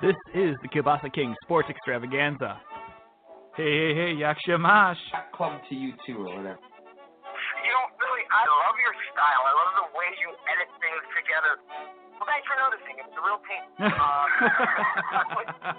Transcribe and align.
This 0.00 0.14
is 0.34 0.54
the 0.62 0.68
Kielbasa 0.70 1.10
King 1.12 1.34
Sports 1.42 1.66
Extravaganza. 1.70 2.60
Hey, 3.58 3.66
hey, 3.66 3.92
hey, 3.98 4.12
Yak 4.14 4.38
Shamash. 4.46 4.98
Club 5.34 5.58
to 5.68 5.74
you 5.74 5.90
too, 6.06 6.22
or 6.22 6.30
whatever. 6.38 6.54
You 6.54 7.70
know, 7.74 7.84
really, 7.98 8.22
I 8.30 8.46
love 8.46 8.76
your 8.78 8.94
style. 9.10 9.42
I 9.42 9.52
love 9.58 9.72
the 9.82 9.88
way 9.98 10.08
you 10.22 10.30
edit 10.54 10.70
things 10.78 11.02
together. 11.18 11.58
Well, 12.14 12.30
thanks 12.30 12.46
for 12.46 12.54
noticing. 12.62 12.94
It's 13.02 13.10
a 13.18 13.22
real 13.26 13.40
team. 13.42 13.64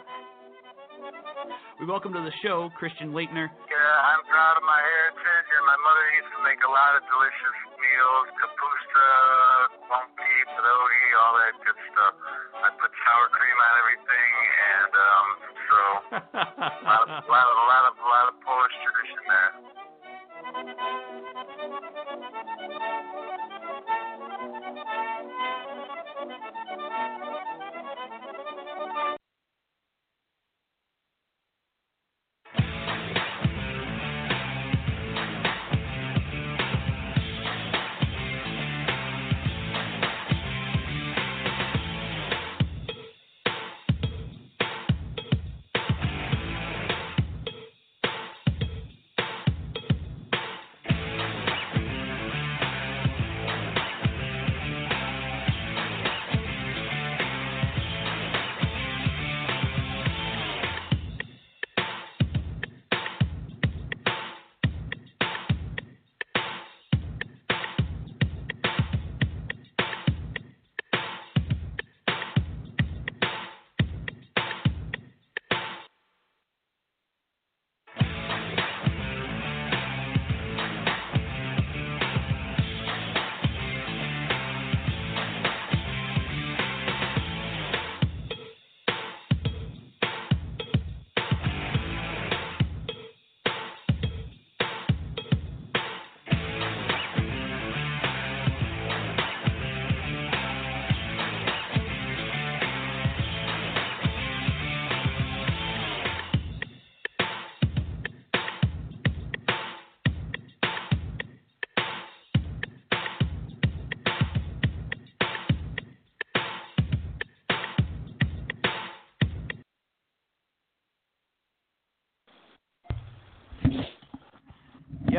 Uh, 1.00 1.80
we 1.80 1.88
welcome 1.88 2.12
to 2.12 2.20
the 2.20 2.36
show 2.44 2.68
Christian 2.76 3.16
Laettner. 3.16 3.48
yeah, 3.48 3.96
I'm 4.12 4.20
proud 4.28 4.60
of 4.60 4.64
my 4.68 4.76
heritage, 4.84 5.48
and 5.56 5.64
my 5.64 5.80
mother 5.80 6.06
used 6.20 6.28
to 6.36 6.42
make 6.44 6.60
a 6.68 6.68
lot 6.68 6.92
of 7.00 7.08
delicious 7.08 7.58
meals. 7.80 8.28
Kapusta, 8.36 9.08
lumpy, 9.88 10.36
pierogi, 10.52 11.06
all 11.24 11.40
that 11.40 11.56
good 11.64 11.80
stuff. 11.96 12.14
I 12.60 12.68
put 12.84 12.92
sour 13.08 13.32
cream 13.32 13.56
on 13.56 13.72
everything, 13.80 14.04
and 14.04 14.04
um, 14.04 14.04
so 14.04 14.09
a 14.09 14.09
lot 16.40 17.04
of, 17.04 17.10
lot 17.28 17.48
of, 17.48 17.56
lot 17.68 17.84
of, 17.90 17.99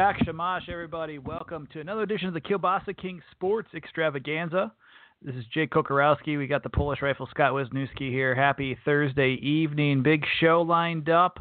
Yak 0.00 0.16
Shamash, 0.24 0.70
everybody. 0.70 1.18
Welcome 1.18 1.68
to 1.74 1.80
another 1.80 2.00
edition 2.00 2.26
of 2.26 2.32
the 2.32 2.40
Kielbasa 2.40 2.96
King 2.96 3.20
Sports 3.32 3.68
Extravaganza. 3.74 4.72
This 5.20 5.34
is 5.34 5.44
Jake 5.52 5.72
Kocorowski. 5.72 6.38
We 6.38 6.46
got 6.46 6.62
the 6.62 6.70
Polish 6.70 7.02
Rifle 7.02 7.28
Scott 7.30 7.52
Wisniewski 7.52 8.10
here. 8.10 8.34
Happy 8.34 8.78
Thursday 8.82 9.34
evening. 9.42 10.02
Big 10.02 10.24
show 10.40 10.62
lined 10.62 11.10
up. 11.10 11.38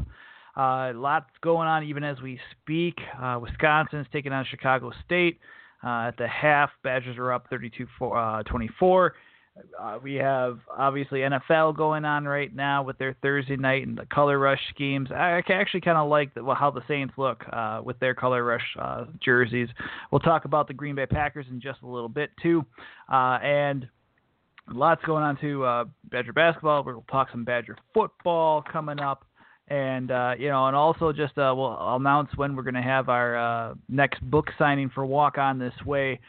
Uh, 0.58 0.92
lots 0.94 1.30
going 1.42 1.70
on 1.70 1.86
even 1.86 2.04
as 2.04 2.20
we 2.20 2.38
speak. 2.52 2.96
Uh, 3.18 3.40
Wisconsin's 3.42 4.08
taking 4.12 4.34
on 4.34 4.44
Chicago 4.52 4.92
State. 5.06 5.40
Uh, 5.82 6.10
at 6.10 6.18
the 6.18 6.28
half, 6.28 6.70
Badgers 6.84 7.18
are 7.18 7.32
up 7.32 7.48
32 7.50 7.88
uh, 8.08 8.44
24. 8.44 9.14
Uh, 9.80 10.00
we 10.02 10.16
have 10.16 10.60
obviously 10.76 11.20
NFL 11.20 11.76
going 11.76 12.06
on 12.06 12.26
right 12.26 12.54
now 12.56 12.84
with 12.84 12.98
their 12.98 13.16
Thursday 13.22 13.56
night 13.56 13.88
and 13.88 13.98
the 13.98 14.06
color 14.06 14.40
rush 14.40 14.60
schemes. 14.70 15.10
I 15.12 15.42
actually 15.50 15.82
kind 15.82 15.98
of 15.98 16.10
like 16.10 16.34
the, 16.34 16.44
well, 16.44 16.56
how 16.56 16.72
the 16.72 16.82
Saints 16.88 17.14
look 17.18 17.44
uh, 17.52 17.82
with 17.84 18.00
their 18.00 18.14
color 18.14 18.44
rush 18.44 18.64
uh, 18.80 19.06
jerseys. 19.24 19.70
We'll 20.12 20.20
talk 20.20 20.46
about 20.46 20.68
the 20.68 20.74
Green 20.74 20.96
Bay 20.96 21.06
Packers 21.06 21.46
in 21.50 21.62
just 21.62 21.82
a 21.82 21.88
little 21.88 22.10
bit 22.10 22.32
too, 22.42 22.66
uh, 23.12 23.40
and 23.44 23.88
lots 24.72 25.04
going 25.06 25.24
on 25.24 25.38
to 25.42 25.64
Uh, 25.64 25.86
Badger 26.06 26.34
basketball. 26.34 26.84
We'll 26.84 27.06
talk 27.10 27.30
some 27.32 27.44
Badger 27.44 27.78
football 27.94 28.64
coming 28.72 29.00
up. 29.00 29.26
And 29.68 30.10
uh, 30.10 30.34
you 30.38 30.50
know, 30.50 30.66
and 30.66 30.76
also 30.76 31.14
just 31.14 31.38
we'll 31.38 31.96
announce 31.96 32.30
when 32.36 32.56
we're 32.56 32.64
going 32.64 32.74
to 32.74 32.82
have 32.82 33.08
our 33.08 33.76
next 33.88 34.20
book 34.22 34.48
signing 34.58 34.90
for 34.90 35.06
Walk 35.06 35.38
On 35.38 35.60
This 35.60 35.76
Way, 35.86 36.20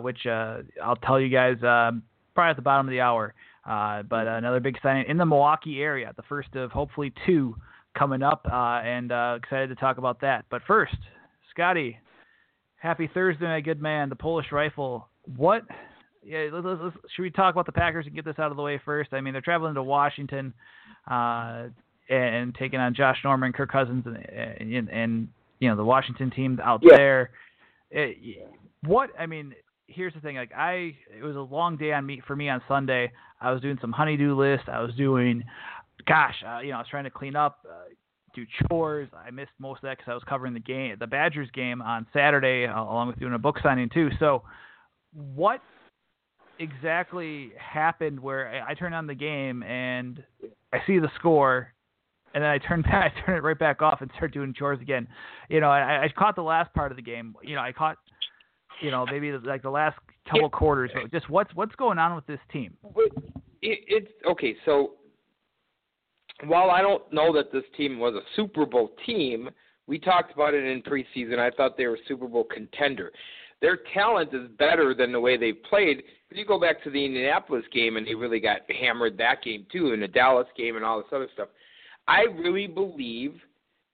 which 0.00 0.26
I'll 0.26 0.96
tell 1.04 1.20
you 1.20 1.28
guys 1.28 1.56
um, 1.62 2.02
probably 2.34 2.50
at 2.50 2.56
the 2.56 2.62
bottom 2.62 2.86
of 2.86 2.90
the 2.90 3.00
hour. 3.00 3.34
Uh, 3.68 4.02
but 4.02 4.26
another 4.26 4.60
big 4.60 4.76
signing 4.82 5.04
in 5.08 5.18
the 5.18 5.26
Milwaukee 5.26 5.82
area, 5.82 6.12
the 6.16 6.22
first 6.22 6.54
of 6.54 6.70
hopefully 6.70 7.12
two 7.26 7.54
coming 7.96 8.22
up, 8.22 8.46
uh, 8.50 8.80
and 8.84 9.12
uh, 9.12 9.38
excited 9.42 9.68
to 9.68 9.74
talk 9.74 9.98
about 9.98 10.20
that. 10.22 10.44
But 10.50 10.62
first, 10.66 10.96
Scotty, 11.50 11.98
happy 12.76 13.10
Thursday, 13.12 13.44
my 13.44 13.60
good 13.60 13.82
man. 13.82 14.08
The 14.08 14.16
Polish 14.16 14.46
Rifle. 14.50 15.08
What? 15.36 15.62
Yeah, 16.24 16.48
let's, 16.52 16.80
let's, 16.82 16.96
should 17.14 17.22
we 17.22 17.30
talk 17.30 17.54
about 17.54 17.66
the 17.66 17.72
Packers 17.72 18.06
and 18.06 18.14
get 18.14 18.24
this 18.24 18.38
out 18.38 18.50
of 18.50 18.56
the 18.56 18.62
way 18.62 18.80
first? 18.84 19.12
I 19.12 19.20
mean, 19.20 19.32
they're 19.32 19.42
traveling 19.42 19.74
to 19.74 19.82
Washington 19.82 20.52
uh, 21.10 21.64
and, 22.08 22.54
taking 22.54 22.78
on 22.80 22.94
Josh 22.94 23.18
Norman, 23.24 23.52
Kirk 23.52 23.70
Cousins, 23.70 24.04
and, 24.06 24.74
and, 24.74 24.88
and 24.90 25.28
you 25.60 25.68
know 25.68 25.76
the 25.76 25.84
Washington 25.84 26.30
team 26.30 26.60
out 26.62 26.80
Yeah. 26.82 26.96
there. 26.96 27.30
It, 27.90 28.18
what? 28.84 29.10
I 29.18 29.26
mean, 29.26 29.54
here's 29.90 30.14
the 30.14 30.20
thing 30.20 30.36
like 30.36 30.52
i 30.54 30.94
it 31.16 31.22
was 31.22 31.36
a 31.36 31.40
long 31.40 31.76
day 31.76 31.92
on 31.92 32.04
me 32.04 32.20
for 32.26 32.36
me 32.36 32.48
on 32.48 32.60
sunday 32.68 33.10
i 33.40 33.52
was 33.52 33.60
doing 33.60 33.78
some 33.80 33.92
honeydew 33.92 34.34
list 34.34 34.68
i 34.68 34.80
was 34.80 34.94
doing 34.94 35.42
gosh 36.06 36.34
uh, 36.46 36.60
you 36.60 36.70
know 36.70 36.76
i 36.76 36.78
was 36.78 36.86
trying 36.90 37.04
to 37.04 37.10
clean 37.10 37.36
up 37.36 37.58
uh, 37.68 37.84
do 38.34 38.44
chores 38.68 39.08
i 39.26 39.30
missed 39.30 39.50
most 39.58 39.78
of 39.78 39.82
that 39.82 39.98
because 39.98 40.10
i 40.10 40.14
was 40.14 40.22
covering 40.28 40.54
the 40.54 40.60
game 40.60 40.94
the 41.00 41.06
badgers 41.06 41.48
game 41.52 41.82
on 41.82 42.06
saturday 42.12 42.66
uh, 42.66 42.82
along 42.82 43.08
with 43.08 43.18
doing 43.18 43.34
a 43.34 43.38
book 43.38 43.56
signing 43.62 43.88
too 43.92 44.08
so 44.18 44.42
what 45.12 45.60
exactly 46.58 47.52
happened 47.58 48.20
where 48.20 48.48
I, 48.48 48.72
I 48.72 48.74
turned 48.74 48.94
on 48.94 49.06
the 49.06 49.14
game 49.14 49.62
and 49.62 50.22
i 50.72 50.78
see 50.86 50.98
the 50.98 51.10
score 51.18 51.72
and 52.32 52.44
then 52.44 52.50
I 52.50 52.58
turn 52.58 52.82
back, 52.82 53.12
I 53.16 53.26
turn 53.26 53.36
it 53.36 53.42
right 53.42 53.58
back 53.58 53.82
off 53.82 54.02
and 54.02 54.10
start 54.16 54.32
doing 54.32 54.54
chores 54.56 54.80
again. 54.80 55.08
You 55.48 55.60
know, 55.60 55.68
I, 55.68 56.04
I 56.04 56.08
caught 56.16 56.36
the 56.36 56.42
last 56.42 56.72
part 56.74 56.92
of 56.92 56.96
the 56.96 57.02
game. 57.02 57.34
You 57.42 57.56
know, 57.56 57.60
I 57.60 57.72
caught 57.72 57.96
you 58.80 58.90
know, 58.90 59.06
maybe 59.10 59.32
like 59.32 59.62
the 59.62 59.70
last 59.70 59.98
couple 60.30 60.50
quarters. 60.50 60.90
But 60.94 61.10
just 61.10 61.28
what's 61.28 61.54
what's 61.54 61.74
going 61.76 61.98
on 61.98 62.14
with 62.14 62.26
this 62.26 62.40
team? 62.52 62.76
It, 63.62 63.78
it's 63.86 64.12
okay. 64.26 64.56
So 64.64 64.92
while 66.46 66.70
I 66.70 66.80
don't 66.80 67.02
know 67.12 67.32
that 67.34 67.52
this 67.52 67.64
team 67.76 67.98
was 67.98 68.14
a 68.14 68.22
Super 68.36 68.66
Bowl 68.66 68.92
team, 69.04 69.50
we 69.86 69.98
talked 69.98 70.32
about 70.32 70.54
it 70.54 70.64
in 70.64 70.82
preseason. 70.82 71.38
I 71.38 71.50
thought 71.50 71.76
they 71.76 71.86
were 71.86 71.94
a 71.94 72.06
Super 72.08 72.26
Bowl 72.26 72.44
contender. 72.44 73.10
Their 73.60 73.80
talent 73.92 74.32
is 74.32 74.48
better 74.58 74.94
than 74.94 75.12
the 75.12 75.20
way 75.20 75.36
they 75.36 75.52
played. 75.52 76.02
If 76.30 76.36
you 76.36 76.46
go 76.46 76.58
back 76.58 76.82
to 76.84 76.90
the 76.90 77.04
Indianapolis 77.04 77.64
game, 77.72 77.96
and 77.96 78.06
they 78.06 78.14
really 78.14 78.40
got 78.40 78.60
hammered 78.70 79.18
that 79.18 79.42
game 79.42 79.66
too, 79.70 79.92
and 79.92 80.02
the 80.02 80.08
Dallas 80.08 80.46
game, 80.56 80.76
and 80.76 80.84
all 80.84 80.98
this 80.98 81.08
other 81.12 81.28
stuff. 81.34 81.48
I 82.08 82.22
really 82.38 82.66
believe 82.66 83.34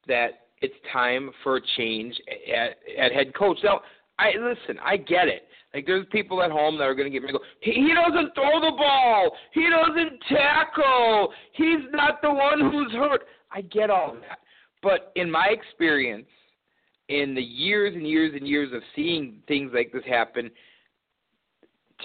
that 0.06 0.46
it's 0.62 0.74
time 0.92 1.30
for 1.42 1.56
a 1.56 1.60
change 1.76 2.14
at, 2.54 2.76
at 2.96 3.12
head 3.12 3.34
coach. 3.34 3.58
Now, 3.64 3.80
I 4.18 4.32
listen. 4.38 4.78
I 4.82 4.96
get 4.96 5.28
it. 5.28 5.48
Like 5.74 5.86
there's 5.86 6.06
people 6.10 6.42
at 6.42 6.50
home 6.50 6.78
that 6.78 6.84
are 6.84 6.94
going 6.94 7.10
to 7.10 7.18
get 7.18 7.22
me 7.22 7.32
go. 7.32 7.40
He, 7.60 7.72
he 7.72 7.92
doesn't 7.94 8.34
throw 8.34 8.60
the 8.60 8.74
ball. 8.76 9.30
He 9.52 9.68
doesn't 9.68 10.20
tackle. 10.28 11.32
He's 11.52 11.84
not 11.92 12.22
the 12.22 12.32
one 12.32 12.60
who's 12.70 12.92
hurt. 12.92 13.22
I 13.52 13.60
get 13.62 13.90
all 13.90 14.16
that. 14.28 14.38
But 14.82 15.12
in 15.16 15.30
my 15.30 15.48
experience, 15.48 16.26
in 17.08 17.34
the 17.34 17.42
years 17.42 17.94
and 17.94 18.08
years 18.08 18.32
and 18.34 18.48
years 18.48 18.72
of 18.72 18.82
seeing 18.94 19.42
things 19.46 19.70
like 19.74 19.92
this 19.92 20.04
happen, 20.08 20.50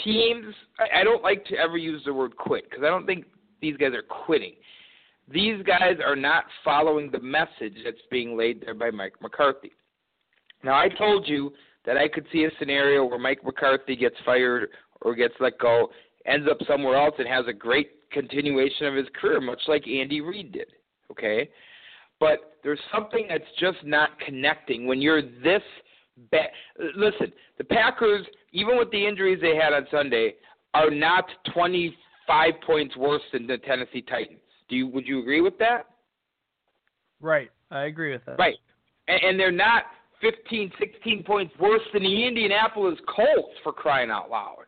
teams. 0.03 0.53
I, 0.79 1.01
I 1.01 1.03
don't 1.03 1.23
like 1.23 1.45
to 1.45 1.57
ever 1.57 1.77
use 1.77 2.01
the 2.05 2.13
word 2.13 2.35
quit 2.37 2.69
because 2.69 2.83
I 2.83 2.89
don't 2.89 3.05
think 3.05 3.25
these 3.61 3.77
guys 3.77 3.93
are 3.93 4.03
quitting. 4.03 4.53
These 5.31 5.63
guys 5.63 5.97
are 6.05 6.15
not 6.15 6.45
following 6.63 7.09
the 7.09 7.19
message 7.19 7.77
that's 7.85 8.01
being 8.09 8.37
laid 8.37 8.61
there 8.61 8.73
by 8.73 8.91
Mike 8.91 9.13
McCarthy. 9.21 9.71
Now, 10.63 10.75
I 10.75 10.89
told 10.89 11.27
you 11.27 11.53
that 11.85 11.97
I 11.97 12.07
could 12.07 12.25
see 12.31 12.43
a 12.45 12.49
scenario 12.59 13.05
where 13.05 13.19
Mike 13.19 13.43
McCarthy 13.43 13.95
gets 13.95 14.15
fired 14.25 14.69
or 15.01 15.15
gets 15.15 15.33
let 15.39 15.57
go, 15.59 15.89
ends 16.25 16.47
up 16.49 16.57
somewhere 16.67 16.95
else, 16.95 17.15
and 17.17 17.27
has 17.27 17.45
a 17.47 17.53
great 17.53 18.09
continuation 18.11 18.85
of 18.85 18.93
his 18.93 19.07
career, 19.19 19.41
much 19.41 19.61
like 19.67 19.87
Andy 19.87 20.21
Reid 20.21 20.51
did. 20.51 20.67
Okay? 21.11 21.49
But 22.19 22.57
there's 22.63 22.79
something 22.93 23.25
that's 23.29 23.43
just 23.59 23.83
not 23.83 24.09
connecting 24.19 24.85
when 24.85 25.01
you're 25.01 25.21
this 25.21 25.63
bad. 26.31 26.49
Listen, 26.95 27.33
the 27.57 27.63
Packers, 27.63 28.25
even 28.51 28.77
with 28.77 28.91
the 28.91 29.05
injuries 29.05 29.39
they 29.41 29.55
had 29.55 29.73
on 29.73 29.87
Sunday, 29.89 30.35
are 30.73 30.91
not 30.91 31.25
25 31.53 32.53
points 32.65 32.95
worse 32.95 33.23
than 33.33 33.47
the 33.47 33.57
Tennessee 33.57 34.03
Titans. 34.03 34.39
Do 34.69 34.75
you 34.75 34.87
would 34.87 35.07
you 35.07 35.19
agree 35.19 35.41
with 35.41 35.57
that? 35.57 35.87
Right, 37.19 37.49
I 37.71 37.85
agree 37.85 38.11
with 38.13 38.23
that. 38.25 38.37
Right, 38.37 38.57
and, 39.07 39.19
and 39.23 39.39
they're 39.39 39.51
not 39.51 39.83
15, 40.21 40.71
16 40.79 41.23
points 41.23 41.53
worse 41.59 41.81
than 41.93 42.03
the 42.03 42.27
Indianapolis 42.27 42.99
Colts 43.07 43.53
for 43.63 43.73
crying 43.73 44.09
out 44.09 44.29
loud. 44.29 44.65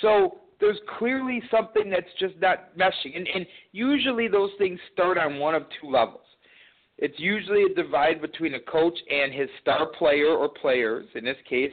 So 0.00 0.38
there's 0.60 0.78
clearly 0.98 1.42
something 1.50 1.90
that's 1.90 2.06
just 2.18 2.34
not 2.40 2.76
meshing, 2.76 3.16
and, 3.16 3.26
and 3.28 3.46
usually 3.72 4.28
those 4.28 4.50
things 4.58 4.78
start 4.92 5.18
on 5.18 5.38
one 5.38 5.54
of 5.54 5.64
two 5.80 5.90
levels. 5.90 6.20
It's 6.98 7.18
usually 7.18 7.64
a 7.64 7.74
divide 7.74 8.22
between 8.22 8.54
a 8.54 8.60
coach 8.60 8.98
and 9.10 9.32
his 9.32 9.48
star 9.60 9.86
player 9.86 10.28
or 10.28 10.48
players. 10.48 11.06
In 11.14 11.24
this 11.24 11.36
case, 11.48 11.72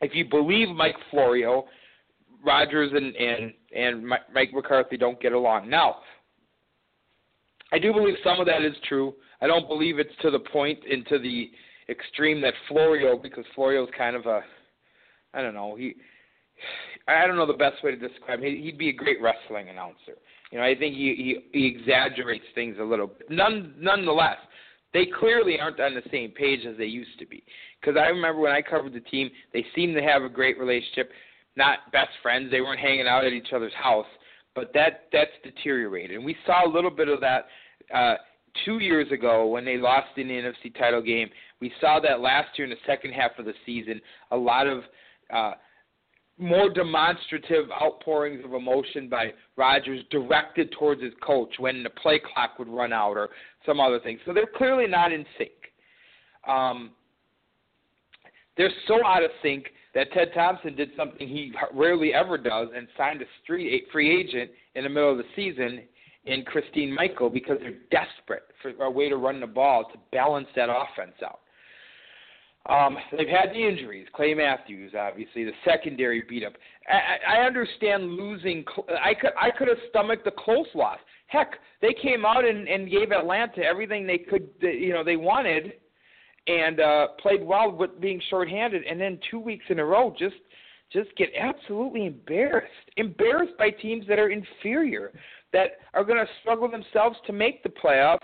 if 0.00 0.14
you 0.14 0.24
believe 0.24 0.68
Mike 0.68 0.96
Florio, 1.10 1.64
Rodgers 2.44 2.92
and 2.94 3.14
and 3.16 3.52
and 3.74 4.06
Mike 4.06 4.52
McCarthy 4.52 4.96
don't 4.96 5.20
get 5.20 5.32
along. 5.32 5.68
Now, 5.68 5.96
I 7.72 7.78
do 7.78 7.92
believe 7.92 8.14
some 8.22 8.40
of 8.40 8.46
that 8.46 8.62
is 8.62 8.74
true. 8.88 9.14
I 9.42 9.46
don't 9.46 9.68
believe 9.68 9.98
it's 9.98 10.14
to 10.22 10.30
the 10.30 10.38
point 10.38 10.78
and 10.90 11.06
to 11.08 11.18
the 11.18 11.50
extreme 11.88 12.40
that 12.42 12.54
Florio, 12.68 13.18
because 13.18 13.44
Florio's 13.54 13.90
kind 13.96 14.16
of 14.16 14.26
a, 14.26 14.40
I 15.34 15.42
don't 15.42 15.54
know, 15.54 15.76
he, 15.76 15.94
I 17.08 17.26
don't 17.26 17.36
know 17.36 17.46
the 17.46 17.52
best 17.52 17.82
way 17.82 17.90
to 17.90 17.96
describe 17.96 18.40
him. 18.40 18.56
He'd 18.56 18.78
be 18.78 18.88
a 18.88 18.94
great 18.94 19.20
wrestling 19.20 19.68
announcer. 19.68 20.16
You 20.50 20.58
know, 20.58 20.64
I 20.64 20.74
think 20.74 20.94
he 20.94 21.40
he, 21.52 21.58
he 21.58 21.66
exaggerates 21.66 22.44
things 22.54 22.76
a 22.80 22.84
little. 22.84 23.10
None, 23.28 23.74
nonetheless, 23.78 24.36
they 24.94 25.06
clearly 25.06 25.58
aren't 25.58 25.80
on 25.80 25.94
the 25.94 26.02
same 26.10 26.30
page 26.30 26.60
as 26.64 26.76
they 26.78 26.84
used 26.84 27.18
to 27.18 27.26
be. 27.26 27.42
Because 27.80 27.96
I 27.98 28.06
remember 28.06 28.40
when 28.40 28.52
I 28.52 28.62
covered 28.62 28.92
the 28.92 29.00
team, 29.00 29.30
they 29.52 29.64
seemed 29.74 29.94
to 29.96 30.02
have 30.02 30.22
a 30.22 30.28
great 30.28 30.58
relationship 30.58 31.10
not 31.56 31.90
best 31.92 32.10
friends. 32.22 32.50
They 32.50 32.60
weren't 32.60 32.80
hanging 32.80 33.06
out 33.06 33.24
at 33.24 33.32
each 33.32 33.52
other's 33.54 33.74
house, 33.74 34.06
but 34.54 34.72
that 34.74 35.04
that's 35.12 35.30
deteriorated. 35.42 36.16
And 36.16 36.24
we 36.24 36.36
saw 36.46 36.66
a 36.66 36.70
little 36.70 36.90
bit 36.90 37.08
of 37.08 37.20
that 37.20 37.46
uh, 37.94 38.14
two 38.64 38.78
years 38.78 39.10
ago 39.12 39.46
when 39.46 39.64
they 39.64 39.76
lost 39.76 40.08
in 40.16 40.28
the 40.28 40.34
NFC 40.34 40.76
title 40.78 41.02
game. 41.02 41.28
We 41.60 41.72
saw 41.80 42.00
that 42.00 42.20
last 42.20 42.58
year 42.58 42.66
in 42.66 42.70
the 42.70 42.76
second 42.86 43.12
half 43.12 43.32
of 43.38 43.44
the 43.44 43.54
season. 43.64 44.00
A 44.30 44.36
lot 44.36 44.66
of 44.66 44.82
uh, 45.32 45.52
more 46.38 46.70
demonstrative 46.70 47.66
outpourings 47.70 48.44
of 48.44 48.54
emotion 48.54 49.08
by 49.08 49.32
Rodgers 49.56 50.02
directed 50.10 50.72
towards 50.72 51.02
his 51.02 51.12
coach 51.24 51.54
when 51.58 51.82
the 51.82 51.90
play 51.90 52.20
clock 52.20 52.58
would 52.58 52.68
run 52.68 52.92
out 52.92 53.16
or 53.16 53.30
some 53.64 53.80
other 53.80 54.00
thing. 54.00 54.18
So 54.26 54.32
they're 54.32 54.46
clearly 54.56 54.86
not 54.86 55.12
in 55.12 55.24
sync. 55.38 55.50
Um, 56.46 56.90
they're 58.56 58.72
so 58.88 59.04
out 59.06 59.22
of 59.22 59.30
sync 59.42 59.66
that 59.94 60.12
Ted 60.12 60.30
Thompson 60.34 60.74
did 60.74 60.90
something 60.96 61.28
he 61.28 61.52
rarely 61.72 62.12
ever 62.14 62.38
does 62.38 62.68
and 62.74 62.88
signed 62.96 63.22
a 63.22 63.26
street, 63.42 63.84
free 63.92 64.20
agent 64.20 64.50
in 64.74 64.84
the 64.84 64.90
middle 64.90 65.12
of 65.12 65.18
the 65.18 65.24
season 65.36 65.82
in 66.24 66.44
Christine 66.44 66.94
Michael 66.94 67.30
because 67.30 67.58
they're 67.60 67.78
desperate 67.90 68.44
for 68.60 68.70
a 68.84 68.90
way 68.90 69.08
to 69.08 69.16
run 69.16 69.40
the 69.40 69.46
ball 69.46 69.84
to 69.92 69.98
balance 70.12 70.48
that 70.56 70.68
offense 70.68 71.14
out. 71.24 71.40
Um, 72.66 72.96
they've 73.10 73.26
had 73.26 73.50
the 73.50 73.68
injuries. 73.68 74.06
Clay 74.14 74.34
Matthews, 74.34 74.92
obviously, 74.96 75.44
the 75.44 75.52
secondary 75.64 76.22
beat 76.28 76.44
up. 76.44 76.52
I, 76.88 77.38
I 77.38 77.46
understand 77.46 78.12
losing. 78.12 78.64
I 78.88 79.14
could 79.14 79.32
I 79.40 79.50
could 79.50 79.66
have 79.66 79.78
stomached 79.90 80.24
the 80.24 80.30
close 80.30 80.68
loss. 80.74 80.98
Heck, 81.26 81.54
they 81.80 81.92
came 81.92 82.24
out 82.24 82.44
and, 82.44 82.68
and 82.68 82.88
gave 82.88 83.10
Atlanta 83.10 83.62
everything 83.64 84.06
they 84.06 84.18
could. 84.18 84.48
You 84.60 84.92
know, 84.92 85.02
they 85.02 85.16
wanted 85.16 85.72
and 86.46 86.78
uh, 86.78 87.08
played 87.20 87.42
well 87.42 87.72
with 87.72 88.00
being 88.00 88.20
shorthanded, 88.30 88.82
and 88.84 89.00
then 89.00 89.18
two 89.28 89.40
weeks 89.40 89.64
in 89.68 89.80
a 89.80 89.84
row 89.84 90.14
just 90.16 90.36
just 90.92 91.14
get 91.16 91.30
absolutely 91.38 92.06
embarrassed, 92.06 92.68
embarrassed 92.96 93.56
by 93.58 93.70
teams 93.70 94.04
that 94.08 94.18
are 94.18 94.28
inferior, 94.28 95.12
that 95.52 95.78
are 95.94 96.04
going 96.04 96.18
to 96.18 96.30
struggle 96.40 96.70
themselves 96.70 97.16
to 97.26 97.32
make 97.32 97.62
the 97.62 97.68
playoffs, 97.68 98.18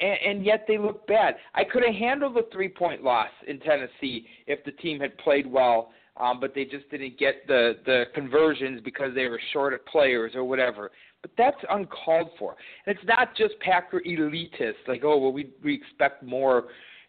and, 0.00 0.18
and 0.26 0.44
yet 0.44 0.64
they 0.68 0.78
look 0.78 1.06
bad. 1.06 1.36
I 1.54 1.64
could 1.64 1.82
have 1.84 1.94
handled 1.94 2.34
the 2.34 2.46
three 2.52 2.68
point 2.68 3.02
loss 3.02 3.30
in 3.46 3.60
Tennessee 3.60 4.26
if 4.46 4.64
the 4.64 4.72
team 4.72 5.00
had 5.00 5.16
played 5.18 5.46
well. 5.46 5.92
Um, 6.20 6.40
but 6.40 6.52
they 6.52 6.64
just 6.64 6.90
didn't 6.90 7.16
get 7.16 7.46
the 7.46 7.74
the 7.86 8.04
conversions 8.12 8.80
because 8.84 9.14
they 9.14 9.28
were 9.28 9.40
short 9.52 9.72
of 9.72 9.86
players 9.86 10.32
or 10.34 10.42
whatever. 10.42 10.90
But 11.22 11.30
that's 11.38 11.56
uncalled 11.70 12.30
for. 12.38 12.56
And 12.86 12.96
it's 12.96 13.06
not 13.06 13.36
just 13.36 13.54
Packer 13.60 14.02
elitists 14.04 14.86
like, 14.88 15.02
oh 15.04 15.16
well, 15.18 15.32
we 15.32 15.50
we 15.62 15.74
expect 15.74 16.24
more 16.24 16.64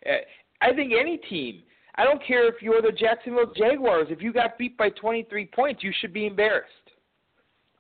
uh, 0.06 0.12
I 0.62 0.74
think 0.74 0.94
any 1.00 1.18
team, 1.18 1.64
I 1.96 2.04
don't 2.04 2.24
care 2.26 2.48
if 2.48 2.62
you're 2.62 2.82
the 2.82 2.92
Jacksonville 2.92 3.52
Jaguars, 3.56 4.08
if 4.10 4.22
you 4.22 4.34
got 4.34 4.58
beat 4.58 4.78
by 4.78 4.90
23 4.90 5.48
points, 5.48 5.84
you 5.84 5.92
should 6.00 6.14
be 6.14 6.26
embarrassed. 6.26 6.72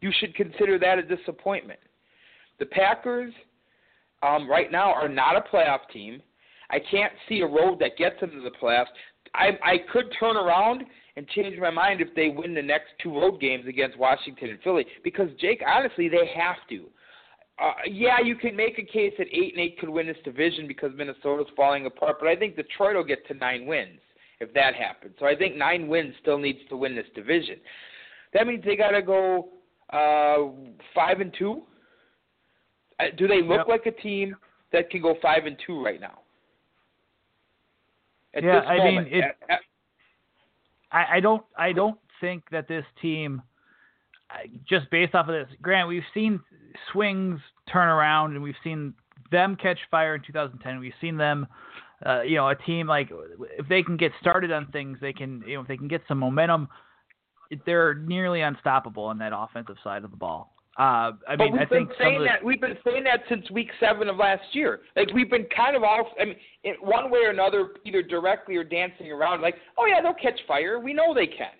You 0.01 0.11
should 0.19 0.35
consider 0.35 0.79
that 0.79 0.97
a 0.97 1.03
disappointment. 1.03 1.79
The 2.59 2.65
Packers 2.65 3.33
um, 4.23 4.49
right 4.49 4.71
now 4.71 4.93
are 4.93 5.09
not 5.09 5.35
a 5.35 5.41
playoff 5.41 5.79
team. 5.91 6.21
I 6.69 6.79
can't 6.79 7.13
see 7.27 7.41
a 7.41 7.47
road 7.47 7.79
that 7.79 7.97
gets 7.97 8.19
them 8.19 8.31
to 8.31 8.41
the 8.41 8.51
playoffs. 8.61 8.85
I, 9.33 9.57
I 9.63 9.77
could 9.91 10.13
turn 10.19 10.37
around 10.37 10.83
and 11.15 11.27
change 11.29 11.57
my 11.59 11.69
mind 11.69 12.01
if 12.01 12.13
they 12.15 12.29
win 12.29 12.53
the 12.53 12.61
next 12.61 12.89
two 13.01 13.13
road 13.13 13.39
games 13.39 13.65
against 13.67 13.97
Washington 13.97 14.49
and 14.49 14.59
Philly 14.61 14.85
because 15.03 15.29
Jake, 15.39 15.61
honestly, 15.67 16.09
they 16.09 16.31
have 16.35 16.57
to 16.69 16.85
uh, 17.61 17.73
yeah, 17.91 18.19
you 18.23 18.35
can 18.35 18.55
make 18.55 18.79
a 18.79 18.83
case 18.83 19.13
that 19.17 19.27
eight 19.31 19.53
and 19.53 19.61
eight 19.61 19.77
could 19.79 19.89
win 19.89 20.07
this 20.07 20.17
division 20.23 20.67
because 20.67 20.91
Minnesota's 20.95 21.47
falling 21.55 21.85
apart, 21.85 22.17
but 22.19 22.27
I 22.27 22.35
think 22.35 22.55
Detroit 22.55 22.95
will 22.95 23.03
get 23.03 23.27
to 23.27 23.33
nine 23.33 23.65
wins 23.65 23.99
if 24.39 24.53
that 24.53 24.75
happens. 24.75 25.13
So 25.19 25.25
I 25.25 25.35
think 25.35 25.57
nine 25.57 25.87
wins 25.89 26.13
still 26.21 26.37
needs 26.37 26.59
to 26.69 26.77
win 26.77 26.95
this 26.95 27.07
division. 27.13 27.57
That 28.33 28.47
means 28.47 28.63
they 28.63 28.77
got 28.77 28.91
to 28.91 29.01
go 29.01 29.49
uh, 29.91 30.37
five 30.93 31.19
and 31.19 31.33
two. 31.37 31.63
Uh, 32.99 33.05
do 33.17 33.27
they 33.27 33.41
look 33.41 33.59
yep. 33.59 33.67
like 33.67 33.85
a 33.85 33.91
team 33.91 34.35
that 34.71 34.89
can 34.89 35.01
go 35.01 35.15
five 35.21 35.45
and 35.45 35.57
two 35.65 35.83
right 35.83 36.01
now? 36.01 36.19
At 38.33 38.43
yeah, 38.43 38.59
I 38.59 38.77
moment, 38.77 39.11
mean, 39.11 39.21
it, 39.21 39.23
at, 39.23 39.37
at, 39.49 39.59
I, 40.91 41.17
I 41.17 41.19
don't, 41.19 41.43
I 41.57 41.71
don't 41.71 41.97
think 42.21 42.43
that 42.51 42.67
this 42.67 42.85
team, 43.01 43.41
just 44.67 44.89
based 44.91 45.15
off 45.15 45.27
of 45.27 45.33
this, 45.33 45.47
Grant, 45.61 45.87
we've 45.87 46.03
seen 46.13 46.39
swings 46.91 47.39
turn 47.71 47.87
around, 47.87 48.33
and 48.33 48.43
we've 48.43 48.55
seen 48.63 48.93
them 49.31 49.55
catch 49.55 49.79
fire 49.89 50.15
in 50.15 50.21
2010. 50.21 50.79
We've 50.79 50.93
seen 51.01 51.17
them, 51.17 51.47
uh, 52.05 52.21
you 52.21 52.35
know, 52.35 52.49
a 52.49 52.55
team 52.55 52.87
like 52.87 53.09
if 53.57 53.67
they 53.67 53.81
can 53.81 53.97
get 53.97 54.11
started 54.21 54.51
on 54.51 54.67
things, 54.67 54.97
they 55.01 55.13
can, 55.13 55.43
you 55.47 55.55
know, 55.55 55.61
if 55.61 55.67
they 55.67 55.77
can 55.77 55.87
get 55.87 56.01
some 56.07 56.19
momentum, 56.19 56.67
they're 57.65 57.95
nearly 57.95 58.41
unstoppable 58.41 59.03
on 59.03 59.17
that 59.19 59.31
offensive 59.35 59.77
side 59.83 60.03
of 60.03 60.11
the 60.11 60.17
ball. 60.17 60.53
Uh, 60.77 61.11
I 61.27 61.35
mean, 61.37 61.51
we've 61.51 61.61
I 61.61 61.65
been 61.65 61.87
think 61.87 61.89
saying 61.99 62.19
the, 62.19 62.25
that 62.25 62.43
we've 62.43 62.61
been 62.61 62.77
saying 62.85 63.03
that 63.03 63.21
since 63.27 63.49
week 63.51 63.69
seven 63.81 64.07
of 64.07 64.15
last 64.15 64.43
year. 64.53 64.79
Like 64.95 65.11
we've 65.13 65.29
been 65.29 65.47
kind 65.53 65.75
of 65.75 65.83
off. 65.83 66.07
I 66.19 66.25
mean, 66.25 66.35
in 66.63 66.75
one 66.75 67.11
way 67.11 67.19
or 67.25 67.31
another, 67.31 67.71
either 67.85 68.01
directly 68.01 68.55
or 68.55 68.63
dancing 68.63 69.11
around. 69.11 69.41
Like, 69.41 69.55
oh 69.77 69.87
yeah, 69.87 70.01
they'll 70.01 70.13
catch 70.13 70.39
fire. 70.47 70.79
We 70.79 70.93
know 70.93 71.13
they 71.13 71.27
can. 71.27 71.51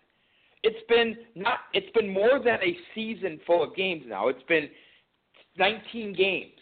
It's 0.64 0.80
been 0.88 1.18
not. 1.36 1.60
It's 1.74 1.92
been 1.94 2.14
more 2.14 2.40
than 2.40 2.60
a 2.64 2.78
season 2.96 3.42
full 3.46 3.62
of 3.62 3.76
games 3.76 4.04
now. 4.08 4.30
It's 4.30 4.44
been 4.48 4.70
19 5.58 6.14
games 6.14 6.54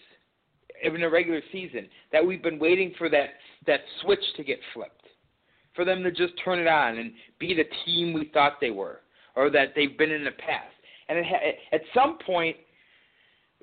in 0.83 1.03
a 1.03 1.09
regular 1.09 1.41
season 1.51 1.87
that 2.11 2.25
we've 2.25 2.41
been 2.41 2.59
waiting 2.59 2.93
for 2.97 3.07
that 3.09 3.29
that 3.67 3.81
switch 4.01 4.23
to 4.35 4.43
get 4.43 4.59
flipped, 4.73 5.05
for 5.75 5.85
them 5.85 6.01
to 6.01 6.11
just 6.11 6.33
turn 6.43 6.57
it 6.57 6.67
on 6.67 6.97
and 6.97 7.11
be 7.39 7.53
the 7.53 7.65
team 7.85 8.13
we 8.13 8.31
thought 8.33 8.53
they 8.59 8.71
were, 8.71 9.01
or 9.37 9.51
that 9.51 9.73
they've 9.75 9.97
been 9.97 10.11
in 10.11 10.23
the 10.23 10.31
past. 10.31 10.73
And 11.07 11.19
it 11.19 11.25
ha- 11.25 11.53
at 11.71 11.81
some 11.93 12.17
point, 12.25 12.57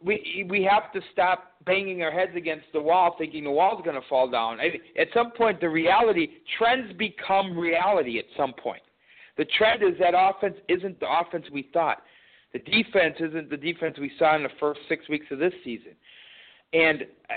we 0.02 0.46
we 0.48 0.62
have 0.62 0.92
to 0.92 1.00
stop 1.12 1.52
banging 1.66 2.02
our 2.02 2.10
heads 2.10 2.32
against 2.36 2.66
the 2.72 2.80
wall, 2.80 3.16
thinking 3.18 3.44
the 3.44 3.50
wall's 3.50 3.82
going 3.84 4.00
to 4.00 4.08
fall 4.08 4.30
down. 4.30 4.58
At 4.60 5.08
some 5.12 5.32
point, 5.32 5.60
the 5.60 5.68
reality 5.68 6.28
trends 6.58 6.92
become 6.96 7.58
reality. 7.58 8.18
At 8.18 8.26
some 8.36 8.52
point, 8.52 8.82
the 9.36 9.46
trend 9.58 9.82
is 9.82 9.98
that 9.98 10.14
offense 10.16 10.56
isn't 10.68 11.00
the 11.00 11.06
offense 11.10 11.46
we 11.52 11.68
thought. 11.72 12.02
The 12.52 12.60
defense 12.60 13.16
isn't 13.18 13.50
the 13.50 13.56
defense 13.56 13.96
we 13.98 14.12
saw 14.18 14.36
in 14.36 14.44
the 14.44 14.50
first 14.60 14.80
six 14.88 15.08
weeks 15.08 15.26
of 15.32 15.38
this 15.40 15.52
season. 15.64 15.92
And 16.72 17.02
uh, 17.30 17.34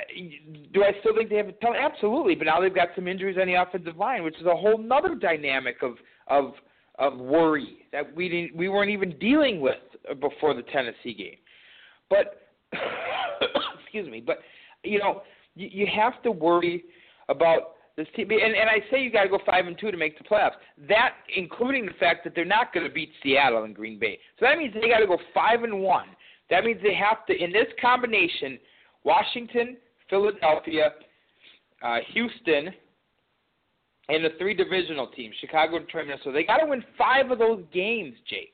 do 0.74 0.84
I 0.84 0.92
still 1.00 1.16
think 1.16 1.30
they 1.30 1.38
have 1.38 1.48
a 1.48 1.54
talent? 1.54 1.80
Absolutely, 1.82 2.36
but 2.36 2.46
now 2.46 2.60
they've 2.60 2.74
got 2.74 2.90
some 2.96 3.08
injuries 3.08 3.38
on 3.40 3.48
the 3.48 3.54
offensive 3.54 3.98
line, 3.98 4.24
which 4.24 4.38
is 4.40 4.46
a 4.46 4.56
whole 4.56 4.84
other 4.92 5.16
dynamic 5.16 5.78
of 5.82 5.96
of 6.28 6.54
of 6.98 7.18
worry 7.18 7.86
that 7.92 8.16
we 8.16 8.30
didn't 8.30 8.56
we 8.56 8.70
weren't 8.70 8.90
even 8.90 9.18
dealing 9.20 9.62
with 9.62 9.76
before 10.20 10.54
the 10.54 10.64
Tennessee 10.64 11.14
game. 11.14 11.38
But 12.10 12.48
excuse 13.84 14.10
me, 14.10 14.22
but 14.26 14.40
you 14.84 15.00
know, 15.00 15.22
you, 15.56 15.70
you 15.72 15.88
have 15.96 16.22
to 16.24 16.32
worry 16.32 16.84
about 17.30 17.74
this 17.96 18.08
team. 18.16 18.30
And, 18.32 18.56
and 18.56 18.70
I 18.70 18.80
say 18.92 19.02
you 19.02 19.12
got 19.12 19.24
to 19.24 19.30
go 19.30 19.40
five 19.46 19.68
and 19.68 19.78
two 19.78 19.92
to 19.92 19.98
make 19.98 20.18
the 20.18 20.24
playoffs. 20.24 20.52
That 20.88 21.16
including 21.36 21.86
the 21.86 21.94
fact 22.00 22.24
that 22.24 22.34
they're 22.36 22.46
not 22.46 22.74
going 22.74 22.88
to 22.88 22.94
beat 22.94 23.12
Seattle 23.24 23.64
and 23.64 23.76
Green 23.76 24.00
Bay. 24.00 24.20
So 24.40 24.46
that 24.46 24.58
means 24.58 24.74
they 24.74 24.90
got 24.90 25.00
to 25.00 25.08
go 25.08 25.18
five 25.34 25.64
and 25.64 25.82
one. 25.82 26.08
That 26.50 26.64
means 26.64 26.80
they 26.82 26.94
have 26.94 27.26
to 27.28 27.36
in 27.36 27.52
this 27.52 27.68
combination: 27.82 28.60
Washington, 29.04 29.78
Philadelphia, 30.10 30.94
uh, 31.84 31.98
Houston, 32.14 32.74
and 34.10 34.24
the 34.24 34.30
three 34.38 34.54
divisional 34.54 35.08
teams, 35.08 35.36
Chicago, 35.40 35.80
Detroit, 35.80 36.08
Minnesota. 36.08 36.32
They 36.32 36.44
got 36.44 36.58
to 36.58 36.66
win 36.66 36.84
five 36.98 37.30
of 37.32 37.40
those 37.40 37.64
games, 37.74 38.16
Jake. 38.30 38.54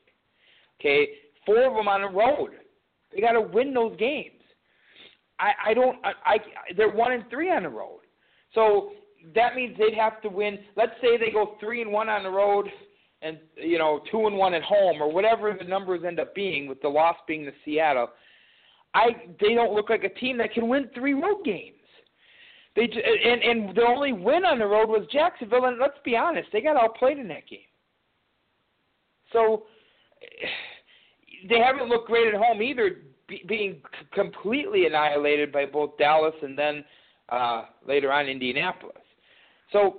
Okay, 0.80 1.08
four 1.46 1.64
of 1.66 1.74
them 1.74 1.88
on 1.88 2.02
the 2.02 2.08
road. 2.08 2.50
They 3.14 3.20
got 3.20 3.32
to 3.32 3.40
win 3.40 3.72
those 3.72 3.96
games. 3.98 4.40
I, 5.38 5.52
I 5.70 5.74
don't. 5.74 5.96
I, 6.04 6.12
I 6.24 6.38
they're 6.76 6.90
one 6.90 7.12
and 7.12 7.24
three 7.30 7.50
on 7.50 7.62
the 7.62 7.68
road. 7.68 8.00
So 8.54 8.92
that 9.34 9.54
means 9.54 9.76
they'd 9.78 9.94
have 9.94 10.20
to 10.22 10.28
win. 10.28 10.58
Let's 10.76 10.92
say 11.00 11.16
they 11.16 11.30
go 11.30 11.56
three 11.60 11.82
and 11.82 11.92
one 11.92 12.08
on 12.08 12.24
the 12.24 12.30
road, 12.30 12.66
and 13.22 13.38
you 13.56 13.78
know 13.78 14.00
two 14.10 14.26
and 14.26 14.36
one 14.36 14.54
at 14.54 14.62
home, 14.62 15.00
or 15.00 15.12
whatever 15.12 15.54
the 15.56 15.64
numbers 15.64 16.02
end 16.06 16.20
up 16.20 16.34
being, 16.34 16.66
with 16.66 16.82
the 16.82 16.88
loss 16.88 17.16
being 17.26 17.44
the 17.44 17.52
Seattle. 17.64 18.08
I 18.94 19.08
they 19.40 19.54
don't 19.54 19.74
look 19.74 19.90
like 19.90 20.04
a 20.04 20.08
team 20.20 20.38
that 20.38 20.52
can 20.52 20.68
win 20.68 20.90
three 20.94 21.14
road 21.14 21.44
games. 21.44 21.76
They 22.76 22.82
and 22.82 23.42
and 23.42 23.76
the 23.76 23.82
only 23.82 24.12
win 24.12 24.44
on 24.44 24.58
the 24.58 24.66
road 24.66 24.88
was 24.88 25.06
Jacksonville, 25.12 25.66
and 25.66 25.78
let's 25.78 25.98
be 26.04 26.16
honest, 26.16 26.48
they 26.52 26.60
got 26.60 26.76
outplayed 26.76 27.18
in 27.18 27.28
that 27.28 27.48
game. 27.48 27.60
So 29.32 29.64
they 31.48 31.58
haven't 31.58 31.88
looked 31.88 32.08
great 32.08 32.32
at 32.32 32.40
home 32.40 32.62
either, 32.62 32.98
be, 33.28 33.44
being 33.46 33.82
completely 34.12 34.86
annihilated 34.86 35.52
by 35.52 35.66
both 35.66 35.96
Dallas 35.98 36.34
and 36.42 36.58
then 36.58 36.84
uh, 37.28 37.64
later 37.86 38.12
on 38.12 38.26
Indianapolis. 38.26 38.96
So 39.72 39.98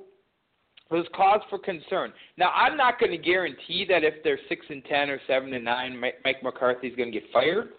there's 0.89 1.07
cause 1.15 1.41
for 1.49 1.59
concern. 1.59 2.13
Now, 2.37 2.51
I'm 2.51 2.77
not 2.77 2.99
going 2.99 3.11
to 3.11 3.17
guarantee 3.17 3.85
that 3.89 4.03
if 4.03 4.15
they're 4.23 4.39
six 4.47 4.65
and 4.69 4.83
ten 4.85 5.09
or 5.09 5.19
seven 5.27 5.53
and 5.53 5.65
nine, 5.65 5.99
Mike 5.99 6.43
McCarthy's 6.43 6.95
going 6.95 7.11
to 7.11 7.19
get 7.19 7.29
fired, 7.31 7.69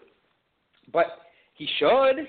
but 0.91 1.05
he 1.53 1.67
should. 1.79 2.27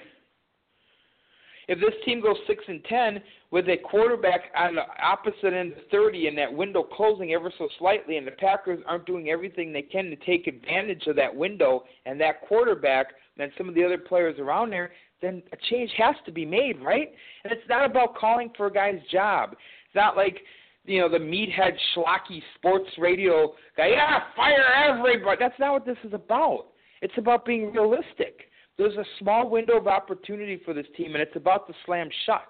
If 1.68 1.80
this 1.80 1.94
team 2.04 2.22
goes 2.22 2.36
six 2.46 2.64
and 2.66 2.82
ten 2.84 3.22
with 3.50 3.68
a 3.68 3.76
quarterback 3.76 4.50
on 4.56 4.74
the 4.74 4.84
opposite 5.02 5.52
end 5.52 5.72
of 5.72 5.78
thirty 5.90 6.26
and 6.26 6.36
that 6.38 6.52
window 6.52 6.82
closing 6.82 7.32
ever 7.32 7.52
so 7.58 7.68
slightly, 7.78 8.16
and 8.16 8.26
the 8.26 8.32
Packers 8.32 8.80
aren't 8.86 9.04
doing 9.04 9.28
everything 9.28 9.72
they 9.72 9.82
can 9.82 10.06
to 10.06 10.16
take 10.16 10.46
advantage 10.46 11.06
of 11.06 11.16
that 11.16 11.34
window 11.34 11.84
and 12.06 12.18
that 12.20 12.40
quarterback 12.48 13.08
and 13.38 13.52
some 13.56 13.68
of 13.68 13.74
the 13.74 13.84
other 13.84 13.98
players 13.98 14.38
around 14.38 14.70
there, 14.70 14.90
then 15.20 15.42
a 15.52 15.56
change 15.70 15.90
has 15.96 16.16
to 16.24 16.32
be 16.32 16.44
made, 16.44 16.80
right? 16.80 17.12
And 17.44 17.52
it's 17.52 17.68
not 17.68 17.84
about 17.84 18.16
calling 18.16 18.50
for 18.56 18.66
a 18.66 18.72
guy's 18.72 19.00
job. 19.12 19.52
It's 19.52 19.94
not 19.94 20.16
like 20.16 20.40
you 20.84 21.00
know 21.00 21.08
the 21.10 21.18
meathead 21.18 21.76
schlocky 21.94 22.42
sports 22.56 22.88
radio 22.96 23.52
guy. 23.76 23.88
Yeah, 23.88 24.20
fire 24.34 24.64
everybody. 24.74 25.36
That's 25.38 25.58
not 25.58 25.72
what 25.72 25.86
this 25.86 25.98
is 26.02 26.14
about. 26.14 26.68
It's 27.02 27.14
about 27.18 27.44
being 27.44 27.72
realistic. 27.72 28.47
There's 28.78 28.96
a 28.96 29.04
small 29.18 29.50
window 29.50 29.76
of 29.76 29.88
opportunity 29.88 30.60
for 30.64 30.72
this 30.72 30.86
team, 30.96 31.14
and 31.14 31.22
it's 31.22 31.36
about 31.36 31.66
to 31.66 31.74
slam 31.84 32.08
shut. 32.24 32.46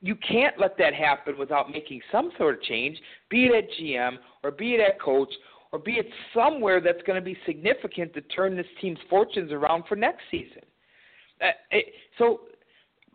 You 0.00 0.16
can't 0.16 0.58
let 0.58 0.76
that 0.78 0.94
happen 0.94 1.38
without 1.38 1.70
making 1.70 2.00
some 2.12 2.30
sort 2.36 2.56
of 2.56 2.62
change, 2.62 2.98
be 3.30 3.46
it 3.46 3.54
at 3.54 3.70
GM 3.80 4.16
or 4.42 4.50
be 4.50 4.74
it 4.74 4.80
at 4.80 5.00
coach 5.00 5.32
or 5.72 5.78
be 5.78 5.92
it 5.92 6.08
somewhere 6.34 6.80
that's 6.80 7.02
going 7.06 7.16
to 7.18 7.24
be 7.24 7.36
significant 7.46 8.14
to 8.14 8.20
turn 8.22 8.56
this 8.56 8.66
team's 8.80 8.98
fortunes 9.08 9.52
around 9.52 9.84
for 9.88 9.96
next 9.96 10.22
season. 10.30 10.62
Uh, 11.40 11.50
it, 11.70 11.86
so 12.18 12.40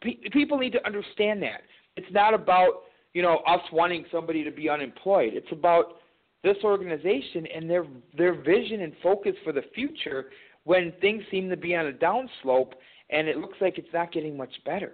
pe- 0.02 0.30
people 0.32 0.58
need 0.58 0.72
to 0.72 0.86
understand 0.86 1.42
that 1.42 1.62
it's 1.96 2.12
not 2.12 2.34
about 2.34 2.84
you 3.14 3.22
know 3.22 3.38
us 3.48 3.62
wanting 3.72 4.06
somebody 4.12 4.44
to 4.44 4.52
be 4.52 4.70
unemployed. 4.70 5.34
It's 5.34 5.52
about 5.52 5.98
this 6.44 6.58
organization 6.64 7.48
and 7.54 7.70
their 7.70 7.86
their 8.18 8.34
vision 8.42 8.82
and 8.82 8.94
focus 9.02 9.34
for 9.44 9.52
the 9.52 9.64
future 9.74 10.28
when 10.64 10.94
things 11.02 11.24
seem 11.30 11.50
to 11.50 11.58
be 11.58 11.76
on 11.76 11.88
a 11.88 11.92
downslope 11.92 12.74
and 13.10 13.28
it 13.28 13.38
looks 13.38 13.58
like 13.62 13.78
it's 13.78 13.94
not 13.94 14.12
getting 14.12 14.38
much 14.38 14.54
better. 14.66 14.94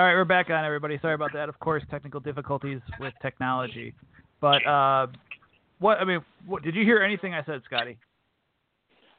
All 0.00 0.06
right, 0.06 0.14
we're 0.14 0.24
back 0.24 0.48
on, 0.48 0.64
everybody. 0.64 0.98
Sorry 1.02 1.12
about 1.12 1.34
that. 1.34 1.50
Of 1.50 1.58
course, 1.58 1.82
technical 1.90 2.20
difficulties 2.20 2.80
with 3.00 3.12
technology. 3.20 3.92
But 4.40 4.66
uh, 4.66 5.08
what 5.78 5.98
I 5.98 6.06
mean, 6.06 6.24
what, 6.46 6.62
did 6.62 6.74
you 6.74 6.84
hear 6.84 7.02
anything 7.02 7.34
I 7.34 7.44
said, 7.44 7.60
Scotty? 7.66 7.98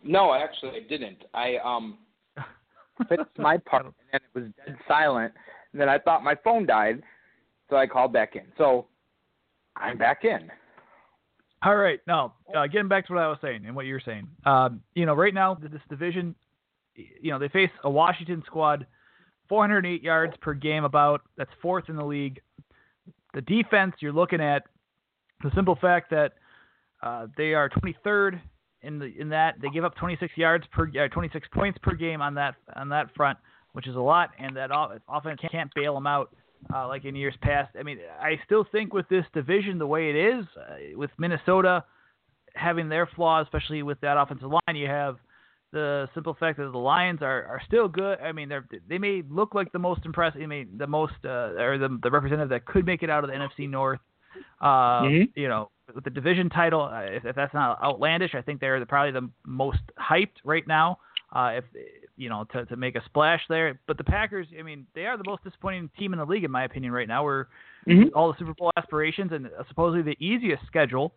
No, 0.03 0.33
actually, 0.33 0.71
I 0.71 0.89
didn't. 0.89 1.19
I 1.35 1.57
um 1.63 2.00
finished 3.07 3.29
my 3.38 3.57
part, 3.57 3.85
and 3.85 3.93
then 4.11 4.21
it 4.23 4.39
was 4.39 4.50
dead 4.65 4.75
silent. 4.88 5.31
And 5.71 5.79
then 5.79 5.88
I 5.88 6.00
thought 6.00 6.23
my 6.23 6.33
phone 6.43 6.65
died, 6.65 7.03
so 7.69 7.75
I 7.75 7.85
called 7.85 8.11
back 8.11 8.35
in. 8.35 8.45
So 8.57 8.88
I'm 9.77 10.00
back 10.00 10.25
in. 10.25 10.50
All 11.61 11.75
right. 11.75 12.00
Now, 12.07 12.33
uh, 12.57 12.65
getting 12.65 12.88
back 12.88 13.05
to 13.05 13.13
what 13.13 13.21
I 13.21 13.27
was 13.27 13.38
saying 13.39 13.67
and 13.67 13.75
what 13.75 13.85
you're 13.85 14.01
saying. 14.03 14.27
Um, 14.47 14.81
you 14.95 15.05
know, 15.05 15.13
right 15.13 15.35
now 15.35 15.53
this 15.53 15.79
division, 15.91 16.33
you 16.95 17.29
know, 17.29 17.38
they 17.38 17.50
face 17.50 17.69
a 17.83 17.89
Washington 17.89 18.41
squad 18.47 18.88
408 19.51 20.01
yards 20.01 20.34
per 20.39 20.53
game, 20.53 20.86
about 20.86 21.24
that's 21.38 21.51
fourth 21.62 21.89
in 21.89 21.98
the 21.98 22.05
league. 22.05 22.39
The 23.34 23.41
defense, 23.41 23.96
you're 24.00 24.13
looking 24.13 24.39
at 24.39 24.63
the 25.43 25.51
simple 25.53 25.77
fact 25.81 26.10
that 26.12 26.36
uh, 27.03 27.27
they 27.36 27.53
are 27.53 27.70
23rd 27.70 28.39
in 28.81 28.98
the 28.98 29.12
in 29.20 29.27
that 29.27 29.55
they 29.62 29.67
give 29.67 29.84
up 29.84 29.93
26 29.96 30.38
yards 30.38 30.63
per 30.72 30.88
uh, 30.88 31.10
26 31.10 31.50
points 31.53 31.77
per 31.84 31.93
game 31.96 32.22
on 32.22 32.34
that 32.36 32.55
on 32.77 32.88
that 32.89 33.13
front, 33.13 33.38
which 33.74 33.88
is 33.88 33.96
a 33.98 34.00
lot, 34.00 34.29
and 34.39 34.55
that 34.55 34.70
offense 35.10 35.41
can't 35.51 35.70
bail 35.75 35.96
them 35.96 36.08
out 36.08 36.34
uh, 36.74 36.88
like 36.88 37.03
in 37.03 37.13
years 37.13 37.36
past. 37.41 37.75
I 37.77 37.84
mean, 37.84 37.98
I 38.22 38.39
still 38.46 38.65
think 38.72 38.93
with 38.93 39.10
this 39.10 39.25
division 39.34 39.79
the 39.79 39.88
way 39.88 40.12
it 40.12 40.15
is, 40.15 40.46
uh, 40.58 40.98
with 40.98 41.12
Minnesota 41.17 41.84
having 42.55 42.88
their 42.88 43.05
flaws, 43.17 43.48
especially 43.48 43.84
with 43.84 44.00
that 44.00 44.17
offensive 44.17 44.50
line, 44.50 44.77
you 44.77 44.88
have 44.88 45.17
the 45.71 46.09
simple 46.13 46.35
fact 46.39 46.57
that 46.57 46.71
the 46.71 46.77
Lions 46.77 47.21
are, 47.21 47.45
are 47.45 47.61
still 47.65 47.87
good. 47.87 48.19
I 48.19 48.31
mean, 48.31 48.49
they're 48.49 48.67
they 48.89 48.97
may 48.97 49.23
look 49.29 49.55
like 49.55 49.71
the 49.71 49.79
most 49.79 50.05
impressive. 50.05 50.41
I 50.41 50.45
mean, 50.45 50.69
the 50.77 50.87
most 50.87 51.13
uh, 51.23 51.53
or 51.57 51.77
the 51.77 51.99
the 52.01 52.11
representative 52.11 52.49
that 52.49 52.65
could 52.65 52.85
make 52.85 53.03
it 53.03 53.09
out 53.09 53.23
of 53.23 53.29
the 53.29 53.35
NFC 53.35 53.69
North. 53.69 53.99
Uh, 54.59 55.01
mm-hmm. 55.03 55.39
You 55.39 55.47
know, 55.47 55.71
with 55.93 56.03
the 56.03 56.09
division 56.09 56.49
title, 56.49 56.83
uh, 56.83 57.01
if, 57.01 57.25
if 57.25 57.35
that's 57.35 57.53
not 57.53 57.81
outlandish, 57.83 58.35
I 58.35 58.41
think 58.41 58.59
they're 58.59 58.79
the, 58.79 58.85
probably 58.85 59.11
the 59.11 59.29
most 59.45 59.79
hyped 59.99 60.37
right 60.43 60.67
now. 60.67 60.99
Uh, 61.33 61.51
if 61.55 61.63
you 62.17 62.27
know 62.27 62.45
to 62.51 62.65
to 62.65 62.75
make 62.75 62.95
a 62.95 63.03
splash 63.05 63.41
there, 63.47 63.79
but 63.87 63.97
the 63.97 64.03
Packers, 64.03 64.47
I 64.57 64.63
mean, 64.63 64.85
they 64.93 65.05
are 65.05 65.17
the 65.17 65.23
most 65.25 65.43
disappointing 65.43 65.89
team 65.97 66.13
in 66.13 66.19
the 66.19 66.25
league 66.25 66.43
in 66.43 66.51
my 66.51 66.65
opinion 66.65 66.91
right 66.91 67.07
now. 67.07 67.23
We're 67.23 67.45
mm-hmm. 67.87 68.09
all 68.13 68.31
the 68.31 68.37
Super 68.37 68.53
Bowl 68.53 68.71
aspirations 68.75 69.31
and 69.31 69.49
supposedly 69.69 70.01
the 70.01 70.25
easiest 70.25 70.65
schedule 70.67 71.13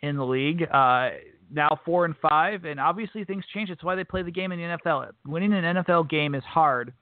in 0.00 0.16
the 0.16 0.24
league. 0.24 0.62
Uh, 0.62 1.10
now 1.50 1.78
four 1.84 2.04
and 2.04 2.14
five, 2.16 2.64
and 2.64 2.80
obviously 2.80 3.24
things 3.24 3.44
change. 3.54 3.70
It's 3.70 3.82
why 3.84 3.94
they 3.94 4.04
play 4.04 4.22
the 4.22 4.30
game 4.30 4.52
in 4.52 4.58
the 4.58 4.78
NFL. 4.78 5.10
Winning 5.26 5.52
an 5.52 5.76
NFL 5.76 6.08
game 6.08 6.34
is 6.34 6.44
hard, 6.44 6.92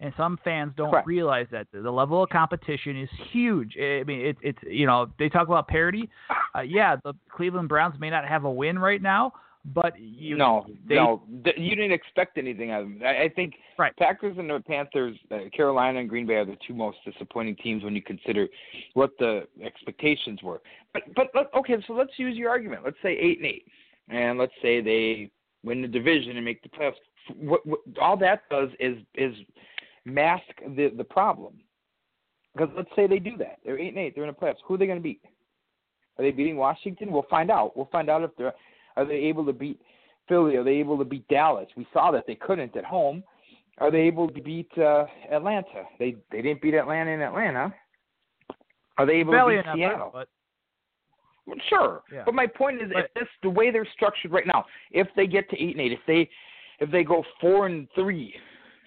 and 0.00 0.12
some 0.16 0.38
fans 0.44 0.72
don't 0.76 0.90
Correct. 0.90 1.06
realize 1.06 1.46
that 1.52 1.66
the 1.72 1.90
level 1.90 2.22
of 2.22 2.30
competition 2.30 3.00
is 3.00 3.08
huge. 3.32 3.76
I 3.78 4.04
mean, 4.04 4.20
it, 4.20 4.36
it's 4.42 4.58
you 4.62 4.86
know 4.86 5.10
they 5.18 5.28
talk 5.28 5.48
about 5.48 5.68
parity. 5.68 6.08
Uh, 6.56 6.60
yeah, 6.60 6.96
the 7.02 7.14
Cleveland 7.34 7.68
Browns 7.68 7.98
may 7.98 8.10
not 8.10 8.26
have 8.26 8.44
a 8.44 8.50
win 8.50 8.78
right 8.78 9.00
now, 9.02 9.32
but 9.64 9.98
you 9.98 10.36
no, 10.36 10.66
they, 10.88 10.96
no, 10.96 11.22
you 11.56 11.76
didn't 11.76 11.92
expect 11.92 12.38
anything 12.38 12.70
out 12.70 12.82
of 12.82 12.88
them. 12.88 13.00
I, 13.04 13.24
I 13.24 13.28
think 13.28 13.54
Right. 13.78 13.96
Packers 13.96 14.36
and 14.38 14.48
the 14.50 14.60
Panthers, 14.60 15.16
uh, 15.30 15.38
Carolina 15.56 16.00
and 16.00 16.08
Green 16.08 16.26
Bay 16.26 16.34
are 16.34 16.44
the 16.44 16.56
two 16.66 16.74
most 16.74 16.98
disappointing 17.04 17.56
teams 17.56 17.82
when 17.82 17.94
you 17.96 18.02
consider 18.02 18.46
what 18.94 19.10
the 19.18 19.42
expectations 19.64 20.40
were. 20.42 20.60
But 20.92 21.02
but 21.32 21.50
okay, 21.56 21.76
so 21.86 21.94
let's 21.94 22.12
use 22.16 22.36
your 22.36 22.50
argument. 22.50 22.82
Let's 22.84 22.98
say 23.02 23.12
eight 23.12 23.38
and 23.38 23.46
eight, 23.46 23.66
and 24.08 24.38
let's 24.38 24.52
say 24.60 24.80
they 24.80 25.30
win 25.64 25.82
the 25.82 25.88
division 25.88 26.36
and 26.36 26.44
make 26.44 26.62
the 26.62 26.68
playoffs. 26.68 26.94
What, 27.36 27.64
what 27.66 27.80
all 28.00 28.16
that 28.18 28.42
does 28.50 28.70
is 28.80 28.98
is 29.14 29.34
mask 30.04 30.42
the 30.76 30.92
the 30.96 31.04
problem. 31.04 31.54
Because 32.54 32.68
let's 32.76 32.90
say 32.94 33.06
they 33.06 33.18
do 33.18 33.36
that, 33.38 33.58
they're 33.64 33.78
eight 33.78 33.88
and 33.88 33.98
eight, 33.98 34.14
they're 34.14 34.24
in 34.24 34.34
the 34.34 34.46
playoffs. 34.46 34.56
Who 34.66 34.74
are 34.74 34.78
they 34.78 34.86
going 34.86 34.98
to 34.98 35.02
beat? 35.02 35.22
Are 36.18 36.24
they 36.24 36.30
beating 36.32 36.56
Washington? 36.56 37.10
We'll 37.10 37.26
find 37.30 37.50
out. 37.50 37.76
We'll 37.76 37.88
find 37.90 38.10
out 38.10 38.22
if 38.22 38.30
they're 38.36 38.52
are 38.96 39.06
they 39.06 39.14
able 39.14 39.46
to 39.46 39.52
beat 39.52 39.80
Philly? 40.28 40.56
Are 40.56 40.64
they 40.64 40.72
able 40.72 40.98
to 40.98 41.04
beat 41.04 41.26
Dallas? 41.28 41.68
We 41.76 41.86
saw 41.92 42.10
that 42.10 42.24
they 42.26 42.34
couldn't 42.34 42.76
at 42.76 42.84
home. 42.84 43.22
Are 43.78 43.90
they 43.90 44.00
able 44.00 44.28
to 44.28 44.42
beat 44.42 44.70
uh, 44.76 45.06
Atlanta? 45.30 45.84
They 45.98 46.16
they 46.30 46.42
didn't 46.42 46.62
beat 46.62 46.74
Atlanta 46.74 47.10
in 47.10 47.22
Atlanta. 47.22 47.74
Are 48.98 49.06
they 49.06 49.14
able 49.14 49.32
barely 49.32 49.56
to 49.56 49.62
beat 49.62 49.64
enough, 49.64 49.76
Seattle? 49.76 50.10
but 50.12 50.28
Sure, 51.68 52.02
Yeah. 52.12 52.22
but 52.24 52.34
my 52.34 52.46
point 52.46 52.80
is, 52.80 52.92
But- 52.92 53.06
if 53.06 53.14
this 53.14 53.28
the 53.42 53.50
way 53.50 53.70
they're 53.70 53.84
structured 53.86 54.30
right 54.30 54.46
now, 54.46 54.64
if 54.90 55.12
they 55.14 55.26
get 55.26 55.48
to 55.50 55.60
eight 55.62 55.72
and 55.72 55.80
eight, 55.80 55.92
if 55.92 56.04
they 56.06 56.28
if 56.78 56.90
they 56.90 57.04
go 57.04 57.24
four 57.40 57.66
and 57.66 57.90
three 57.92 58.34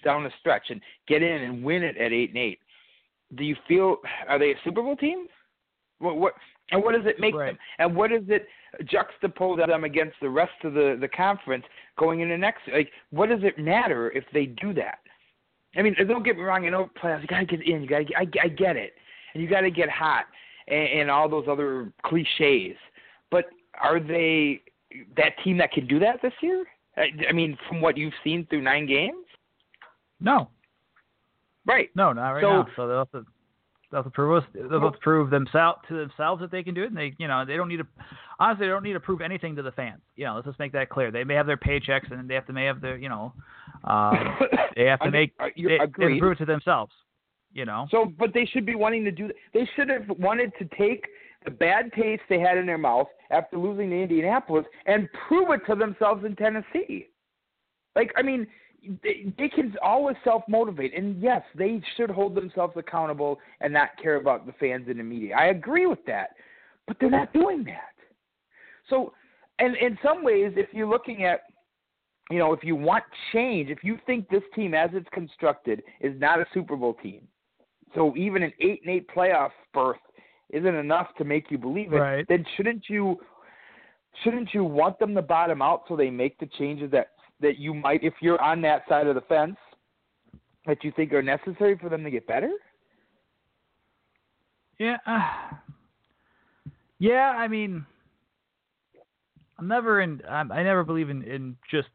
down 0.04 0.24
the 0.24 0.32
stretch 0.40 0.70
and 0.70 0.82
get 1.08 1.22
in 1.22 1.42
and 1.44 1.64
win 1.64 1.84
it 1.84 1.98
at 1.98 2.12
eight 2.14 2.30
and 2.30 2.38
eight, 2.38 2.60
do 3.36 3.44
you 3.44 3.56
feel 3.68 3.98
are 4.28 4.40
they 4.40 4.52
a 4.52 4.60
Super 4.64 4.82
Bowl 4.82 4.96
team? 4.96 5.28
What 6.00 6.16
what 6.18 6.34
and 6.72 6.82
what 6.84 6.94
does 6.96 7.06
it 7.06 7.20
make 7.20 7.36
Right. 7.36 7.48
them? 7.48 7.60
And 7.78 7.96
what 7.96 8.10
does 8.10 8.28
it 8.30 8.48
juxtapose 8.84 9.66
them 9.68 9.84
against 9.84 10.20
the 10.20 10.30
rest 10.30 10.64
of 10.64 10.74
the 10.74 10.98
the 11.00 11.08
conference 11.10 11.66
going 11.98 12.22
into 12.22 12.38
next? 12.38 12.68
Like, 12.68 12.92
what 13.12 13.30
does 13.30 13.44
it 13.44 13.58
matter 13.58 14.12
if 14.12 14.24
they 14.32 14.46
do 14.46 14.74
that? 14.74 15.00
I 15.76 15.82
mean, 15.82 15.94
don't 16.08 16.24
get 16.24 16.38
me 16.38 16.44
wrong. 16.44 16.64
You 16.64 16.72
know, 16.72 16.90
playoffs. 16.96 17.22
You 17.22 17.28
gotta 17.28 17.46
get 17.46 17.62
in. 17.62 17.82
You 17.84 17.88
gotta. 17.88 18.06
Get, 18.06 18.18
I, 18.18 18.28
I 18.44 18.48
get 18.48 18.78
it, 18.78 18.94
and 19.34 19.44
you 19.44 19.50
gotta 19.50 19.70
get 19.70 19.90
hot, 19.90 20.26
and, 20.68 21.02
and 21.02 21.12
all 21.12 21.30
those 21.30 21.46
other 21.50 21.92
cliches. 22.06 22.78
But 23.32 23.46
are 23.82 24.00
they 24.00 24.62
that 25.18 25.34
team 25.44 25.58
that 25.58 25.72
can 25.72 25.88
do 25.88 26.00
that 26.00 26.22
this 26.22 26.34
year? 26.42 26.66
I, 26.98 27.08
I 27.30 27.34
mean, 27.34 27.58
from 27.68 27.82
what 27.82 27.98
you've 27.98 28.14
seen 28.24 28.46
through 28.50 28.62
nine 28.62 28.86
games, 28.86 29.26
no, 30.20 30.50
right? 31.66 31.90
no, 31.96 32.14
not 32.14 32.32
right 32.32 32.42
So- 32.42 32.50
now. 32.50 32.68
So 32.76 32.88
they'll 32.88 33.00
have 33.00 33.12
to 33.12 33.26
they'll 33.92 34.00
have 34.04 34.06
to 34.06 34.12
prove 34.12 34.44
us 34.44 34.50
they'll 34.54 34.82
have 34.82 34.94
to 34.94 35.00
prove 35.00 35.30
themselves 35.30 35.80
to 35.88 35.96
themselves 35.96 36.42
that 36.42 36.52
they 36.52 36.64
can 36.64 36.74
do 36.74 36.84
it, 36.84 36.88
and 36.88 36.98
they 36.98 37.14
you 37.18 37.28
know 37.28 37.44
they 37.46 37.58
don't 37.58 37.68
need 37.68 37.78
to 37.78 37.88
honestly 38.40 38.66
they 38.68 38.72
don't 38.72 38.84
need 38.84 38.94
to 38.94 39.00
prove 39.00 39.22
anything 39.22 39.56
to 39.56 39.62
the 39.62 39.72
fans. 39.72 40.02
You 40.16 40.26
know, 40.26 40.36
let's 40.36 40.48
just 40.48 40.60
make 40.60 40.72
that 40.72 40.90
clear. 40.90 41.12
They 41.12 41.24
may 41.24 41.36
have 41.36 41.48
their 41.48 41.58
paychecks 41.58 42.12
and 42.12 42.30
they 42.30 42.34
have 42.36 42.48
to 42.48 42.54
may 42.54 42.66
have 42.66 42.82
their 42.82 42.98
you 42.98 43.10
know 43.10 43.34
um, 43.84 44.38
they 44.76 44.86
have 44.86 45.00
to 45.00 45.06
I 45.06 45.10
mean, 45.10 45.12
make 45.12 45.34
uh, 45.40 45.48
they, 45.56 45.78
they 45.98 46.20
prove 46.20 46.34
it 46.34 46.38
to 46.40 46.46
themselves. 46.46 46.94
You 47.56 47.64
know. 47.64 47.88
So, 47.90 48.14
but 48.20 48.34
they 48.34 48.46
should 48.46 48.66
be 48.66 48.76
wanting 48.76 49.06
to 49.06 49.12
do. 49.12 49.32
They 49.54 49.68
should 49.76 49.90
have 49.90 50.04
wanted 50.20 50.52
to 50.60 50.66
take 50.78 51.06
the 51.46 51.52
bad 51.52 51.92
taste 51.94 52.22
they 52.28 52.40
had 52.40 52.58
in 52.58 52.66
their 52.66 52.78
mouth 52.78 53.08
after 53.32 53.58
losing 53.58 53.90
to 53.92 53.96
Indianapolis 53.96 54.66
and 54.86 55.08
prove 55.28 55.50
it 55.52 55.62
to 55.68 55.76
themselves 55.76 56.26
in 56.26 56.36
Tennessee. 56.36 57.08
Like, 57.96 58.12
I 58.18 58.24
mean, 58.24 58.46
they, 59.02 59.34
they 59.38 59.48
can 59.48 59.74
always 59.82 60.18
self 60.26 60.44
motivate, 60.50 60.94
and 60.94 61.22
yes, 61.22 61.44
they 61.58 61.82
should 61.96 62.12
hold 62.12 62.36
themselves 62.36 62.74
accountable 62.76 63.40
and 63.62 63.72
not 63.72 63.92
care 64.04 64.18
about 64.18 64.46
the 64.46 64.54
fans 64.60 64.88
and 64.90 65.00
the 65.00 65.04
media. 65.04 65.34
I 65.38 65.46
agree 65.46 65.88
with 65.88 66.06
that, 66.08 66.32
but 66.88 66.98
they're 67.00 67.10
not 67.10 67.32
doing 67.32 67.64
that. 67.64 67.94
So, 68.90 69.14
and 69.60 69.78
in 69.78 69.98
some 70.04 70.26
ways, 70.26 70.52
if 70.58 70.68
you're 70.74 70.90
looking 70.90 71.24
at 71.24 71.44
you 72.32 72.40
know, 72.40 72.54
if 72.54 72.64
you 72.64 72.76
want 72.76 73.04
change, 73.32 73.70
if 73.70 73.84
you 73.84 74.00
think 74.08 74.28
this 74.30 74.42
team 74.56 74.74
as 74.74 74.90
it's 74.94 75.08
constructed 75.14 75.84
is 76.02 76.20
not 76.20 76.40
a 76.40 76.46
Super 76.54 76.76
Bowl 76.76 76.96
team, 76.96 77.28
so 77.96 78.16
even 78.16 78.44
an 78.44 78.54
eight 78.60 78.82
and 78.86 78.94
eight 78.94 79.08
playoff 79.08 79.52
berth 79.74 79.98
isn't 80.52 80.76
enough 80.76 81.08
to 81.18 81.24
make 81.24 81.50
you 81.50 81.58
believe 81.58 81.94
it, 81.94 81.98
Right. 81.98 82.26
then 82.28 82.46
shouldn't 82.56 82.88
you 82.88 83.20
shouldn't 84.24 84.54
you 84.54 84.64
want 84.64 85.00
them 85.00 85.16
to 85.16 85.22
bottom 85.22 85.62
out 85.62 85.84
so 85.88 85.96
they 85.96 86.10
make 86.10 86.38
the 86.38 86.46
changes 86.58 86.92
that 86.92 87.08
that 87.42 87.58
you 87.58 87.74
might 87.74 88.04
if 88.04 88.14
you're 88.22 88.42
on 88.42 88.62
that 88.62 88.84
side 88.88 89.08
of 89.08 89.16
the 89.16 89.22
fence 89.22 89.58
that 90.66 90.84
you 90.84 90.92
think 90.96 91.14
are 91.14 91.22
necessary 91.22 91.78
for 91.78 91.90
them 91.90 92.04
to 92.04 92.12
get 92.12 92.28
better? 92.28 92.52
Yeah. 94.78 94.98
Uh, 95.06 95.56
yeah, 97.00 97.34
I 97.38 97.48
mean, 97.48 97.86
I'm 99.58 99.68
never 99.68 100.02
in. 100.02 100.22
I'm, 100.30 100.52
I 100.52 100.64
never 100.64 100.84
believe 100.84 101.10
in 101.10 101.24
in 101.24 101.56
just 101.70 101.90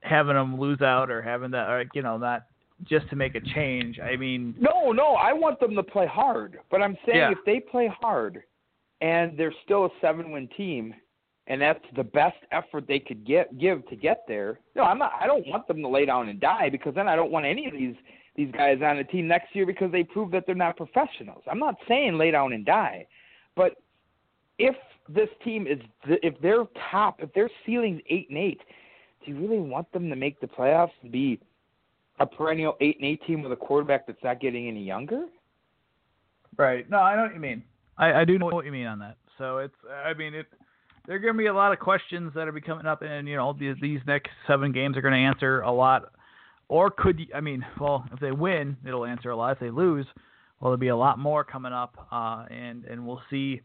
having 0.00 0.34
them 0.34 0.58
lose 0.58 0.82
out 0.82 1.10
or 1.10 1.22
having 1.22 1.50
that, 1.52 1.68
or 1.68 1.84
you 1.94 2.02
know, 2.02 2.16
not 2.16 2.46
just 2.84 3.08
to 3.10 3.16
make 3.16 3.34
a 3.34 3.40
change. 3.40 3.98
I 4.00 4.16
mean, 4.16 4.54
No, 4.58 4.92
no, 4.92 5.14
I 5.14 5.32
want 5.32 5.60
them 5.60 5.74
to 5.74 5.82
play 5.82 6.06
hard. 6.06 6.58
But 6.70 6.82
I'm 6.82 6.96
saying 7.06 7.18
Yeah. 7.18 7.30
if 7.30 7.38
they 7.44 7.60
play 7.60 7.86
hard 8.00 8.42
and 9.00 9.36
they're 9.38 9.54
still 9.64 9.86
a 9.86 9.90
seven 10.00 10.30
win 10.30 10.48
team 10.48 10.94
and 11.48 11.60
that's 11.60 11.84
the 11.94 12.04
best 12.04 12.36
effort 12.50 12.86
they 12.86 12.98
could 12.98 13.24
get 13.24 13.56
give 13.58 13.86
to 13.88 13.96
get 13.96 14.24
there. 14.26 14.58
No, 14.74 14.82
I'm 14.82 14.98
not 14.98 15.12
I 15.18 15.26
don't 15.26 15.46
want 15.46 15.66
them 15.68 15.80
to 15.82 15.88
lay 15.88 16.04
down 16.04 16.28
and 16.28 16.40
die 16.40 16.70
because 16.70 16.94
then 16.94 17.08
I 17.08 17.16
don't 17.16 17.30
want 17.30 17.46
any 17.46 17.66
of 17.66 17.72
these 17.72 17.94
these 18.34 18.50
guys 18.52 18.82
on 18.82 18.98
the 18.98 19.04
team 19.04 19.26
next 19.26 19.54
year 19.54 19.64
because 19.64 19.90
they 19.92 20.02
prove 20.04 20.30
that 20.32 20.44
they're 20.46 20.54
not 20.54 20.76
professionals. 20.76 21.42
I'm 21.50 21.58
not 21.58 21.76
saying 21.88 22.18
lay 22.18 22.30
down 22.30 22.52
and 22.52 22.66
die. 22.66 23.06
But 23.54 23.76
if 24.58 24.76
this 25.08 25.28
team 25.44 25.66
is 25.66 25.78
if 26.06 26.38
their 26.40 26.64
top 26.90 27.22
if 27.22 27.32
their 27.32 27.48
ceiling's 27.64 28.02
eight 28.10 28.28
and 28.28 28.38
eight, 28.38 28.60
do 29.24 29.32
you 29.32 29.38
really 29.38 29.60
want 29.60 29.90
them 29.92 30.10
to 30.10 30.16
make 30.16 30.40
the 30.40 30.46
playoffs 30.46 30.90
and 31.02 31.12
be 31.12 31.40
a 32.18 32.26
perennial 32.26 32.76
eight 32.80 32.96
and 32.96 33.06
eight 33.06 33.22
team 33.26 33.42
with 33.42 33.52
a 33.52 33.56
quarterback 33.56 34.06
that's 34.06 34.22
not 34.24 34.40
getting 34.40 34.68
any 34.68 34.82
younger? 34.82 35.26
right? 36.56 36.88
No, 36.88 36.98
I 36.98 37.16
know 37.16 37.22
what 37.22 37.34
you 37.34 37.40
mean. 37.40 37.62
I, 37.98 38.12
I 38.12 38.24
do 38.24 38.38
know 38.38 38.46
what 38.46 38.64
you 38.64 38.72
mean 38.72 38.86
on 38.86 38.98
that. 39.00 39.16
So 39.38 39.58
it's, 39.58 39.74
I 40.04 40.14
mean, 40.14 40.34
it. 40.34 40.46
There 41.06 41.14
are 41.14 41.20
going 41.20 41.34
to 41.34 41.38
be 41.38 41.46
a 41.46 41.54
lot 41.54 41.72
of 41.72 41.78
questions 41.78 42.32
that 42.34 42.48
are 42.48 42.52
be 42.52 42.60
coming 42.60 42.86
up, 42.86 43.02
and 43.02 43.28
you 43.28 43.36
know, 43.36 43.54
these, 43.58 43.76
these 43.80 44.00
next 44.08 44.30
seven 44.48 44.72
games 44.72 44.96
are 44.96 45.02
going 45.02 45.14
to 45.14 45.20
answer 45.20 45.60
a 45.60 45.70
lot. 45.70 46.10
Or 46.68 46.90
could 46.90 47.20
I 47.32 47.40
mean, 47.40 47.64
well, 47.80 48.04
if 48.12 48.18
they 48.18 48.32
win, 48.32 48.76
it'll 48.84 49.04
answer 49.04 49.30
a 49.30 49.36
lot. 49.36 49.52
If 49.52 49.60
they 49.60 49.70
lose, 49.70 50.04
well, 50.60 50.70
there'll 50.70 50.78
be 50.78 50.88
a 50.88 50.96
lot 50.96 51.20
more 51.20 51.44
coming 51.44 51.72
up, 51.72 52.08
uh, 52.10 52.46
and 52.50 52.84
and 52.86 53.06
we'll 53.06 53.22
see 53.30 53.60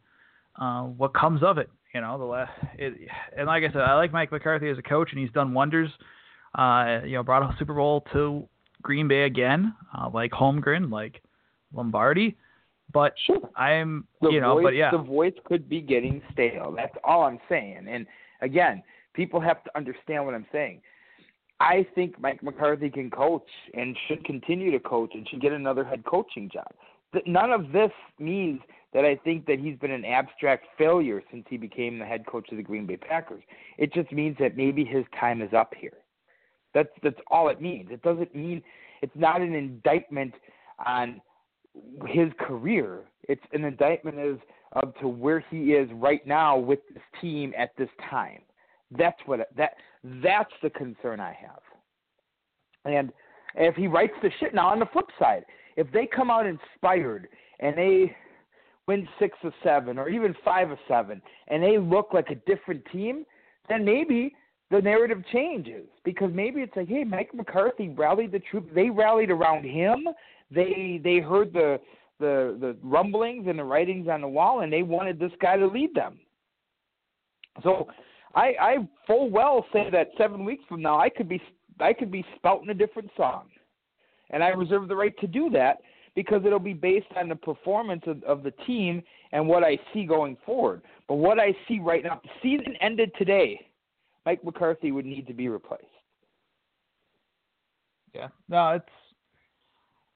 uh, 0.61 0.83
what 0.83 1.15
comes 1.15 1.41
of 1.41 1.57
it. 1.57 1.71
You 1.95 2.01
know, 2.01 2.19
the 2.19 2.25
last, 2.25 2.51
it, 2.77 2.93
and 3.35 3.47
like 3.47 3.63
I 3.63 3.73
said, 3.73 3.81
I 3.81 3.95
like 3.95 4.13
Mike 4.13 4.31
McCarthy 4.31 4.69
as 4.69 4.77
a 4.77 4.83
coach, 4.83 5.09
and 5.11 5.19
he's 5.19 5.31
done 5.31 5.55
wonders. 5.55 5.89
Uh, 6.55 6.99
you 7.05 7.13
know, 7.13 7.23
brought 7.23 7.43
a 7.43 7.55
Super 7.57 7.73
Bowl 7.73 8.05
to 8.13 8.47
Green 8.81 9.07
Bay 9.07 9.23
again, 9.23 9.73
uh, 9.97 10.09
like 10.13 10.31
Holmgren, 10.31 10.91
like 10.91 11.21
Lombardi. 11.73 12.35
But 12.93 13.13
Sure. 13.25 13.39
I'm, 13.55 14.05
The 14.21 14.31
you 14.31 14.41
know, 14.41 14.55
voice, 14.55 14.63
but 14.63 14.75
yeah, 14.75 14.91
the 14.91 14.97
voice 14.97 15.33
could 15.45 15.69
be 15.69 15.79
getting 15.81 16.21
stale. 16.33 16.73
That's 16.75 16.95
all 17.03 17.23
I'm 17.23 17.39
saying. 17.47 17.85
And 17.89 18.05
again, 18.41 18.83
people 19.13 19.39
have 19.39 19.63
to 19.63 19.77
understand 19.77 20.25
what 20.25 20.33
I'm 20.33 20.45
saying. 20.51 20.81
I 21.61 21.85
think 21.93 22.19
Mike 22.19 22.41
McCarthy 22.41 22.89
can 22.89 23.09
coach 23.11 23.47
and 23.75 23.95
should 24.07 24.25
continue 24.25 24.71
to 24.71 24.79
coach 24.79 25.11
and 25.13 25.27
should 25.29 25.41
get 25.41 25.53
another 25.53 25.83
head 25.83 26.03
coaching 26.03 26.49
job. 26.51 26.67
None 27.25 27.51
of 27.51 27.71
this 27.71 27.91
means 28.19 28.61
that 28.93 29.05
I 29.05 29.15
think 29.15 29.45
that 29.45 29.59
he's 29.59 29.77
been 29.77 29.91
an 29.91 30.03
abstract 30.03 30.65
failure 30.77 31.21
since 31.29 31.45
he 31.49 31.57
became 31.57 31.99
the 31.99 32.05
head 32.05 32.25
coach 32.25 32.49
of 32.51 32.57
the 32.57 32.63
Green 32.63 32.85
Bay 32.85 32.97
Packers. 32.97 33.43
It 33.77 33.93
just 33.93 34.11
means 34.11 34.35
that 34.39 34.57
maybe 34.57 34.83
his 34.83 35.05
time 35.19 35.41
is 35.41 35.53
up 35.53 35.73
here. 35.79 35.97
That's 36.73 36.89
that's 37.03 37.19
all 37.29 37.49
it 37.49 37.61
means. 37.61 37.89
It 37.91 38.01
doesn't 38.01 38.35
mean 38.35 38.61
it's 39.01 39.15
not 39.15 39.41
an 39.41 39.53
indictment 39.53 40.33
on 40.85 41.21
his 42.07 42.29
career. 42.39 43.01
It's 43.27 43.43
an 43.53 43.63
indictment 43.63 44.17
as 44.19 44.37
of 44.73 44.93
to 45.01 45.07
where 45.07 45.43
he 45.49 45.73
is 45.73 45.89
right 45.93 46.25
now 46.25 46.57
with 46.57 46.79
this 46.93 47.03
team 47.19 47.53
at 47.57 47.71
this 47.77 47.89
time. 48.09 48.41
That's 48.97 49.19
what 49.25 49.47
that 49.55 49.73
that's 50.23 50.53
the 50.61 50.69
concern 50.69 51.19
I 51.19 51.35
have. 51.39 51.61
And 52.85 53.11
if 53.55 53.75
he 53.75 53.87
writes 53.87 54.13
the 54.21 54.31
shit 54.39 54.53
now 54.53 54.69
on 54.69 54.79
the 54.79 54.85
flip 54.87 55.07
side, 55.19 55.45
if 55.77 55.91
they 55.91 56.07
come 56.07 56.31
out 56.31 56.45
inspired 56.45 57.27
and 57.59 57.77
they 57.77 58.15
win 58.87 59.07
six 59.19 59.37
or 59.43 59.53
seven 59.63 59.97
or 59.97 60.09
even 60.09 60.35
five 60.43 60.71
or 60.71 60.79
seven 60.87 61.21
and 61.47 61.61
they 61.61 61.77
look 61.77 62.09
like 62.13 62.29
a 62.29 62.35
different 62.35 62.83
team, 62.91 63.25
then 63.69 63.85
maybe 63.85 64.33
the 64.71 64.81
narrative 64.81 65.21
changes 65.33 65.85
because 66.05 66.31
maybe 66.33 66.61
it's 66.61 66.75
like, 66.75 66.87
hey, 66.87 67.03
Mike 67.03 67.33
McCarthy 67.33 67.89
rallied 67.89 68.31
the 68.31 68.39
troops. 68.39 68.69
They 68.73 68.89
rallied 68.89 69.29
around 69.29 69.65
him. 69.65 70.07
They 70.49 70.99
they 71.03 71.19
heard 71.19 71.53
the 71.53 71.79
the 72.19 72.57
the 72.59 72.77
rumblings 72.81 73.47
and 73.47 73.59
the 73.59 73.63
writings 73.63 74.07
on 74.07 74.21
the 74.21 74.27
wall, 74.27 74.61
and 74.61 74.71
they 74.71 74.83
wanted 74.83 75.19
this 75.19 75.31
guy 75.41 75.57
to 75.57 75.67
lead 75.67 75.93
them. 75.93 76.19
So, 77.63 77.87
I 78.33 78.53
I 78.59 78.75
full 79.05 79.29
well 79.29 79.65
say 79.73 79.89
that 79.91 80.07
seven 80.17 80.45
weeks 80.45 80.63
from 80.69 80.81
now 80.81 80.99
I 80.99 81.09
could 81.09 81.27
be 81.27 81.41
I 81.79 81.91
could 81.91 82.11
be 82.11 82.25
spouting 82.37 82.69
a 82.69 82.73
different 82.73 83.09
song, 83.17 83.49
and 84.29 84.41
I 84.41 84.49
reserve 84.49 84.87
the 84.87 84.95
right 84.95 85.17
to 85.19 85.27
do 85.27 85.49
that 85.49 85.79
because 86.15 86.43
it'll 86.45 86.59
be 86.59 86.73
based 86.73 87.07
on 87.17 87.29
the 87.29 87.35
performance 87.35 88.03
of, 88.05 88.23
of 88.23 88.43
the 88.43 88.51
team 88.65 89.01
and 89.31 89.47
what 89.47 89.63
I 89.63 89.77
see 89.93 90.05
going 90.05 90.37
forward. 90.45 90.81
But 91.07 91.15
what 91.15 91.39
I 91.39 91.55
see 91.67 91.79
right 91.79 92.03
now, 92.03 92.21
the 92.23 92.29
season 92.41 92.75
ended 92.81 93.11
today. 93.17 93.65
Mike 94.25 94.43
McCarthy 94.43 94.91
would 94.91 95.05
need 95.05 95.27
to 95.27 95.33
be 95.33 95.49
replaced. 95.49 95.83
Yeah, 98.13 98.27
no, 98.49 98.69
it's 98.71 98.85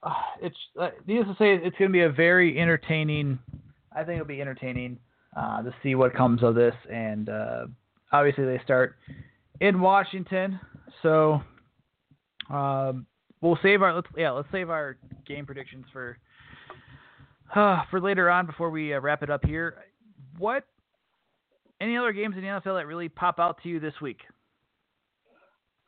uh, 0.02 0.10
it's 0.42 0.56
uh, 0.80 0.90
needless 1.06 1.28
to 1.28 1.42
say, 1.42 1.54
it's 1.54 1.76
going 1.78 1.90
to 1.90 1.92
be 1.92 2.02
a 2.02 2.10
very 2.10 2.58
entertaining. 2.60 3.38
I 3.92 4.04
think 4.04 4.16
it'll 4.16 4.26
be 4.26 4.40
entertaining 4.40 4.98
uh, 5.36 5.62
to 5.62 5.74
see 5.82 5.94
what 5.94 6.14
comes 6.14 6.42
of 6.42 6.54
this, 6.54 6.74
and 6.92 7.28
uh, 7.28 7.66
obviously 8.12 8.44
they 8.44 8.60
start 8.62 8.96
in 9.60 9.80
Washington, 9.80 10.60
so 11.02 11.40
um, 12.50 13.06
we'll 13.40 13.58
save 13.62 13.82
our 13.82 13.94
let's 13.94 14.08
yeah 14.16 14.30
let's 14.30 14.48
save 14.52 14.70
our 14.70 14.98
game 15.26 15.46
predictions 15.46 15.86
for 15.92 16.18
uh, 17.54 17.82
for 17.90 18.00
later 18.00 18.30
on 18.30 18.46
before 18.46 18.70
we 18.70 18.94
uh, 18.94 19.00
wrap 19.00 19.22
it 19.22 19.30
up 19.30 19.44
here. 19.44 19.84
What 20.38 20.64
any 21.80 21.96
other 21.96 22.12
games 22.12 22.34
in 22.36 22.42
the 22.42 22.48
NFL 22.48 22.78
that 22.78 22.86
really 22.86 23.08
pop 23.08 23.38
out 23.38 23.62
to 23.62 23.68
you 23.68 23.80
this 23.80 23.94
week? 24.00 24.20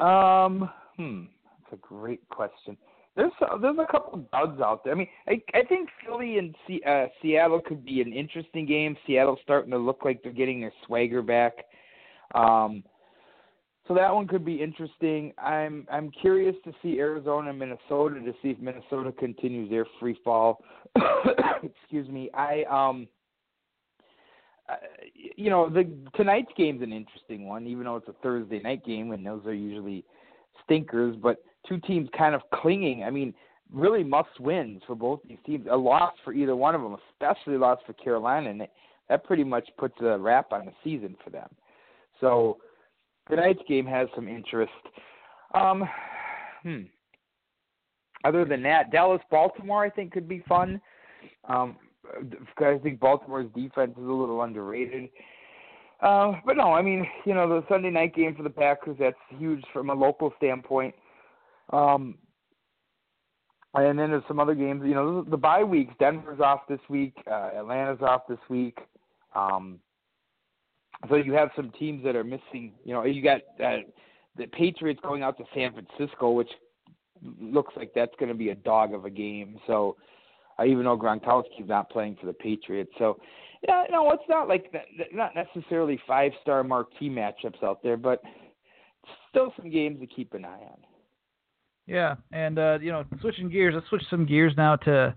Um, 0.00 0.70
hmm, 0.96 1.24
that's 1.60 1.72
a 1.72 1.86
great 1.86 2.26
question. 2.28 2.76
There's 3.16 3.32
a, 3.40 3.58
there's 3.58 3.78
a 3.78 3.90
couple 3.90 4.14
of 4.14 4.30
duds 4.30 4.60
out 4.60 4.84
there. 4.84 4.92
I 4.92 4.96
mean, 4.96 5.08
I 5.26 5.42
I 5.52 5.64
think 5.64 5.88
Philly 6.06 6.38
and 6.38 6.54
C, 6.66 6.80
uh, 6.86 7.06
Seattle 7.20 7.60
could 7.60 7.84
be 7.84 8.00
an 8.00 8.12
interesting 8.12 8.64
game. 8.64 8.96
Seattle's 9.06 9.40
starting 9.42 9.72
to 9.72 9.78
look 9.78 10.04
like 10.04 10.22
they're 10.22 10.32
getting 10.32 10.60
their 10.60 10.72
swagger 10.86 11.20
back. 11.20 11.54
Um, 12.34 12.84
so 13.88 13.94
that 13.94 14.14
one 14.14 14.28
could 14.28 14.44
be 14.44 14.62
interesting. 14.62 15.32
I'm 15.38 15.86
I'm 15.90 16.10
curious 16.10 16.54
to 16.64 16.72
see 16.82 17.00
Arizona 17.00 17.50
and 17.50 17.58
Minnesota 17.58 18.20
to 18.20 18.32
see 18.42 18.50
if 18.50 18.58
Minnesota 18.60 19.10
continues 19.10 19.70
their 19.70 19.86
free 19.98 20.16
fall. 20.22 20.62
Excuse 21.62 22.08
me. 22.08 22.30
I 22.34 22.64
um 22.70 23.08
uh, 24.68 24.76
you 25.36 25.50
know, 25.50 25.68
the 25.68 25.90
tonight's 26.14 26.52
game's 26.56 26.82
an 26.82 26.92
interesting 26.92 27.46
one, 27.46 27.66
even 27.66 27.84
though 27.84 27.96
it's 27.96 28.08
a 28.08 28.14
Thursday 28.22 28.60
night 28.60 28.84
game, 28.84 29.12
and 29.12 29.24
those 29.24 29.44
are 29.46 29.54
usually 29.54 30.04
stinkers. 30.64 31.16
But 31.16 31.42
two 31.66 31.78
teams 31.80 32.08
kind 32.16 32.34
of 32.34 32.42
clinging. 32.54 33.04
I 33.04 33.10
mean, 33.10 33.32
really 33.72 34.04
must 34.04 34.40
wins 34.40 34.82
for 34.86 34.94
both 34.94 35.20
these 35.28 35.38
teams. 35.46 35.66
A 35.70 35.76
loss 35.76 36.14
for 36.24 36.32
either 36.32 36.56
one 36.56 36.74
of 36.74 36.82
them, 36.82 36.96
especially 37.12 37.54
a 37.54 37.58
loss 37.58 37.78
for 37.86 37.92
Carolina, 37.94 38.50
and 38.50 38.66
that 39.08 39.24
pretty 39.24 39.44
much 39.44 39.68
puts 39.78 39.94
a 40.00 40.18
wrap 40.18 40.52
on 40.52 40.66
the 40.66 40.72
season 40.84 41.16
for 41.24 41.30
them. 41.30 41.48
So 42.20 42.58
tonight's 43.28 43.62
game 43.68 43.86
has 43.86 44.08
some 44.14 44.28
interest. 44.28 44.72
Um, 45.54 45.88
hmm. 46.62 46.82
Other 48.24 48.44
than 48.44 48.62
that, 48.64 48.90
Dallas 48.90 49.22
Baltimore 49.30 49.84
I 49.84 49.90
think 49.90 50.12
could 50.12 50.28
be 50.28 50.42
fun. 50.48 50.80
Um, 51.48 51.76
I 52.58 52.78
think 52.78 53.00
Baltimore's 53.00 53.50
defense 53.54 53.92
is 53.92 54.04
a 54.04 54.12
little 54.12 54.42
underrated. 54.42 55.10
Uh, 56.00 56.32
but 56.46 56.56
no, 56.56 56.72
I 56.72 56.82
mean, 56.82 57.06
you 57.24 57.34
know, 57.34 57.48
the 57.48 57.66
Sunday 57.68 57.90
night 57.90 58.14
game 58.14 58.34
for 58.34 58.42
the 58.42 58.50
Packers 58.50 58.96
that's 58.98 59.16
huge 59.36 59.64
from 59.72 59.90
a 59.90 59.94
local 59.94 60.32
standpoint. 60.36 60.94
Um, 61.72 62.16
and 63.74 63.98
then 63.98 64.10
there's 64.10 64.22
some 64.28 64.40
other 64.40 64.54
games. 64.54 64.82
You 64.84 64.94
know, 64.94 65.22
the 65.22 65.36
bye 65.36 65.64
weeks. 65.64 65.92
Denver's 65.98 66.40
off 66.40 66.60
this 66.68 66.80
week. 66.88 67.14
Uh, 67.30 67.50
Atlanta's 67.56 68.02
off 68.02 68.22
this 68.28 68.38
week. 68.48 68.78
Um, 69.34 69.78
so 71.08 71.16
you 71.16 71.32
have 71.32 71.50
some 71.54 71.70
teams 71.78 72.02
that 72.04 72.16
are 72.16 72.24
missing. 72.24 72.72
You 72.84 72.94
know, 72.94 73.04
you 73.04 73.22
got 73.22 73.40
uh, 73.64 73.78
the 74.36 74.46
Patriots 74.46 75.00
going 75.02 75.22
out 75.22 75.36
to 75.38 75.44
San 75.54 75.72
Francisco, 75.72 76.30
which 76.30 76.50
looks 77.40 77.74
like 77.76 77.92
that's 77.94 78.14
going 78.18 78.30
to 78.30 78.34
be 78.34 78.50
a 78.50 78.54
dog 78.54 78.94
of 78.94 79.04
a 79.04 79.10
game. 79.10 79.58
So 79.66 79.96
even 80.66 80.84
though 80.84 80.98
Gronkowski's 80.98 81.68
not 81.68 81.90
playing 81.90 82.16
for 82.20 82.26
the 82.26 82.32
Patriots, 82.32 82.90
so 82.98 83.18
yeah, 83.66 83.84
no, 83.90 84.10
it's 84.12 84.22
not 84.28 84.48
like 84.48 84.72
not 85.12 85.32
necessarily 85.34 86.00
five 86.06 86.32
star 86.42 86.62
marquee 86.62 87.10
matchups 87.10 87.62
out 87.62 87.82
there, 87.82 87.96
but 87.96 88.22
still 89.30 89.52
some 89.56 89.70
games 89.70 90.00
to 90.00 90.06
keep 90.06 90.34
an 90.34 90.44
eye 90.44 90.62
on. 90.62 90.78
Yeah, 91.86 92.16
and 92.32 92.58
uh, 92.58 92.78
you 92.80 92.92
know, 92.92 93.04
switching 93.20 93.48
gears, 93.48 93.74
let's 93.74 93.88
switch 93.88 94.02
some 94.10 94.26
gears 94.26 94.52
now 94.56 94.76
to 94.76 95.16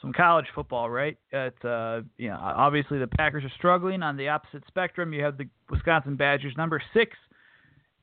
some 0.00 0.12
college 0.12 0.46
football, 0.54 0.88
right? 0.88 1.16
At 1.32 1.62
uh, 1.64 2.02
you 2.16 2.28
know, 2.28 2.38
obviously 2.40 2.98
the 2.98 3.06
Packers 3.06 3.44
are 3.44 3.52
struggling 3.56 4.02
on 4.02 4.16
the 4.16 4.28
opposite 4.28 4.62
spectrum. 4.68 5.12
You 5.12 5.24
have 5.24 5.36
the 5.36 5.48
Wisconsin 5.70 6.16
Badgers, 6.16 6.54
number 6.56 6.80
six 6.94 7.16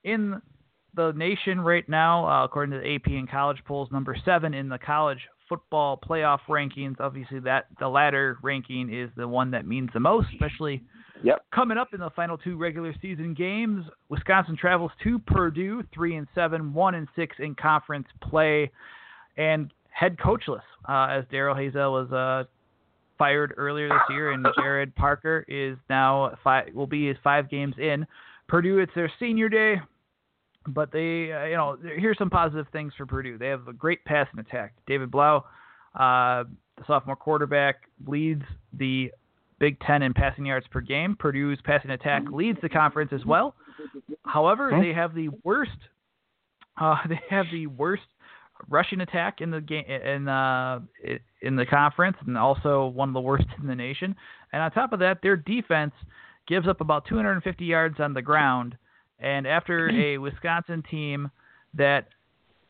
in 0.03 0.41
the 0.93 1.11
nation 1.13 1.61
right 1.61 1.87
now, 1.87 2.27
uh, 2.27 2.43
according 2.43 2.71
to 2.71 2.79
the 2.79 2.95
AP 2.95 3.07
and 3.07 3.29
college 3.29 3.59
polls, 3.65 3.89
number 3.91 4.15
seven 4.25 4.53
in 4.53 4.67
the 4.67 4.77
college 4.77 5.19
football 5.51 5.99
playoff 5.99 6.39
rankings. 6.47 6.95
Obviously, 7.01 7.41
that 7.41 7.65
the 7.77 7.87
latter 7.89 8.37
ranking 8.41 8.93
is 8.93 9.09
the 9.17 9.27
one 9.27 9.51
that 9.51 9.67
means 9.67 9.89
the 9.93 9.99
most, 9.99 10.27
especially 10.31 10.81
yep. 11.21 11.43
coming 11.53 11.77
up 11.77 11.89
in 11.93 11.99
the 11.99 12.09
final 12.11 12.37
two 12.37 12.55
regular 12.55 12.95
season 13.01 13.33
games. 13.33 13.83
Wisconsin 14.07 14.55
travels 14.55 14.91
to 15.03 15.19
Purdue, 15.19 15.83
three 15.93 16.15
and 16.15 16.25
seven, 16.33 16.73
one 16.73 16.95
and 16.95 17.05
six 17.17 17.35
in 17.39 17.53
conference 17.53 18.07
play, 18.21 18.71
and 19.35 19.73
head 19.89 20.15
coachless, 20.17 20.61
uh, 20.87 21.07
as 21.11 21.25
Darrell 21.29 21.53
Hazell 21.53 21.91
was 21.91 22.11
uh, 22.13 22.47
fired 23.17 23.53
earlier 23.57 23.89
this 23.89 23.97
year, 24.09 24.31
and 24.31 24.45
Gerad 24.57 24.95
Parker 24.95 25.43
is 25.49 25.77
now 25.89 26.33
five, 26.45 26.73
will 26.73 26.87
be 26.87 27.09
his 27.09 27.17
five 27.21 27.49
games 27.49 27.75
in. 27.77 28.07
Purdue, 28.47 28.79
it's 28.79 28.93
their 28.95 29.11
senior 29.19 29.49
day, 29.49 29.81
but 30.67 30.91
they, 30.91 31.31
uh, 31.31 31.45
you 31.45 31.55
know, 31.55 31.77
here's 31.97 32.17
some 32.17 32.29
positive 32.29 32.67
things 32.71 32.93
for 32.97 33.05
Purdue. 33.05 33.37
They 33.37 33.47
have 33.47 33.67
a 33.67 33.73
great 33.73 34.03
passing 34.05 34.39
attack. 34.39 34.73
David 34.87 35.11
Blough, 35.11 35.43
uh, 35.95 36.43
the 36.77 36.83
sophomore 36.87 37.15
quarterback, 37.15 37.89
leads 38.05 38.43
the 38.73 39.11
Big 39.59 39.79
Ten 39.81 40.01
in 40.01 40.13
passing 40.13 40.45
yards 40.45 40.65
per 40.71 40.81
game. 40.81 41.15
Purdue's 41.19 41.59
passing 41.63 41.91
attack 41.91 42.23
leads 42.31 42.59
the 42.61 42.69
conference 42.69 43.11
as 43.13 43.25
well. 43.25 43.55
However, 44.25 44.71
they 44.81 44.93
have 44.93 45.13
the 45.13 45.29
worst. 45.43 45.71
Uh, 46.79 46.95
they 47.09 47.19
have 47.29 47.45
the 47.51 47.67
worst 47.67 48.03
rushing 48.69 49.01
attack 49.01 49.41
in 49.41 49.49
the 49.49 49.59
game 49.61 49.85
in 49.85 50.27
uh 50.27 50.79
in 51.41 51.55
the 51.55 51.65
conference 51.65 52.15
and 52.27 52.37
also 52.37 52.87
one 52.87 53.09
of 53.09 53.13
the 53.13 53.21
worst 53.21 53.47
in 53.59 53.67
the 53.67 53.75
nation. 53.75 54.15
And 54.53 54.61
on 54.61 54.71
top 54.71 54.93
of 54.93 54.99
that, 54.99 55.19
their 55.23 55.35
defense 55.35 55.93
gives 56.47 56.67
up 56.67 56.81
about 56.81 57.05
250 57.07 57.65
yards 57.65 57.99
on 57.99 58.13
the 58.13 58.21
ground. 58.21 58.75
And 59.21 59.47
after 59.47 59.89
a 59.93 60.17
Wisconsin 60.17 60.83
team 60.89 61.31
that 61.73 62.07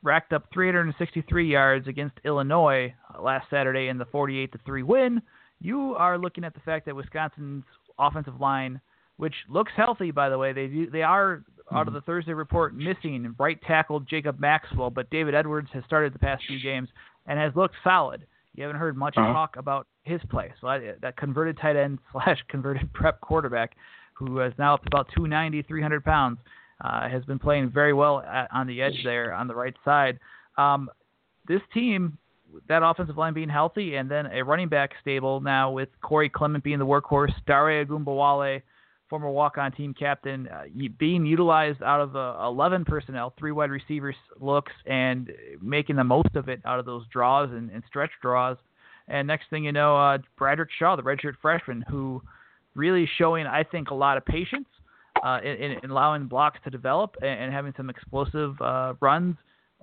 racked 0.04 0.34
up 0.34 0.46
363 0.54 1.48
yards 1.48 1.88
against 1.88 2.16
Illinois 2.26 2.94
last 3.20 3.48
Saturday 3.50 3.88
in 3.88 3.98
the 3.98 4.06
48 4.06 4.52
to 4.52 4.60
3 4.66 4.84
win, 4.84 5.22
you 5.60 5.96
are 5.96 6.18
looking 6.18 6.44
at 6.44 6.54
the 6.54 6.60
fact 6.62 6.86
that 6.86 6.96
Wisconsin's 6.96 7.64
offensive 8.00 8.40
line, 8.40 8.82
which 9.18 9.36
looks 9.48 9.72
healthy 9.76 10.12
by 10.12 10.30
the 10.30 10.38
way, 10.38 10.54
they 10.54 10.68
do, 10.68 10.90
they 10.90 11.04
are 11.04 11.44
out 11.72 11.82
of 11.82 11.88
mm-hmm. 11.88 11.96
the 11.96 12.02
Thursday 12.02 12.34
report 12.34 12.76
missing 12.76 13.34
right 13.40 13.60
tackle 13.66 14.00
Jacob 14.02 14.40
Maxwell, 14.40 14.90
but 14.90 15.10
David 15.10 15.36
Edwards 15.36 15.70
has 15.74 15.84
started 15.86 16.14
the 16.14 16.20
past 16.20 16.44
few 16.48 16.60
games 16.62 16.90
and 17.28 17.40
has 17.40 17.56
looked 17.56 17.76
solid. 17.84 18.26
You 18.56 18.64
haven't 18.64 18.80
heard 18.80 18.98
much 18.98 19.16
uh-huh. 19.18 19.32
talk 19.32 19.56
about 19.56 19.88
his 20.04 20.20
play. 20.30 20.52
So 20.60 20.68
that 21.02 21.16
converted 21.18 21.58
tight 21.58 21.76
end 21.76 22.00
slash 22.12 22.40
converted 22.50 22.92
prep 22.94 23.22
quarterback, 23.22 23.76
who 24.28 24.40
is 24.42 24.54
now 24.58 24.76
up 24.76 24.82
to 24.84 24.88
about 24.88 25.08
290, 25.16 25.64
300 25.64 26.04
pounds, 26.04 26.38
uh, 26.84 27.10
has 27.10 27.24
been 27.26 27.40
playing 27.40 27.70
very 27.70 27.94
well 27.94 28.22
at, 28.22 28.48
on 28.52 28.68
the 28.68 28.82
edge 28.82 29.00
there 29.04 29.34
on 29.34 29.48
the 29.48 29.56
right 29.56 29.76
side. 29.86 30.20
Um, 30.58 30.90
this 31.48 31.62
team, 31.74 32.18
that 32.68 32.84
offensive 32.84 33.18
line 33.18 33.34
being 33.34 33.50
healthy, 33.50 33.96
and 33.96 34.10
then 34.10 34.28
a 34.28 34.44
running 34.44 34.70
back 34.70 34.92
stable 35.02 35.42
now 35.42 35.72
with 35.72 35.90
Corey 36.02 36.30
Clement 36.30 36.64
being 36.64 36.80
the 36.80 36.86
workhorse, 36.86 37.34
Dare 37.46 37.86
Ogunbowale 37.86 38.62
former 39.12 39.30
walk-on 39.30 39.74
team 39.74 39.94
captain, 39.94 40.48
uh, 40.48 40.64
being 40.98 41.26
utilized 41.26 41.84
out 41.84 42.00
of 42.00 42.16
uh, 42.16 42.48
11 42.48 42.86
personnel, 42.86 43.34
three 43.38 43.52
wide 43.52 43.70
receivers 43.70 44.16
looks, 44.40 44.72
and 44.86 45.30
making 45.62 45.98
the 45.98 46.04
most 46.04 46.34
of 46.36 46.48
it 46.48 46.62
out 46.66 46.80
of 46.80 46.86
those 46.86 47.04
draws 47.12 47.52
and, 47.52 47.70
and 47.72 47.84
stretch 47.90 48.10
draws. 48.22 48.56
And 49.10 49.28
next 49.28 49.50
thing 49.50 49.66
you 49.66 49.74
know, 49.74 49.98
uh, 49.98 50.20
Bradrick 50.40 50.68
Shaw, 50.80 50.96
the 50.96 51.04
redshirt 51.04 51.34
freshman, 51.42 51.84
who 51.90 52.22
really 52.76 53.10
showing, 53.18 53.46
I 53.48 53.64
think, 53.64 53.90
a 53.90 53.96
lot 53.96 54.18
of 54.18 54.26
patience 54.26 54.68
uh, 55.24 55.40
in, 55.44 55.78
in 55.84 55.90
allowing 55.92 56.28
blocks 56.28 56.60
to 56.64 56.70
develop 56.70 57.16
and, 57.22 57.40
and 57.40 57.54
having 57.54 57.74
some 57.78 57.90
explosive 57.90 58.60
uh, 58.62 58.94
runs 59.00 59.36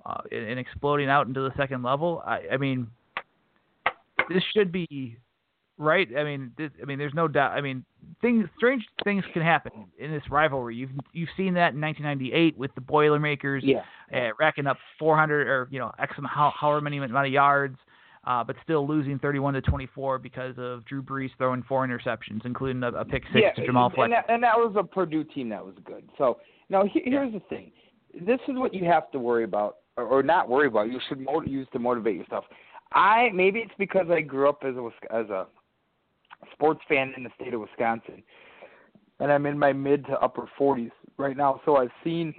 uh, 0.05 0.21
and, 0.31 0.45
and 0.45 0.59
exploding 0.59 1.09
out 1.09 1.27
into 1.27 1.41
the 1.41 1.51
second 1.57 1.83
level. 1.83 2.23
I, 2.25 2.41
I 2.53 2.57
mean, 2.57 2.87
this 4.29 4.43
should 4.53 4.71
be 4.71 5.17
right? 5.79 6.07
I 6.15 6.23
mean, 6.23 6.51
this, 6.57 6.69
I 6.81 6.85
mean, 6.85 6.99
there's 6.99 7.13
no 7.15 7.27
doubt. 7.27 7.53
I 7.53 7.61
mean, 7.61 7.83
things, 8.21 8.47
strange 8.57 8.83
things 9.03 9.23
can 9.33 9.41
happen 9.41 9.71
in 9.97 10.11
this 10.11 10.23
rivalry. 10.29 10.75
You've 10.75 10.91
you've 11.13 11.29
seen 11.35 11.55
that 11.55 11.73
in 11.73 11.81
1998 11.81 12.57
with 12.57 12.75
the 12.75 12.81
Boilermakers, 12.81 13.63
yeah, 13.65 13.81
uh, 14.13 14.31
racking 14.39 14.67
up 14.67 14.77
400 14.99 15.47
or 15.47 15.67
you 15.71 15.79
know 15.79 15.91
x 15.97 16.13
how, 16.25 16.53
however 16.55 16.81
many 16.81 16.97
amount 16.97 17.25
of 17.25 17.33
yards, 17.33 17.77
uh, 18.29 18.43
but 18.43 18.55
still 18.63 18.87
losing 18.87 19.17
31 19.17 19.55
to 19.55 19.61
24 19.61 20.19
because 20.19 20.53
of 20.59 20.85
Drew 20.85 21.01
Brees 21.01 21.31
throwing 21.37 21.63
four 21.63 21.85
interceptions, 21.85 22.45
including 22.45 22.83
a, 22.83 22.89
a 22.89 23.03
pick 23.03 23.23
six 23.33 23.41
yeah, 23.41 23.51
to 23.53 23.71
Jamar 23.71 23.93
Fletcher. 23.93 24.03
And 24.03 24.13
that, 24.13 24.25
and 24.29 24.43
that 24.43 24.55
was 24.55 24.75
a 24.77 24.83
Purdue 24.83 25.23
team 25.23 25.49
that 25.49 25.65
was 25.65 25.73
good. 25.83 26.07
So 26.17 26.37
now 26.69 26.85
he, 26.85 27.01
here's 27.03 27.33
yeah. 27.33 27.39
the 27.39 27.45
thing. 27.49 27.71
This 28.13 28.39
is 28.47 28.55
what 28.55 28.73
you 28.73 28.85
have 28.85 29.09
to 29.11 29.19
worry 29.19 29.43
about 29.43 29.77
or 29.97 30.21
not 30.21 30.47
worry 30.47 30.67
about. 30.67 30.91
You 30.91 30.99
should 31.09 31.19
motiv- 31.19 31.51
use 31.51 31.67
to 31.73 31.79
motivate 31.79 32.15
yourself. 32.15 32.45
I 32.93 33.29
maybe 33.33 33.59
it's 33.59 33.73
because 33.77 34.07
I 34.09 34.21
grew 34.21 34.47
up 34.47 34.63
as 34.63 34.75
a 34.75 34.89
as 35.13 35.29
a 35.29 35.47
sports 36.53 36.81
fan 36.87 37.13
in 37.17 37.23
the 37.23 37.29
state 37.39 37.53
of 37.53 37.61
Wisconsin, 37.61 38.23
and 39.19 39.31
I'm 39.31 39.45
in 39.45 39.57
my 39.57 39.73
mid 39.73 40.05
to 40.05 40.13
upper 40.19 40.49
40s 40.59 40.91
right 41.17 41.35
now. 41.35 41.61
So 41.65 41.77
I've 41.77 41.91
seen. 42.03 42.33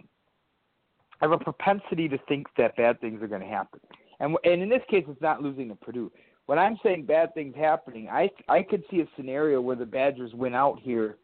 I 1.20 1.26
have 1.26 1.33
a 1.33 1.38
propensity 1.38 2.09
to 2.09 2.18
think 2.29 2.46
that 2.57 2.76
bad 2.76 2.98
things 3.03 3.22
are 3.22 3.29
going 3.29 3.42
to 3.42 3.46
happen, 3.46 3.81
and 4.20 4.37
and 4.44 4.62
in 4.62 4.68
this 4.68 4.83
case, 4.88 5.04
it's 5.09 5.20
not 5.20 5.42
losing 5.42 5.68
to 5.68 5.74
Purdue. 5.74 6.12
When 6.46 6.59
I'm 6.59 6.78
saying 6.83 7.06
bad 7.06 7.35
things 7.35 7.54
happening, 7.56 8.09
I 8.09 8.30
I 8.48 8.62
could 8.62 8.85
see 8.90 9.00
a 9.00 9.06
scenario 9.16 9.61
where 9.61 9.76
the 9.76 9.87
Badgers 9.87 10.33
win 10.35 10.54
out 10.54 10.78
here 10.80 11.16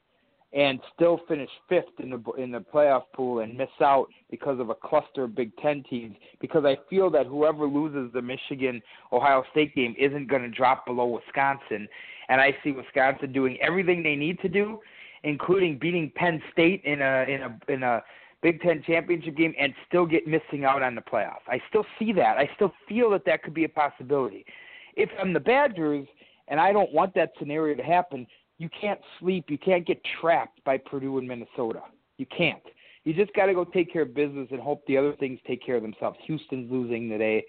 and 0.52 0.80
still 0.94 1.20
finish 1.28 1.50
fifth 1.68 2.00
in 2.02 2.10
the 2.10 2.22
in 2.38 2.50
the 2.50 2.60
playoff 2.60 3.02
pool 3.14 3.40
and 3.40 3.56
miss 3.56 3.68
out 3.80 4.06
because 4.30 4.58
of 4.58 4.70
a 4.70 4.74
cluster 4.74 5.24
of 5.24 5.34
Big 5.34 5.54
Ten 5.58 5.82
teams. 5.88 6.16
Because 6.40 6.64
I 6.64 6.76
feel 6.88 7.10
that 7.10 7.26
whoever 7.26 7.66
loses 7.66 8.12
the 8.12 8.22
Michigan 8.22 8.80
Ohio 9.12 9.44
State 9.50 9.74
game 9.74 9.94
isn't 9.98 10.28
going 10.28 10.42
to 10.42 10.48
drop 10.48 10.86
below 10.86 11.06
Wisconsin, 11.06 11.88
and 12.28 12.40
I 12.40 12.56
see 12.64 12.72
Wisconsin 12.72 13.32
doing 13.32 13.58
everything 13.60 14.02
they 14.02 14.16
need 14.16 14.40
to 14.40 14.48
do, 14.48 14.80
including 15.24 15.78
beating 15.78 16.10
Penn 16.14 16.40
State 16.52 16.82
in 16.84 17.02
a 17.02 17.24
in 17.28 17.42
a 17.42 17.72
in 17.72 17.82
a 17.82 18.02
Big 18.46 18.60
Ten 18.60 18.80
championship 18.86 19.36
game 19.36 19.52
and 19.58 19.74
still 19.88 20.06
get 20.06 20.24
missing 20.24 20.64
out 20.64 20.80
on 20.80 20.94
the 20.94 21.00
playoff. 21.00 21.40
I 21.48 21.60
still 21.68 21.84
see 21.98 22.12
that. 22.12 22.36
I 22.36 22.48
still 22.54 22.72
feel 22.88 23.10
that 23.10 23.24
that 23.26 23.42
could 23.42 23.54
be 23.54 23.64
a 23.64 23.68
possibility. 23.68 24.46
If 24.94 25.10
I'm 25.20 25.32
the 25.32 25.40
Badgers 25.40 26.06
and 26.46 26.60
I 26.60 26.72
don't 26.72 26.92
want 26.92 27.12
that 27.16 27.32
scenario 27.40 27.74
to 27.74 27.82
happen, 27.82 28.24
you 28.58 28.68
can't 28.80 29.00
sleep. 29.18 29.46
You 29.48 29.58
can't 29.58 29.84
get 29.84 30.00
trapped 30.20 30.62
by 30.62 30.78
Purdue 30.78 31.18
and 31.18 31.26
Minnesota. 31.26 31.80
You 32.18 32.26
can't. 32.26 32.62
You 33.02 33.14
just 33.14 33.34
got 33.34 33.46
to 33.46 33.52
go 33.52 33.64
take 33.64 33.92
care 33.92 34.02
of 34.02 34.14
business 34.14 34.46
and 34.52 34.60
hope 34.60 34.86
the 34.86 34.96
other 34.96 35.16
things 35.16 35.40
take 35.44 35.66
care 35.66 35.74
of 35.74 35.82
themselves. 35.82 36.16
Houston's 36.28 36.70
losing 36.70 37.08
today. 37.08 37.44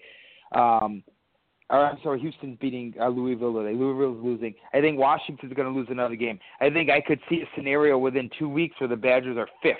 Um, 0.50 1.04
or 1.70 1.86
I'm 1.86 1.98
sorry, 2.02 2.18
Houston's 2.18 2.58
beating 2.60 2.92
uh, 3.00 3.06
Louisville 3.06 3.54
today. 3.54 3.76
Louisville's 3.76 4.24
losing. 4.24 4.52
I 4.74 4.80
think 4.80 4.98
Washington's 4.98 5.52
going 5.52 5.72
to 5.72 5.78
lose 5.78 5.86
another 5.92 6.16
game. 6.16 6.40
I 6.60 6.70
think 6.70 6.90
I 6.90 7.00
could 7.00 7.20
see 7.30 7.42
a 7.42 7.48
scenario 7.54 7.98
within 7.98 8.28
two 8.36 8.48
weeks 8.48 8.74
where 8.80 8.88
the 8.88 8.96
Badgers 8.96 9.36
are 9.36 9.48
fifth, 9.62 9.76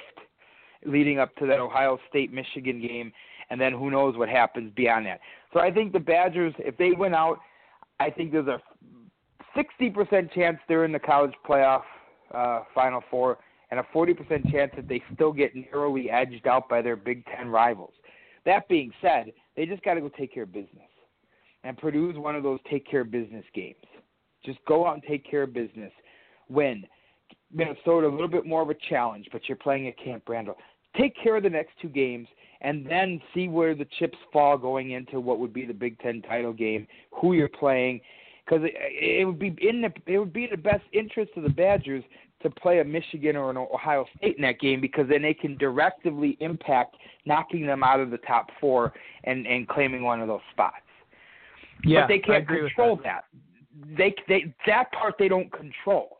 leading 0.84 1.18
up 1.18 1.34
to 1.36 1.46
that 1.46 1.60
Ohio 1.60 1.98
State 2.08 2.32
Michigan 2.32 2.80
game, 2.80 3.12
and 3.50 3.60
then 3.60 3.72
who 3.72 3.90
knows 3.90 4.16
what 4.16 4.28
happens 4.28 4.72
beyond 4.74 5.06
that. 5.06 5.20
So 5.52 5.60
I 5.60 5.70
think 5.70 5.92
the 5.92 6.00
Badgers, 6.00 6.54
if 6.58 6.76
they 6.76 6.92
win 6.92 7.14
out, 7.14 7.38
I 8.00 8.10
think 8.10 8.32
there's 8.32 8.48
a 8.48 8.60
60% 9.56 10.32
chance 10.32 10.58
they're 10.68 10.84
in 10.84 10.92
the 10.92 10.98
college 10.98 11.32
playoff 11.48 11.82
uh, 12.32 12.60
Final 12.74 13.02
Four, 13.10 13.38
and 13.70 13.80
a 13.80 13.86
40% 13.94 14.50
chance 14.50 14.72
that 14.76 14.88
they 14.88 15.02
still 15.14 15.32
get 15.32 15.54
narrowly 15.54 16.10
edged 16.10 16.46
out 16.46 16.68
by 16.68 16.82
their 16.82 16.96
Big 16.96 17.24
Ten 17.26 17.48
rivals. 17.48 17.92
That 18.44 18.68
being 18.68 18.92
said, 19.02 19.32
they 19.56 19.66
just 19.66 19.82
got 19.82 19.94
to 19.94 20.00
go 20.00 20.08
take 20.08 20.32
care 20.32 20.44
of 20.44 20.52
business. 20.52 20.88
And 21.64 21.76
Purdue 21.76 22.10
is 22.10 22.16
one 22.16 22.36
of 22.36 22.42
those 22.42 22.60
take 22.70 22.88
care 22.88 23.00
of 23.00 23.10
business 23.10 23.44
games. 23.54 23.76
Just 24.44 24.58
go 24.66 24.86
out 24.86 24.94
and 24.94 25.02
take 25.02 25.28
care 25.28 25.42
of 25.42 25.52
business. 25.52 25.92
Win. 26.48 26.84
Minnesota 27.52 28.06
a 28.06 28.10
little 28.10 28.28
bit 28.28 28.46
more 28.46 28.62
of 28.62 28.70
a 28.70 28.76
challenge, 28.88 29.26
but 29.32 29.42
you're 29.48 29.56
playing 29.56 29.88
at 29.88 29.98
Camp 29.98 30.22
Randall. 30.28 30.56
Take 30.96 31.14
care 31.22 31.36
of 31.36 31.42
the 31.42 31.50
next 31.50 31.72
two 31.80 31.88
games, 31.88 32.28
and 32.60 32.84
then 32.86 33.20
see 33.34 33.48
where 33.48 33.74
the 33.74 33.86
chips 33.98 34.18
fall 34.32 34.58
going 34.58 34.92
into 34.92 35.20
what 35.20 35.38
would 35.38 35.52
be 35.52 35.64
the 35.64 35.74
Big 35.74 35.98
Ten 36.00 36.22
title 36.22 36.52
game, 36.52 36.86
who 37.12 37.34
you're 37.34 37.48
playing, 37.48 38.00
because 38.44 38.64
it, 38.64 38.74
it 38.74 39.24
would 39.24 39.38
be 39.38 39.54
in 39.60 39.80
the 39.80 39.92
it 40.06 40.18
would 40.18 40.32
be 40.32 40.46
the 40.46 40.56
best 40.56 40.84
interest 40.92 41.32
of 41.36 41.42
the 41.42 41.48
Badgers 41.48 42.04
to 42.42 42.50
play 42.50 42.80
a 42.80 42.84
Michigan 42.84 43.36
or 43.36 43.50
an 43.50 43.56
Ohio 43.56 44.06
State 44.16 44.36
in 44.36 44.42
that 44.42 44.60
game 44.60 44.80
because 44.80 45.06
then 45.08 45.22
they 45.22 45.34
can 45.34 45.56
directly 45.56 46.36
impact 46.40 46.96
knocking 47.26 47.66
them 47.66 47.82
out 47.82 48.00
of 48.00 48.10
the 48.10 48.18
top 48.18 48.48
four 48.60 48.92
and 49.24 49.46
and 49.46 49.68
claiming 49.68 50.02
one 50.02 50.20
of 50.20 50.28
those 50.28 50.40
spots. 50.52 50.76
Yeah, 51.84 52.02
but 52.02 52.08
they 52.08 52.18
can't 52.18 52.46
control 52.46 52.96
that. 52.96 53.24
that. 53.30 53.96
They 53.96 54.14
they 54.28 54.54
that 54.66 54.90
part 54.92 55.14
they 55.18 55.28
don't 55.28 55.50
control. 55.52 56.17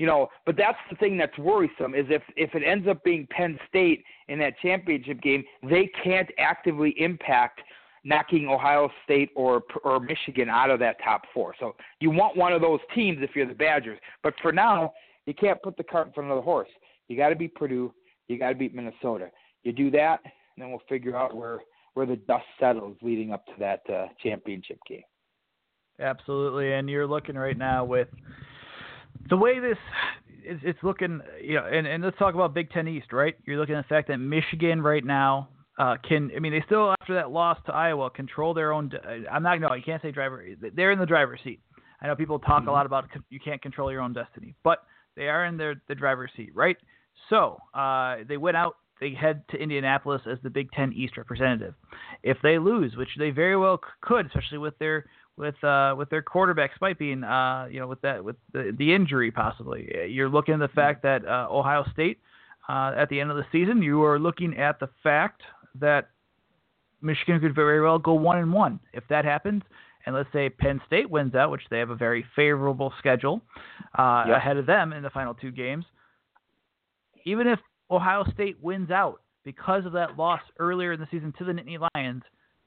You 0.00 0.06
know, 0.06 0.28
but 0.46 0.56
that's 0.56 0.78
the 0.88 0.96
thing 0.96 1.18
that's 1.18 1.36
worrisome 1.36 1.94
is 1.94 2.06
if 2.08 2.22
if 2.34 2.54
it 2.54 2.62
ends 2.64 2.88
up 2.88 3.04
being 3.04 3.28
Penn 3.30 3.58
State 3.68 4.02
in 4.28 4.38
that 4.38 4.54
championship 4.62 5.20
game, 5.20 5.44
they 5.62 5.90
can't 6.02 6.30
actively 6.38 6.94
impact 6.96 7.60
knocking 8.02 8.48
Ohio 8.48 8.88
State 9.04 9.28
or 9.36 9.60
or 9.84 10.00
Michigan 10.00 10.48
out 10.48 10.70
of 10.70 10.78
that 10.78 10.96
top 11.04 11.24
four. 11.34 11.54
So 11.60 11.76
you 12.00 12.10
want 12.10 12.34
one 12.34 12.54
of 12.54 12.62
those 12.62 12.80
teams 12.94 13.18
if 13.20 13.36
you're 13.36 13.46
the 13.46 13.52
Badgers. 13.52 13.98
But 14.22 14.32
for 14.40 14.52
now, 14.52 14.94
you 15.26 15.34
can't 15.34 15.60
put 15.60 15.76
the 15.76 15.84
cart 15.84 16.06
in 16.06 16.12
front 16.14 16.30
of 16.30 16.36
the 16.36 16.42
horse. 16.42 16.70
You 17.08 17.18
got 17.18 17.28
to 17.28 17.36
beat 17.36 17.54
Purdue. 17.54 17.92
You 18.26 18.38
got 18.38 18.48
to 18.48 18.54
beat 18.54 18.74
Minnesota. 18.74 19.28
You 19.64 19.72
do 19.74 19.90
that, 19.90 20.20
and 20.24 20.62
then 20.62 20.70
we'll 20.70 20.80
figure 20.88 21.14
out 21.14 21.36
where 21.36 21.58
where 21.92 22.06
the 22.06 22.16
dust 22.16 22.46
settles 22.58 22.96
leading 23.02 23.34
up 23.34 23.44
to 23.48 23.52
that 23.58 23.82
uh, 23.92 24.06
championship 24.22 24.78
game. 24.88 25.02
Absolutely, 26.00 26.72
and 26.72 26.88
you're 26.88 27.06
looking 27.06 27.34
right 27.36 27.58
now 27.58 27.84
with 27.84 28.08
the 29.30 29.36
way 29.36 29.58
this 29.60 29.78
it's, 30.42 30.60
it's 30.64 30.78
looking, 30.82 31.20
you 31.42 31.54
know, 31.54 31.66
and, 31.66 31.86
and 31.86 32.02
let's 32.02 32.18
talk 32.18 32.34
about 32.34 32.54
Big 32.54 32.70
Ten 32.70 32.88
East, 32.88 33.12
right? 33.12 33.34
You're 33.46 33.58
looking 33.58 33.74
at 33.74 33.84
the 33.84 33.88
fact 33.88 34.08
that 34.08 34.18
Michigan 34.18 34.82
right 34.82 35.04
now 35.04 35.48
uh, 35.78 35.96
can 36.06 36.30
I 36.36 36.40
mean 36.40 36.52
they 36.52 36.62
still 36.66 36.94
after 37.00 37.14
that 37.14 37.30
loss 37.30 37.58
to 37.66 37.74
Iowa 37.74 38.10
control 38.10 38.52
their 38.52 38.72
own. 38.72 38.90
Uh, 38.94 39.30
I'm 39.30 39.42
not 39.42 39.58
no 39.60 39.72
you 39.74 39.82
can't 39.82 40.02
say 40.02 40.10
driver. 40.10 40.44
They're 40.74 40.92
in 40.92 40.98
the 40.98 41.06
driver's 41.06 41.40
seat. 41.42 41.60
I 42.02 42.06
know 42.06 42.16
people 42.16 42.38
talk 42.38 42.60
mm-hmm. 42.60 42.68
a 42.68 42.72
lot 42.72 42.86
about 42.86 43.06
you 43.30 43.40
can't 43.40 43.62
control 43.62 43.90
your 43.90 44.00
own 44.02 44.12
destiny, 44.12 44.54
but 44.62 44.82
they 45.16 45.28
are 45.28 45.46
in 45.46 45.56
their 45.56 45.80
the 45.88 45.94
driver's 45.94 46.30
seat, 46.36 46.50
right? 46.54 46.76
So 47.28 47.58
uh, 47.74 48.16
they 48.28 48.36
went 48.36 48.56
out. 48.56 48.76
They 49.00 49.14
head 49.14 49.42
to 49.50 49.56
Indianapolis 49.56 50.22
as 50.30 50.38
the 50.42 50.50
Big 50.50 50.70
Ten 50.72 50.92
East 50.92 51.16
representative. 51.16 51.74
If 52.22 52.36
they 52.42 52.58
lose, 52.58 52.96
which 52.96 53.08
they 53.18 53.30
very 53.30 53.56
well 53.56 53.80
could, 54.02 54.26
especially 54.26 54.58
with 54.58 54.78
their 54.78 55.06
with 55.36 55.62
uh, 55.64 55.94
with 55.96 56.10
their 56.10 56.22
quarterback 56.22 56.74
Speight 56.74 56.98
being 56.98 57.24
uh, 57.24 57.66
you 57.70 57.80
know 57.80 57.86
with 57.86 58.00
that 58.02 58.22
with 58.22 58.36
the, 58.52 58.74
the 58.78 58.94
injury 58.94 59.30
possibly, 59.30 59.88
you're 60.08 60.28
looking 60.28 60.54
at 60.54 60.60
the 60.60 60.68
fact 60.68 61.02
that 61.02 61.26
uh, 61.26 61.48
Ohio 61.50 61.84
State 61.92 62.18
uh, 62.68 62.92
at 62.96 63.08
the 63.08 63.18
end 63.18 63.30
of 63.30 63.36
the 63.36 63.46
season, 63.50 63.82
you 63.82 64.04
are 64.04 64.18
looking 64.18 64.56
at 64.58 64.78
the 64.78 64.88
fact 65.02 65.42
that 65.80 66.10
Michigan 67.00 67.40
could 67.40 67.54
very 67.54 67.80
well 67.80 67.98
go 67.98 68.12
one 68.12 68.38
and 68.38 68.52
one. 68.52 68.78
If 68.92 69.04
that 69.08 69.24
happens, 69.24 69.62
and 70.04 70.14
let's 70.14 70.28
say 70.32 70.50
Penn 70.50 70.80
State 70.86 71.08
wins 71.08 71.34
out, 71.34 71.50
which 71.50 71.62
they 71.70 71.78
have 71.78 71.90
a 71.90 71.96
very 71.96 72.24
favorable 72.36 72.92
schedule 72.98 73.40
uh, 73.98 74.24
yep. 74.28 74.36
ahead 74.36 74.56
of 74.58 74.66
them 74.66 74.92
in 74.92 75.02
the 75.02 75.10
final 75.10 75.34
two 75.34 75.50
games, 75.50 75.84
even 77.24 77.46
if 77.46 77.58
Ohio 77.90 78.24
State 78.32 78.56
wins 78.62 78.90
out 78.90 79.20
because 79.44 79.84
of 79.86 79.92
that 79.92 80.16
loss 80.16 80.40
earlier 80.58 80.92
in 80.92 81.00
the 81.00 81.08
season 81.10 81.32
to 81.38 81.44
the 81.44 81.52
Nittany 81.52 81.78
Lions, 81.94 82.22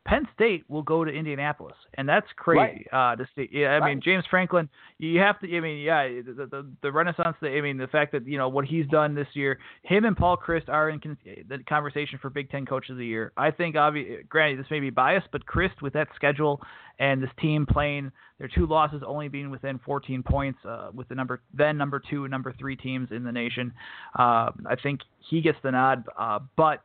Penn 0.06 0.28
State 0.36 0.66
will 0.68 0.82
go 0.82 1.06
to 1.06 1.12
Indianapolis, 1.12 1.76
and 1.94 2.08
that's 2.08 2.28
crazy 2.36 2.86
right. 2.92 3.14
uh, 3.14 3.16
to 3.16 3.26
see. 3.36 3.48
Yeah, 3.52 3.68
I 3.68 3.78
right. 3.80 3.90
mean 3.90 4.02
James 4.04 4.26
Franklin. 4.30 4.68
You 4.98 5.20
have 5.20 5.40
to. 5.40 5.58
I 5.58 5.62
mean, 5.62 5.80
yeah, 5.80 6.08
the, 6.08 6.48
the 6.50 6.70
the 6.82 6.92
Renaissance. 6.92 7.38
I 7.42 7.62
mean, 7.62 7.78
the 7.78 7.88
fact 7.88 8.12
that 8.12 8.28
you 8.28 8.38
know 8.38 8.50
what 8.50 8.66
he's 8.66 8.86
done 8.88 9.16
this 9.16 9.28
year. 9.34 9.60
Him 9.84 10.04
and 10.04 10.18
Paul 10.18 10.36
Chryst 10.36 10.68
are 10.68 10.90
in 10.90 11.00
con- 11.00 11.18
the 11.24 11.60
conversation 11.70 12.20
for 12.22 12.30
Big 12.30 12.52
Ten 12.52 12.66
Coach 12.66 12.90
of 12.90 12.98
the 12.98 13.06
Year. 13.06 13.32
I 13.38 13.52
think, 13.52 13.78
obviously, 13.78 14.24
granted, 14.28 14.60
this 14.60 14.70
may 14.70 14.82
be 14.82 14.90
biased, 14.90 15.28
but 15.32 15.46
Chryst 15.46 15.82
with 15.82 15.94
that 15.94 16.10
schedule 16.16 16.60
and 17.00 17.24
this 17.24 17.32
team 17.40 17.66
playing 17.66 18.12
their 18.40 18.50
two 18.54 18.68
losses 18.68 19.02
only 19.06 19.30
being 19.30 19.50
within 19.50 19.80
14 19.86 20.22
points 20.24 20.60
uh, 20.66 20.90
with 20.94 21.08
the 21.08 21.16
number 21.16 21.42
then 21.54 21.78
number 21.78 22.02
two 22.10 22.26
and 22.26 22.32
number 22.32 22.54
three 22.60 22.76
teams 22.76 23.10
in 23.12 23.24
the 23.24 23.32
nation. 23.32 23.74
Uh, 24.18 24.52
I 24.70 24.76
think 24.82 25.00
he 25.30 25.42
gets 25.42 25.58
the 25.64 25.72
nod, 25.72 26.04
uh, 26.20 26.40
but 26.58 26.84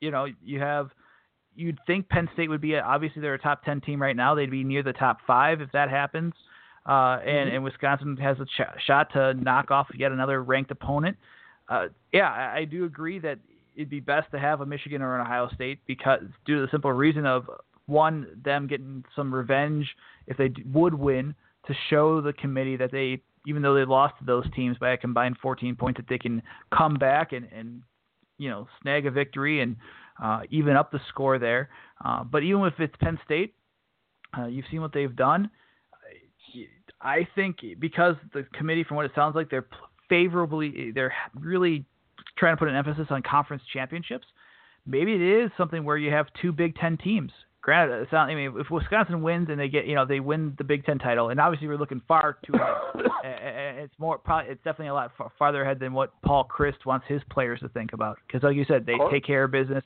you 0.00 0.10
know 0.10 0.26
you 0.44 0.60
have 0.60 0.90
you'd 1.54 1.78
think 1.86 2.08
Penn 2.08 2.28
State 2.34 2.48
would 2.48 2.60
be 2.60 2.74
a, 2.74 2.82
obviously 2.82 3.22
they're 3.22 3.34
a 3.34 3.38
top 3.38 3.64
ten 3.64 3.80
team 3.80 4.00
right 4.00 4.16
now. 4.16 4.34
They'd 4.34 4.50
be 4.50 4.64
near 4.64 4.82
the 4.82 4.92
top 4.92 5.18
five 5.26 5.60
if 5.60 5.70
that 5.72 5.90
happens. 5.90 6.34
Uh, 6.84 7.18
and, 7.24 7.26
mm-hmm. 7.26 7.54
and 7.56 7.64
Wisconsin 7.64 8.16
has 8.16 8.38
a 8.40 8.44
ch- 8.44 8.82
shot 8.86 9.12
to 9.12 9.34
knock 9.34 9.70
off 9.70 9.86
yet 9.96 10.10
another 10.10 10.42
ranked 10.42 10.70
opponent. 10.70 11.16
Uh, 11.68 11.86
yeah, 12.12 12.28
I, 12.28 12.58
I 12.58 12.64
do 12.64 12.84
agree 12.84 13.20
that 13.20 13.38
it'd 13.76 13.88
be 13.88 14.00
best 14.00 14.30
to 14.32 14.38
have 14.38 14.60
a 14.60 14.66
Michigan 14.66 15.00
or 15.00 15.14
an 15.14 15.20
Ohio 15.20 15.48
State 15.54 15.78
because 15.86 16.22
due 16.44 16.56
to 16.56 16.62
the 16.62 16.68
simple 16.70 16.92
reason 16.92 17.24
of 17.24 17.48
one 17.86 18.26
them 18.44 18.66
getting 18.66 19.04
some 19.14 19.34
revenge 19.34 19.86
if 20.26 20.36
they 20.36 20.52
would 20.72 20.94
win 20.94 21.34
to 21.66 21.74
show 21.90 22.20
the 22.20 22.32
committee 22.32 22.76
that 22.76 22.92
they 22.92 23.20
even 23.46 23.62
though 23.62 23.74
they 23.74 23.84
lost 23.84 24.14
to 24.18 24.24
those 24.24 24.44
teams 24.54 24.76
by 24.78 24.92
a 24.92 24.96
combined 24.96 25.36
14 25.42 25.74
points 25.74 25.98
that 25.98 26.08
they 26.08 26.18
can 26.18 26.42
come 26.76 26.94
back 26.94 27.32
and 27.32 27.48
and 27.52 27.82
you 28.38 28.48
know 28.48 28.68
snag 28.80 29.06
a 29.06 29.10
victory 29.10 29.60
and 29.60 29.76
even 30.50 30.76
up 30.76 30.90
the 30.92 31.00
score 31.08 31.38
there. 31.38 31.70
Uh, 32.04 32.24
but 32.24 32.42
even 32.42 32.64
if 32.64 32.74
it's 32.78 32.94
Penn 33.00 33.18
State, 33.24 33.54
uh, 34.36 34.46
you've 34.46 34.64
seen 34.70 34.80
what 34.80 34.92
they've 34.92 35.14
done. 35.14 35.50
I 37.00 37.26
think 37.34 37.58
because 37.80 38.14
the 38.32 38.46
committee, 38.54 38.84
from 38.84 38.96
what 38.96 39.06
it 39.06 39.12
sounds 39.14 39.34
like, 39.34 39.50
they're 39.50 39.66
favorably, 40.08 40.92
they're 40.92 41.12
really 41.34 41.84
trying 42.38 42.54
to 42.54 42.58
put 42.58 42.68
an 42.68 42.76
emphasis 42.76 43.06
on 43.10 43.22
conference 43.22 43.62
championships. 43.72 44.26
Maybe 44.86 45.14
it 45.14 45.20
is 45.20 45.50
something 45.56 45.84
where 45.84 45.96
you 45.96 46.10
have 46.10 46.26
two 46.40 46.52
Big 46.52 46.76
Ten 46.76 46.96
teams 46.96 47.32
granted, 47.62 48.02
it's 48.02 48.12
not, 48.12 48.28
I 48.28 48.34
mean, 48.34 48.54
if 48.58 48.70
Wisconsin 48.70 49.22
wins 49.22 49.48
and 49.48 49.58
they 49.58 49.68
get, 49.68 49.86
you 49.86 49.94
know, 49.94 50.04
they 50.04 50.20
win 50.20 50.54
the 50.58 50.64
Big 50.64 50.84
Ten 50.84 50.98
title, 50.98 51.30
and 51.30 51.40
obviously 51.40 51.68
we're 51.68 51.78
looking 51.78 52.02
far 52.06 52.38
too 52.44 52.52
it's 53.24 53.94
more, 53.98 54.18
probably, 54.18 54.50
it's 54.50 54.62
definitely 54.64 54.88
a 54.88 54.94
lot 54.94 55.12
far, 55.16 55.32
farther 55.38 55.62
ahead 55.62 55.78
than 55.78 55.92
what 55.92 56.12
Paul 56.22 56.46
Chryst 56.46 56.84
wants 56.84 57.06
his 57.08 57.22
players 57.30 57.60
to 57.60 57.68
think 57.68 57.92
about. 57.92 58.18
Because, 58.26 58.42
like 58.42 58.56
you 58.56 58.64
said, 58.66 58.84
they 58.84 58.96
take 59.10 59.24
care 59.24 59.44
of 59.44 59.52
business. 59.52 59.84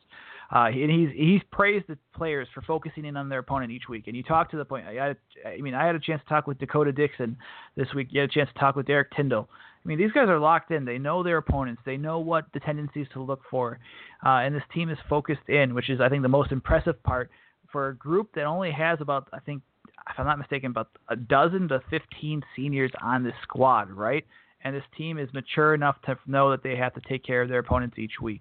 Uh, 0.55 0.67
and 0.67 0.91
he's 0.91 1.09
he's 1.17 1.41
praised 1.51 1.87
the 1.89 1.99
players 2.15 2.47
for 2.55 2.63
focusing 2.63 3.05
in 3.05 3.17
on 3.17 3.29
their 3.29 3.41
opponent 3.41 3.73
each 3.73 3.89
week. 3.89 4.05
And 4.07 4.17
you 4.17 4.23
talk 4.23 4.49
to 4.53 4.57
the 4.57 4.65
point. 4.65 4.87
I, 4.87 5.09
had, 5.09 5.17
I 5.45 5.61
mean, 5.61 5.75
I 5.75 5.85
had 5.85 5.97
a 5.97 5.99
chance 5.99 6.23
to 6.23 6.29
talk 6.29 6.47
with 6.47 6.59
Dakota 6.59 6.93
Dixon 6.93 7.37
this 7.77 7.89
week. 7.97 8.09
You 8.11 8.21
had 8.21 8.31
a 8.31 8.33
chance 8.33 8.49
to 8.55 8.59
talk 8.61 8.77
with 8.77 8.87
Derrick 8.87 9.11
Tindal. 9.13 9.49
I 9.85 9.89
mean, 9.89 9.99
these 9.99 10.13
guys 10.13 10.29
are 10.29 10.39
locked 10.39 10.71
in. 10.71 10.85
They 10.85 10.99
know 10.99 11.25
their 11.25 11.39
opponents. 11.39 11.83
They 11.85 11.97
know 11.97 12.21
what 12.21 12.47
the 12.55 12.61
tendencies 12.61 13.07
to 13.13 13.23
look 13.23 13.41
for. 13.51 13.81
Uh, 14.25 14.39
and 14.39 14.55
this 14.55 14.63
team 14.73 14.89
is 14.89 14.99
focused 15.09 15.49
in, 15.49 15.75
which 15.75 15.91
is, 15.91 16.01
I 16.01 16.09
think, 16.09 16.23
the 16.23 16.29
most 16.29 16.53
impressive 16.53 17.01
part 17.03 17.31
for 17.77 17.89
a 17.89 17.95
group 17.95 18.31
that 18.35 18.45
only 18.45 18.71
has 18.71 19.03
about, 19.03 19.29
I 19.35 19.39
think, 19.41 19.61
if 20.09 20.19
I'm 20.19 20.25
not 20.25 20.39
mistaken, 20.39 20.71
about 20.71 20.89
a 21.11 21.17
dozen 21.17 21.69
to 21.69 21.83
15 21.91 22.43
seniors 22.57 22.91
on 23.03 23.23
this 23.23 23.35
squad, 23.43 23.91
right? 23.91 24.25
And 24.65 24.75
this 24.75 24.83
team 24.97 25.19
is 25.19 25.29
mature 25.35 25.75
enough 25.75 26.01
to 26.07 26.17
know 26.27 26.51
that 26.53 26.63
they 26.63 26.75
have 26.75 26.95
to 26.95 27.03
take 27.07 27.23
care 27.23 27.43
of 27.43 27.51
their 27.51 27.59
opponents 27.59 27.99
each 27.99 28.15
week. 28.23 28.41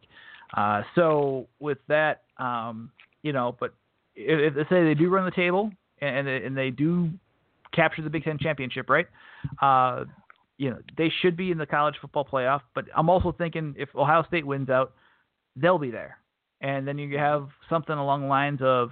Uh, 0.56 0.84
so 0.95 1.50
with 1.60 1.80
that, 1.89 2.21
um, 2.38 2.91
you 3.24 3.34
know, 3.34 3.58
but 3.60 3.74
if, 4.15 4.54
if 4.54 4.69
they 4.69 4.74
say 4.74 4.86
they 4.86 4.93
do 4.93 5.10
run 5.10 5.26
the 5.26 5.32
table 5.32 5.69
and 6.00 6.30
and 6.30 6.56
they 6.56 6.69
do 6.69 7.10
capture 7.74 8.04
the 8.04 8.10
Big 8.10 8.24
Ten 8.24 8.38
championship, 8.39 8.89
right? 8.89 9.08
Uh, 9.62 10.06
you 10.58 10.69
know, 10.69 10.78
they 10.98 11.12
should 11.21 11.36
be 11.36 11.52
in 11.52 11.58
the 11.58 11.65
college 11.65 11.95
football 12.00 12.24
playoff. 12.24 12.62
But 12.74 12.86
I'm 12.95 13.10
also 13.10 13.34
thinking 13.38 13.76
if 13.78 13.93
Ohio 13.95 14.24
State 14.30 14.48
wins 14.48 14.69
out, 14.69 14.93
they'll 15.58 15.78
be 15.78 15.91
there. 15.91 16.19
And 16.62 16.88
then 16.88 16.98
you 16.98 17.17
have 17.17 17.50
something 17.69 17.98
along 17.98 18.21
the 18.21 18.28
lines 18.28 18.62
of 18.62 18.91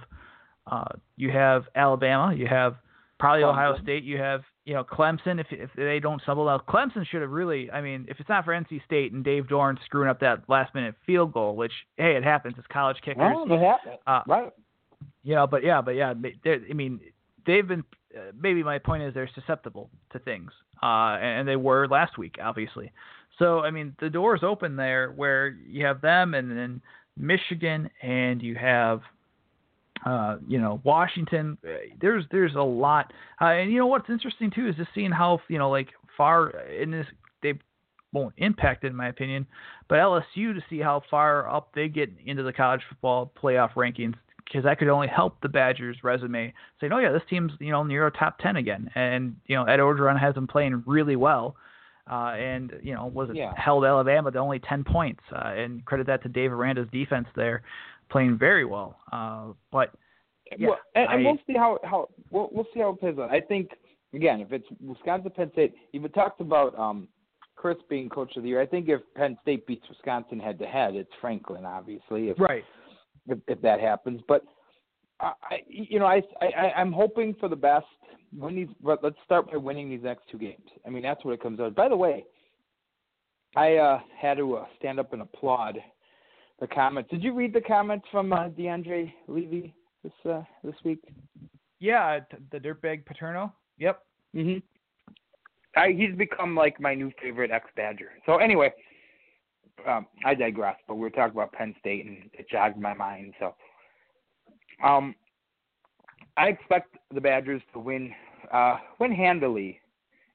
uh, 0.66 0.84
you 1.16 1.30
have 1.30 1.64
Alabama, 1.74 2.34
you 2.34 2.46
have 2.46 2.76
probably 3.18 3.42
Clemson. 3.42 3.50
Ohio 3.50 3.82
State, 3.82 4.04
you 4.04 4.18
have 4.18 4.42
you 4.64 4.74
know 4.74 4.84
Clemson. 4.84 5.40
If 5.40 5.46
if 5.50 5.70
they 5.76 6.00
don't 6.00 6.20
stumble 6.22 6.48
out, 6.48 6.66
Clemson 6.66 7.06
should 7.06 7.22
have 7.22 7.30
really. 7.30 7.70
I 7.70 7.80
mean, 7.80 8.06
if 8.08 8.18
it's 8.20 8.28
not 8.28 8.44
for 8.44 8.52
NC 8.52 8.84
State 8.84 9.12
and 9.12 9.24
Dave 9.24 9.44
Doeren 9.44 9.76
screwing 9.84 10.08
up 10.08 10.20
that 10.20 10.42
last 10.48 10.74
minute 10.74 10.94
field 11.06 11.32
goal, 11.32 11.56
which 11.56 11.72
hey, 11.96 12.16
it 12.16 12.24
happens. 12.24 12.54
It's 12.58 12.66
college 12.68 12.96
kickers. 13.04 13.18
Well, 13.18 13.44
it 13.50 13.60
happens. 13.60 13.98
Uh, 14.06 14.20
right. 14.26 14.52
You 15.22 15.34
know, 15.34 15.46
but 15.46 15.62
yeah, 15.64 15.80
but 15.80 15.92
yeah, 15.92 16.14
I 16.46 16.72
mean, 16.72 17.00
they've 17.46 17.66
been. 17.66 17.84
Uh, 18.16 18.30
maybe 18.40 18.62
my 18.62 18.78
point 18.78 19.02
is 19.02 19.12
they're 19.12 19.28
susceptible 19.34 19.90
to 20.12 20.20
things, 20.20 20.52
uh, 20.82 21.18
and 21.20 21.48
they 21.48 21.56
were 21.56 21.88
last 21.88 22.16
week, 22.16 22.36
obviously. 22.42 22.92
So 23.38 23.60
I 23.60 23.70
mean, 23.70 23.94
the 24.00 24.08
door's 24.08 24.42
open 24.42 24.76
there 24.76 25.10
where 25.10 25.56
you 25.66 25.84
have 25.84 26.00
them, 26.00 26.34
and 26.34 26.50
then 26.50 26.80
Michigan, 27.16 27.90
and 28.02 28.40
you 28.42 28.54
have 28.54 29.00
uh, 30.04 30.36
you 30.46 30.60
know, 30.60 30.80
Washington. 30.84 31.56
There's 32.00 32.24
there's 32.30 32.54
a 32.54 32.62
lot, 32.62 33.12
uh, 33.40 33.46
and 33.46 33.72
you 33.72 33.78
know 33.78 33.86
what's 33.86 34.10
interesting 34.10 34.50
too 34.50 34.68
is 34.68 34.76
just 34.76 34.90
seeing 34.94 35.10
how 35.10 35.40
you 35.48 35.58
know 35.58 35.70
like 35.70 35.88
far 36.16 36.50
in 36.50 36.90
this 36.90 37.06
they 37.42 37.54
won't 38.12 38.34
impact 38.36 38.84
it 38.84 38.88
in 38.88 38.96
my 38.96 39.08
opinion, 39.08 39.46
but 39.88 39.96
LSU 39.96 40.54
to 40.54 40.60
see 40.68 40.78
how 40.78 41.02
far 41.10 41.48
up 41.48 41.70
they 41.74 41.88
get 41.88 42.10
into 42.24 42.42
the 42.42 42.52
college 42.52 42.82
football 42.88 43.32
playoff 43.40 43.72
rankings 43.74 44.14
because 44.44 44.64
that 44.64 44.78
could 44.78 44.88
only 44.88 45.08
help 45.08 45.40
the 45.40 45.48
Badgers' 45.48 45.96
resume. 46.02 46.52
Saying, 46.80 46.92
oh 46.92 46.98
yeah, 46.98 47.12
this 47.12 47.22
team's 47.30 47.52
you 47.58 47.70
know 47.70 47.82
near 47.82 48.06
a 48.06 48.10
top 48.10 48.38
ten 48.38 48.56
again, 48.56 48.90
and 48.94 49.36
you 49.46 49.56
know 49.56 49.64
Ed 49.64 49.78
Orgeron 49.78 50.18
has 50.20 50.34
them 50.34 50.46
playing 50.46 50.82
really 50.86 51.16
well. 51.16 51.56
Uh, 52.10 52.34
and 52.36 52.74
you 52.82 52.94
know 52.94 53.06
was 53.06 53.30
it 53.30 53.36
yeah. 53.36 53.52
held 53.56 53.82
Alabama 53.82 54.30
to 54.30 54.38
only 54.38 54.58
ten 54.58 54.84
points, 54.84 55.22
uh, 55.32 55.52
and 55.56 55.82
credit 55.86 56.06
that 56.06 56.22
to 56.22 56.28
Dave 56.28 56.52
Aranda's 56.52 56.88
defense 56.92 57.26
there 57.34 57.62
playing 58.10 58.38
very 58.38 58.64
well. 58.64 58.98
Uh, 59.12 59.52
but 59.72 59.90
yeah, 60.58 60.68
well, 60.68 60.78
and, 60.94 61.08
I, 61.08 61.14
and 61.14 61.24
we'll 61.24 61.38
see 61.46 61.54
how 61.54 61.78
how 61.84 62.08
we'll 62.30 62.48
we'll 62.52 62.66
see 62.74 62.80
how 62.80 62.90
it 62.90 63.00
plays 63.00 63.18
out. 63.18 63.30
I 63.30 63.40
think 63.40 63.70
again, 64.12 64.40
if 64.40 64.52
it's 64.52 64.66
Wisconsin 64.80 65.32
Penn 65.34 65.50
State, 65.52 65.74
you've 65.92 66.12
talked 66.12 66.40
about 66.40 66.78
um, 66.78 67.08
Chryst 67.58 67.88
being 67.88 68.08
coach 68.08 68.36
of 68.36 68.42
the 68.42 68.50
year. 68.50 68.60
I 68.60 68.66
think 68.66 68.88
if 68.88 69.00
Penn 69.14 69.36
State 69.42 69.66
beats 69.66 69.88
Wisconsin 69.88 70.38
head 70.38 70.58
to 70.58 70.66
head, 70.66 70.94
it's 70.94 71.10
Franklin, 71.20 71.64
obviously. 71.64 72.28
If, 72.28 72.38
right. 72.38 72.64
If, 73.26 73.38
if 73.48 73.60
that 73.62 73.80
happens, 73.80 74.20
but 74.28 74.42
I, 75.20 75.32
you 75.66 75.98
know, 75.98 76.06
I, 76.06 76.20
I 76.42 76.72
I'm 76.76 76.92
hoping 76.92 77.34
for 77.40 77.48
the 77.48 77.56
best. 77.56 77.86
Win 78.36 78.56
these, 78.56 78.68
but 78.82 79.02
let's 79.02 79.16
start 79.24 79.50
by 79.50 79.56
winning 79.56 79.88
these 79.88 80.02
next 80.02 80.24
two 80.30 80.38
games. 80.38 80.66
I 80.84 80.90
mean, 80.90 81.02
that's 81.04 81.24
what 81.24 81.32
it 81.32 81.42
comes 81.42 81.60
out. 81.60 81.74
By 81.76 81.88
the 81.88 81.96
way, 81.96 82.24
I 83.54 83.76
uh, 83.76 84.00
had 84.20 84.38
to 84.38 84.56
uh, 84.56 84.66
stand 84.78 84.98
up 84.98 85.12
and 85.12 85.22
applaud 85.22 85.78
the 86.66 86.74
comments. 86.74 87.10
Did 87.10 87.22
you 87.22 87.34
read 87.34 87.52
the 87.52 87.60
comments 87.60 88.06
from 88.10 88.32
uh, 88.32 88.48
DeAndre 88.48 89.12
Levy 89.28 89.74
this 90.02 90.12
uh, 90.24 90.42
this 90.62 90.74
week? 90.82 91.00
Yeah, 91.78 92.20
the 92.52 92.58
dirtbag 92.58 93.04
Paterno. 93.04 93.52
Yep. 93.78 94.00
Mhm. 94.34 94.62
I, 95.76 95.90
he's 95.90 96.16
become 96.16 96.54
like 96.54 96.80
my 96.80 96.94
new 96.94 97.12
favorite 97.20 97.50
ex 97.50 97.66
Badger. 97.76 98.12
So 98.24 98.36
anyway, 98.36 98.72
um, 99.86 100.06
I 100.24 100.34
digress. 100.34 100.76
But 100.88 100.94
we 100.94 101.02
were 101.02 101.10
talking 101.10 101.36
about 101.36 101.52
Penn 101.52 101.74
State, 101.80 102.06
and 102.06 102.30
it 102.32 102.46
jogged 102.50 102.78
my 102.78 102.94
mind. 102.94 103.34
So, 103.38 103.54
um, 104.82 105.14
I 106.36 106.46
expect 106.46 106.96
the 107.12 107.20
Badgers 107.20 107.60
to 107.74 107.78
win 107.78 108.14
uh, 108.50 108.76
win 108.98 109.12
handily 109.12 109.80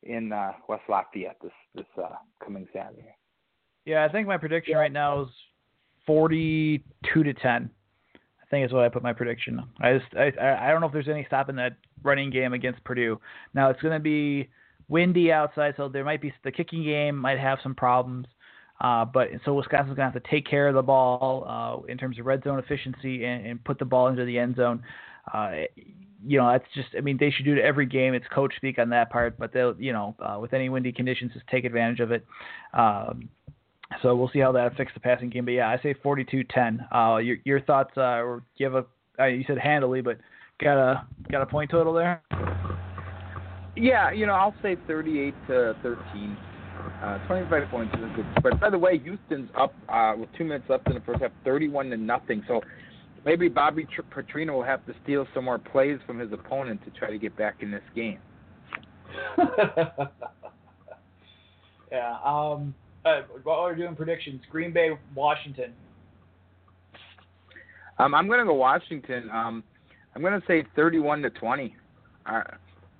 in 0.03 0.31
uh, 0.31 0.51
West 0.67 0.83
Lafayette 0.87 1.37
this 1.41 1.51
this 1.73 1.87
uh, 1.97 2.17
coming 2.43 2.67
Saturday. 2.71 3.15
Yeah, 3.85 4.05
I 4.05 4.11
think 4.11 4.27
my 4.27 4.37
prediction 4.37 4.73
yeah. 4.73 4.79
right 4.79 4.91
now 4.91 5.23
is 5.23 5.29
42 6.05 7.23
to 7.23 7.33
10. 7.33 7.69
I 8.15 8.45
think 8.49 8.65
is 8.65 8.73
what 8.73 8.83
I 8.83 8.89
put 8.89 9.03
my 9.03 9.13
prediction. 9.13 9.61
I 9.79 9.97
just 9.97 10.15
I 10.15 10.31
I 10.67 10.71
don't 10.71 10.81
know 10.81 10.87
if 10.87 10.93
there's 10.93 11.07
any 11.07 11.23
stopping 11.27 11.55
that 11.57 11.77
running 12.01 12.31
game 12.31 12.53
against 12.53 12.83
Purdue. 12.83 13.19
Now 13.53 13.69
it's 13.69 13.81
going 13.81 13.93
to 13.93 13.99
be 13.99 14.49
windy 14.87 15.31
outside, 15.31 15.75
so 15.77 15.87
there 15.87 16.03
might 16.03 16.21
be 16.21 16.33
the 16.43 16.51
kicking 16.51 16.83
game 16.83 17.15
might 17.15 17.39
have 17.39 17.59
some 17.61 17.75
problems. 17.75 18.25
Uh, 18.81 19.05
but 19.05 19.27
so 19.45 19.53
Wisconsin's 19.53 19.95
going 19.95 20.09
to 20.09 20.13
have 20.13 20.23
to 20.23 20.29
take 20.29 20.47
care 20.47 20.67
of 20.67 20.73
the 20.73 20.81
ball 20.81 21.45
uh, 21.47 21.91
in 21.91 21.97
terms 21.97 22.17
of 22.17 22.25
red 22.25 22.43
zone 22.43 22.59
efficiency 22.59 23.25
and, 23.25 23.45
and 23.45 23.63
put 23.63 23.77
the 23.77 23.85
ball 23.85 24.07
into 24.07 24.25
the 24.25 24.39
end 24.39 24.55
zone. 24.55 24.81
Uh, 25.33 25.51
you 26.25 26.37
know, 26.37 26.51
that's 26.51 26.65
just 26.73 26.89
I 26.97 27.01
mean 27.01 27.17
they 27.19 27.31
should 27.31 27.45
do 27.45 27.53
it 27.53 27.59
every 27.59 27.85
game. 27.85 28.13
It's 28.13 28.25
coach 28.33 28.53
speak 28.55 28.79
on 28.79 28.89
that 28.89 29.09
part, 29.09 29.37
but 29.37 29.53
they'll 29.53 29.75
you 29.79 29.93
know 29.93 30.15
uh, 30.19 30.37
with 30.39 30.53
any 30.53 30.69
windy 30.69 30.91
conditions 30.91 31.31
just 31.33 31.47
take 31.47 31.65
advantage 31.65 31.99
of 31.99 32.11
it. 32.11 32.25
Um, 32.73 33.29
so 34.01 34.15
we'll 34.15 34.29
see 34.29 34.39
how 34.39 34.51
that 34.51 34.67
affects 34.67 34.93
the 34.93 34.99
passing 34.99 35.29
game. 35.29 35.45
But 35.45 35.51
yeah, 35.51 35.69
I 35.69 35.81
say 35.81 35.93
42-10. 35.93 36.93
Uh, 36.93 37.17
your 37.17 37.37
your 37.43 37.61
thoughts? 37.61 37.91
Uh, 37.97 38.21
or 38.21 38.43
you 38.57 38.65
have 38.69 38.75
a 38.75 38.85
uh, 39.21 39.25
you 39.27 39.43
said 39.47 39.57
handily, 39.57 40.01
but 40.01 40.17
got 40.61 40.77
a 40.77 41.05
got 41.31 41.41
a 41.41 41.45
point 41.45 41.71
total 41.71 41.93
there? 41.93 42.21
Yeah, 43.75 44.11
you 44.11 44.25
know 44.25 44.33
I'll 44.33 44.55
say 44.61 44.77
38 44.87 45.33
to 45.47 45.75
13. 45.83 46.37
Uh, 47.03 47.17
25 47.27 47.69
points 47.69 47.93
is 47.97 48.03
a 48.03 48.13
good 48.15 48.25
spread. 48.37 48.59
By 48.59 48.69
the 48.69 48.77
way, 48.77 48.97
Houston's 48.99 49.49
up 49.57 49.73
uh, 49.89 50.13
with 50.17 50.29
two 50.37 50.43
minutes 50.43 50.65
left 50.69 50.87
in 50.87 50.95
the 50.95 51.01
first 51.01 51.21
half, 51.21 51.31
31 51.43 51.89
to 51.89 51.97
nothing. 51.97 52.43
So 52.47 52.61
maybe 53.25 53.47
Bobby 53.47 53.87
Petrino 54.13 54.53
will 54.53 54.63
have 54.63 54.85
to 54.85 54.93
steal 55.03 55.25
some 55.33 55.45
more 55.45 55.59
plays 55.59 55.99
from 56.05 56.19
his 56.19 56.31
opponent 56.31 56.83
to 56.85 56.91
try 56.91 57.09
to 57.09 57.17
get 57.17 57.35
back 57.37 57.55
in 57.61 57.71
this 57.71 57.83
game. 57.95 58.19
yeah. 61.91 62.17
Um, 62.23 62.73
uh, 63.05 63.21
while 63.43 63.63
we're 63.63 63.75
doing 63.75 63.95
predictions, 63.95 64.41
Green 64.51 64.73
Bay, 64.73 64.91
Washington. 65.15 65.73
Um, 67.97 68.13
I'm 68.15 68.27
going 68.27 68.39
to 68.39 68.45
go 68.45 68.53
Washington. 68.53 69.29
Um, 69.31 69.63
I'm 70.15 70.21
going 70.21 70.39
to 70.39 70.45
say 70.47 70.65
31 70.75 71.21
to 71.23 71.29
20. 71.29 71.75
Uh, 72.25 72.41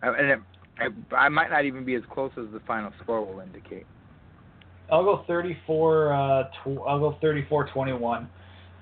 and 0.01 0.31
it, 0.31 0.39
I, 0.77 1.15
I 1.15 1.29
might 1.29 1.49
not 1.49 1.65
even 1.65 1.85
be 1.85 1.95
as 1.95 2.03
close 2.12 2.31
as 2.38 2.45
the 2.51 2.59
final 2.67 2.91
score 3.03 3.25
will 3.25 3.39
indicate. 3.39 3.85
I'll 4.91 5.03
go 5.03 5.23
34. 5.27 6.13
Uh, 6.13 6.43
tw- 6.43 6.81
I'll 6.88 6.99
go 6.99 7.17
34-21. 7.23 8.27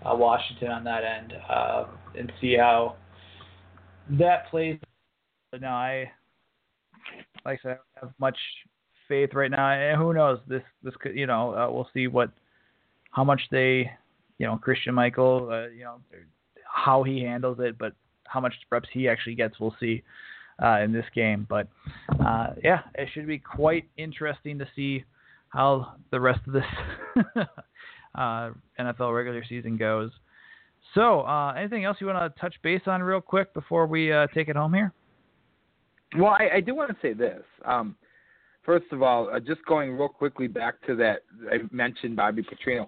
Uh, 0.05 0.15
Washington 0.15 0.69
on 0.69 0.83
that 0.83 1.03
end, 1.03 1.33
uh, 1.49 1.85
and 2.17 2.31
see 2.39 2.55
how 2.55 2.95
that 4.11 4.47
plays. 4.49 4.79
But 5.51 5.61
no, 5.61 5.69
I 5.69 6.11
like 7.45 7.59
I 7.59 7.63
said, 7.63 7.71
I 7.71 7.99
don't 7.99 8.09
have 8.09 8.13
much 8.19 8.37
faith 9.07 9.33
right 9.33 9.51
now. 9.51 9.71
And 9.71 9.99
who 9.99 10.13
knows? 10.13 10.39
This 10.47 10.63
this 10.83 10.95
could 10.99 11.15
you 11.15 11.27
know 11.27 11.53
uh, 11.55 11.71
we'll 11.71 11.89
see 11.93 12.07
what 12.07 12.31
how 13.11 13.23
much 13.23 13.41
they 13.51 13.91
you 14.37 14.45
know 14.45 14.57
Christine 14.57 14.93
Michael 14.93 15.49
uh, 15.51 15.67
you 15.67 15.83
know 15.83 15.97
how 16.65 17.03
he 17.03 17.21
handles 17.21 17.57
it, 17.59 17.77
but 17.77 17.93
how 18.25 18.39
much 18.39 18.53
reps 18.69 18.89
he 18.91 19.07
actually 19.07 19.35
gets 19.35 19.59
we'll 19.59 19.75
see 19.79 20.03
uh, 20.61 20.79
in 20.79 20.91
this 20.91 21.05
game. 21.13 21.45
But 21.49 21.67
uh, 22.23 22.47
yeah, 22.63 22.81
it 22.95 23.09
should 23.13 23.27
be 23.27 23.39
quite 23.39 23.85
interesting 23.97 24.59
to 24.59 24.67
see 24.75 25.03
how 25.49 25.95
the 26.11 26.19
rest 26.19 26.41
of 26.47 26.53
this 26.53 26.63
uh, 28.15 28.51
NFL 28.79 29.15
regular 29.15 29.43
season 29.47 29.77
goes. 29.77 30.11
So, 30.93 31.21
uh, 31.21 31.53
anything 31.53 31.85
else 31.85 31.97
you 31.99 32.07
want 32.07 32.33
to 32.33 32.39
touch 32.39 32.55
base 32.63 32.81
on 32.85 33.03
real 33.03 33.21
quick 33.21 33.53
before 33.53 33.87
we 33.87 34.11
uh, 34.11 34.27
take 34.33 34.47
it 34.47 34.55
home 34.55 34.73
here? 34.73 34.93
Well, 36.17 36.31
I, 36.31 36.49
I 36.55 36.61
do 36.61 36.73
want 36.73 36.89
to 36.89 36.97
say 37.01 37.13
this. 37.13 37.43
Um, 37.65 37.95
First 38.67 38.91
of 38.91 39.01
all, 39.01 39.29
uh, 39.33 39.39
just 39.39 39.65
going 39.65 39.93
real 39.93 40.09
quickly 40.09 40.47
back 40.47 40.75
to 40.87 40.95
that, 40.97 41.21
I 41.49 41.59
mentioned 41.71 42.17
Bobby 42.17 42.43
Petrino. 42.43 42.85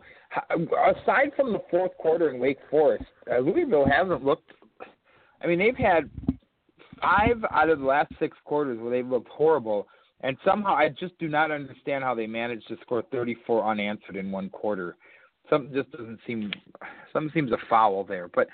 Aside 0.53 1.32
from 1.38 1.53
the 1.53 1.61
fourth 1.71 1.95
quarter 1.97 2.30
in 2.30 2.38
Wake 2.38 2.59
Forest, 2.69 3.05
uh, 3.32 3.38
Louisville 3.38 3.88
hasn't 3.89 4.25
looked. 4.25 4.51
I 5.41 5.47
mean, 5.47 5.57
they've 5.57 5.77
had 5.77 6.09
five 7.01 7.38
out 7.49 7.69
of 7.69 7.80
the 7.80 7.86
last 7.86 8.11
six 8.19 8.36
quarters 8.43 8.77
where 8.77 8.91
they've 8.91 9.07
looked 9.07 9.30
horrible, 9.30 9.88
and 10.19 10.36
somehow 10.43 10.75
I 10.75 10.89
just 10.89 11.17
do 11.17 11.30
not 11.30 11.49
understand 11.49 12.03
how 12.03 12.13
they 12.13 12.27
managed 12.27 12.67
to 12.67 12.75
score 12.82 13.01
34 13.09 13.65
unanswered 13.71 14.17
in 14.17 14.34
one 14.34 14.49
quarter. 14.49 14.97
something 15.49 15.73
just 15.73 15.91
doesn't 15.91 16.19
seem 16.27 16.51
something 17.13 17.32
seems 17.34 17.53
a 17.53 17.57
foul 17.69 18.03
there. 18.03 18.27
But 18.27 18.49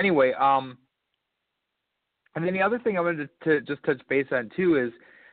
anyway, 0.00 0.32
um, 0.32 0.78
and 2.34 2.44
then 2.44 2.54
the 2.54 2.62
other 2.62 2.80
thing 2.80 2.98
I 2.98 3.02
wanted 3.02 3.28
to, 3.44 3.60
to 3.60 3.60
just 3.60 3.84
touch 3.84 4.00
base 4.08 4.26
on 4.32 4.50
too 4.56 4.74
is 4.76 4.92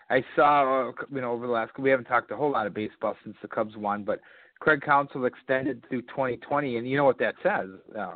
I 0.10 0.24
saw 0.36 0.91
you 1.12 1.22
know 1.22 1.32
over 1.32 1.47
the 1.47 1.54
last 1.54 1.78
we 1.80 1.89
haven't 1.89 2.06
talked 2.06 2.32
a 2.32 2.36
whole 2.36 2.51
lot 2.51 2.68
of 2.68 2.74
baseball 2.74 3.16
since 3.24 3.36
the 3.41 3.47
Cubs 3.47 3.76
won, 3.76 4.04
but 4.04 4.20
Craig 4.60 4.82
Counsell 4.82 5.26
extended 5.26 5.84
through 5.89 6.04
2020, 6.04 6.78
and 6.78 6.88
you 6.88 6.95
know 6.95 7.04
what 7.04 7.20
that 7.20 7.36
says, 7.43 7.68
uh, 7.99 8.14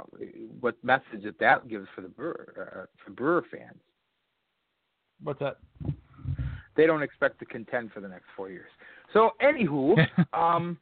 what 0.61 0.81
message 0.83 1.23
that 1.23 1.37
that 1.39 1.67
gives 1.67 1.87
for 1.93 2.01
the 2.01 2.07
Brewer, 2.07 2.85
uh, 2.85 3.03
for 3.03 3.11
Brewer 3.11 3.45
fans. 3.51 3.79
What's 5.21 5.39
that? 5.39 5.57
They 6.77 6.85
don't 6.85 7.01
expect 7.03 7.39
to 7.39 7.45
contend 7.45 7.91
for 7.91 7.99
the 7.99 8.07
next 8.07 8.27
four 8.35 8.49
years. 8.49 8.69
So, 9.11 9.31
anywho, 9.41 9.97
um, 10.33 10.77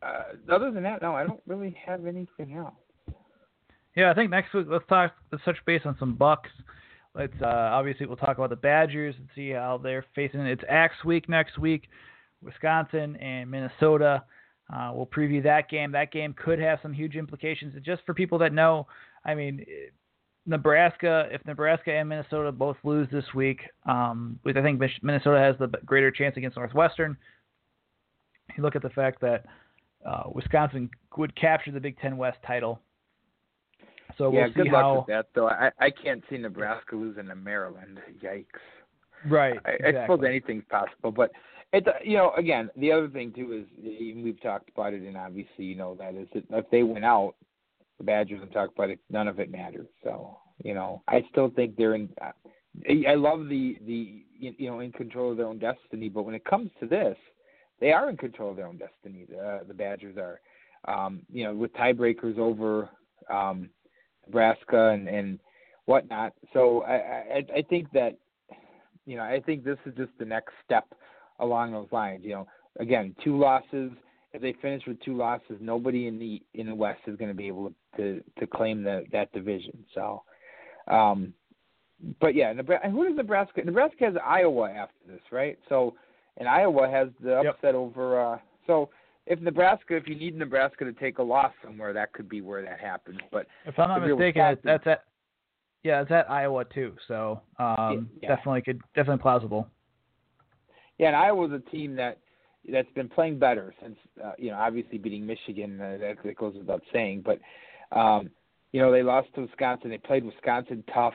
uh, 0.00 0.52
other 0.52 0.70
than 0.70 0.82
that, 0.84 1.02
no, 1.02 1.16
I 1.16 1.26
don't 1.26 1.40
really 1.46 1.76
have 1.84 2.06
anything 2.06 2.54
else. 2.56 2.74
Yeah, 3.96 4.10
I 4.10 4.14
think 4.14 4.30
next 4.30 4.54
week 4.54 4.66
let's 4.68 4.86
talk. 4.88 5.12
Let's 5.32 5.44
touch 5.44 5.56
base 5.66 5.82
on 5.84 5.96
some 5.98 6.14
Bucks. 6.14 6.50
Let's 7.14 7.34
uh, 7.42 7.46
obviously 7.46 8.06
we'll 8.06 8.16
talk 8.16 8.38
about 8.38 8.50
the 8.50 8.56
Badgers 8.56 9.14
and 9.18 9.28
see 9.34 9.50
how 9.50 9.78
they're 9.82 10.04
facing. 10.14 10.40
It's 10.40 10.62
Axe 10.68 11.04
week 11.04 11.28
next 11.28 11.58
week. 11.58 11.88
Wisconsin 12.42 13.16
and 13.16 13.50
Minnesota. 13.50 14.22
Uh, 14.72 14.92
we'll 14.94 15.06
preview 15.06 15.42
that 15.42 15.68
game. 15.68 15.92
That 15.92 16.12
game 16.12 16.32
could 16.32 16.60
have 16.60 16.78
some 16.82 16.92
huge 16.92 17.16
implications. 17.16 17.74
And 17.74 17.84
just 17.84 18.02
for 18.06 18.14
people 18.14 18.38
that 18.38 18.52
know, 18.52 18.86
I 19.24 19.34
mean, 19.34 19.64
Nebraska, 20.46 21.28
if 21.30 21.44
Nebraska 21.44 21.92
and 21.92 22.08
Minnesota 22.08 22.52
both 22.52 22.76
lose 22.84 23.08
this 23.10 23.24
week, 23.34 23.60
um, 23.86 24.38
which 24.42 24.56
I 24.56 24.62
think 24.62 24.80
Minnesota 25.02 25.38
has 25.38 25.56
the 25.58 25.76
greater 25.84 26.10
chance 26.10 26.36
against 26.36 26.56
Northwestern, 26.56 27.16
you 28.56 28.62
look 28.62 28.76
at 28.76 28.82
the 28.82 28.90
fact 28.90 29.20
that 29.20 29.46
uh, 30.06 30.24
Wisconsin 30.32 30.88
would 31.16 31.34
capture 31.36 31.72
the 31.72 31.80
Big 31.80 31.98
Ten 31.98 32.16
West 32.16 32.38
title. 32.46 32.80
So 34.18 34.32
yeah, 34.32 34.44
we'll 34.44 34.52
good 34.52 34.72
luck 34.72 34.82
how. 34.82 34.96
with 34.98 35.06
that, 35.08 35.26
though. 35.34 35.48
I 35.48 35.70
I 35.78 35.90
can't 35.90 36.22
see 36.30 36.38
Nebraska 36.38 36.96
losing 36.96 37.28
to 37.28 37.34
Maryland. 37.34 37.98
Yikes. 38.22 38.44
Right. 39.28 39.58
I, 39.64 39.70
exactly. 39.70 39.98
I 39.98 40.04
suppose 40.04 40.20
anything's 40.26 40.64
possible, 40.70 41.12
but 41.12 41.30
it's 41.72 41.86
you 42.04 42.16
know 42.16 42.32
again 42.36 42.70
the 42.76 42.92
other 42.92 43.08
thing 43.08 43.32
too 43.34 43.52
is 43.52 44.14
we've 44.16 44.40
talked 44.42 44.70
about 44.70 44.92
it, 44.92 45.02
and 45.02 45.16
obviously 45.16 45.64
you 45.64 45.76
know 45.76 45.94
that 45.96 46.14
is 46.14 46.28
that 46.34 46.44
if 46.50 46.70
they 46.70 46.82
went 46.82 47.04
out, 47.04 47.34
the 47.98 48.04
Badgers 48.04 48.40
and 48.42 48.52
talk 48.52 48.70
about 48.74 48.90
it, 48.90 48.98
none 49.10 49.28
of 49.28 49.38
it 49.40 49.50
matters. 49.50 49.88
So 50.02 50.38
you 50.64 50.74
know 50.74 51.02
I 51.08 51.24
still 51.30 51.50
think 51.50 51.76
they're 51.76 51.94
in. 51.94 52.08
I 53.06 53.14
love 53.14 53.48
the 53.48 53.76
the 53.86 54.22
you 54.38 54.70
know 54.70 54.80
in 54.80 54.92
control 54.92 55.30
of 55.30 55.36
their 55.36 55.46
own 55.46 55.58
destiny, 55.58 56.08
but 56.08 56.22
when 56.22 56.34
it 56.34 56.44
comes 56.44 56.70
to 56.80 56.86
this, 56.86 57.16
they 57.80 57.92
are 57.92 58.10
in 58.10 58.16
control 58.16 58.50
of 58.50 58.56
their 58.56 58.66
own 58.66 58.78
destiny. 58.78 59.26
The 59.28 59.60
the 59.66 59.74
Badgers 59.74 60.16
are, 60.16 60.40
um, 60.92 61.22
you 61.32 61.44
know, 61.44 61.54
with 61.54 61.72
tiebreakers 61.74 62.38
over 62.38 62.88
um, 63.32 63.70
Nebraska 64.30 64.90
and 64.90 65.08
and 65.08 65.38
whatnot. 65.86 66.32
So 66.52 66.82
I, 66.82 66.94
I 66.94 67.44
I 67.56 67.62
think 67.68 67.90
that 67.92 68.16
you 69.06 69.16
know 69.16 69.22
I 69.22 69.40
think 69.44 69.64
this 69.64 69.78
is 69.86 69.94
just 69.96 70.12
the 70.18 70.24
next 70.24 70.52
step 70.64 70.86
along 71.40 71.72
those 71.72 71.88
lines. 71.90 72.20
You 72.22 72.30
know, 72.30 72.48
again, 72.78 73.14
two 73.24 73.38
losses. 73.38 73.90
If 74.32 74.40
they 74.40 74.54
finish 74.62 74.82
with 74.86 75.00
two 75.02 75.16
losses, 75.16 75.58
nobody 75.60 76.06
in 76.06 76.18
the 76.18 76.40
in 76.54 76.66
the 76.66 76.74
West 76.74 77.00
is 77.08 77.16
going 77.16 77.30
to 77.30 77.36
be 77.36 77.48
able 77.48 77.72
to 77.96 78.22
to 78.38 78.46
claim 78.46 78.84
the, 78.84 79.04
that 79.10 79.32
division. 79.32 79.84
So, 79.94 80.22
um, 80.86 81.34
but 82.20 82.36
yeah, 82.36 82.52
Nebraska. 82.52 82.88
Who 82.90 83.08
does 83.08 83.16
Nebraska? 83.16 83.62
Nebraska 83.64 84.04
has 84.04 84.14
Iowa 84.24 84.70
after 84.70 84.94
this, 85.08 85.20
right? 85.32 85.58
So, 85.68 85.94
and 86.36 86.48
Iowa 86.48 86.88
has 86.88 87.08
the 87.20 87.38
upset 87.38 87.56
Yep. 87.64 87.74
over. 87.74 88.34
Uh, 88.34 88.38
so, 88.68 88.90
if 89.26 89.40
Nebraska, 89.40 89.96
if 89.96 90.08
you 90.08 90.14
need 90.14 90.36
Nebraska 90.36 90.84
to 90.84 90.92
take 90.92 91.18
a 91.18 91.22
loss 91.22 91.52
somewhere, 91.62 91.92
that 91.92 92.12
could 92.12 92.28
be 92.28 92.40
where 92.40 92.62
that 92.62 92.80
happens. 92.80 93.18
But 93.30 93.46
If 93.66 93.78
I'm 93.78 93.88
not 93.88 94.00
mistaken, 94.00 94.42
Wisconsin- 94.42 94.60
that's 94.64 94.86
at 94.86 95.04
yeah, 95.82 96.02
it's 96.02 96.10
at 96.10 96.30
Iowa 96.30 96.64
too. 96.66 96.94
So 97.08 97.40
um, 97.58 98.10
Yeah. 98.20 98.28
definitely 98.34 98.62
could 98.62 98.80
definitely 98.94 99.22
plausible. 99.22 99.66
Yeah, 100.98 101.08
and 101.08 101.16
Iowa's 101.16 101.52
a 101.52 101.70
team 101.70 101.96
that 101.96 102.18
that's 102.70 102.90
been 102.92 103.08
playing 103.08 103.38
better 103.38 103.74
since 103.82 103.96
uh, 104.22 104.32
you 104.38 104.50
know 104.50 104.58
obviously 104.58 104.98
beating 104.98 105.24
Michigan. 105.26 105.80
Uh, 105.80 105.96
that, 105.98 106.16
that 106.22 106.36
goes 106.36 106.54
without 106.56 106.82
saying, 106.92 107.24
but 107.24 107.40
um, 107.98 108.30
you 108.72 108.80
know 108.80 108.92
they 108.92 109.02
lost 109.02 109.28
to 109.34 109.42
Wisconsin. 109.42 109.90
They 109.90 109.98
played 109.98 110.24
Wisconsin 110.24 110.84
tough. 110.92 111.14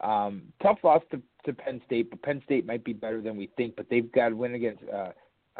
Um, 0.00 0.44
tough 0.62 0.78
loss 0.84 1.02
to, 1.10 1.20
to 1.44 1.52
Penn 1.52 1.82
State, 1.84 2.08
but 2.10 2.22
Penn 2.22 2.40
State 2.44 2.64
might 2.64 2.84
be 2.84 2.92
better 2.92 3.20
than 3.20 3.36
we 3.36 3.50
think. 3.56 3.74
But 3.74 3.86
they've 3.90 4.10
got 4.12 4.28
to 4.28 4.36
win 4.36 4.54
against 4.54 4.84
uh, 4.88 5.10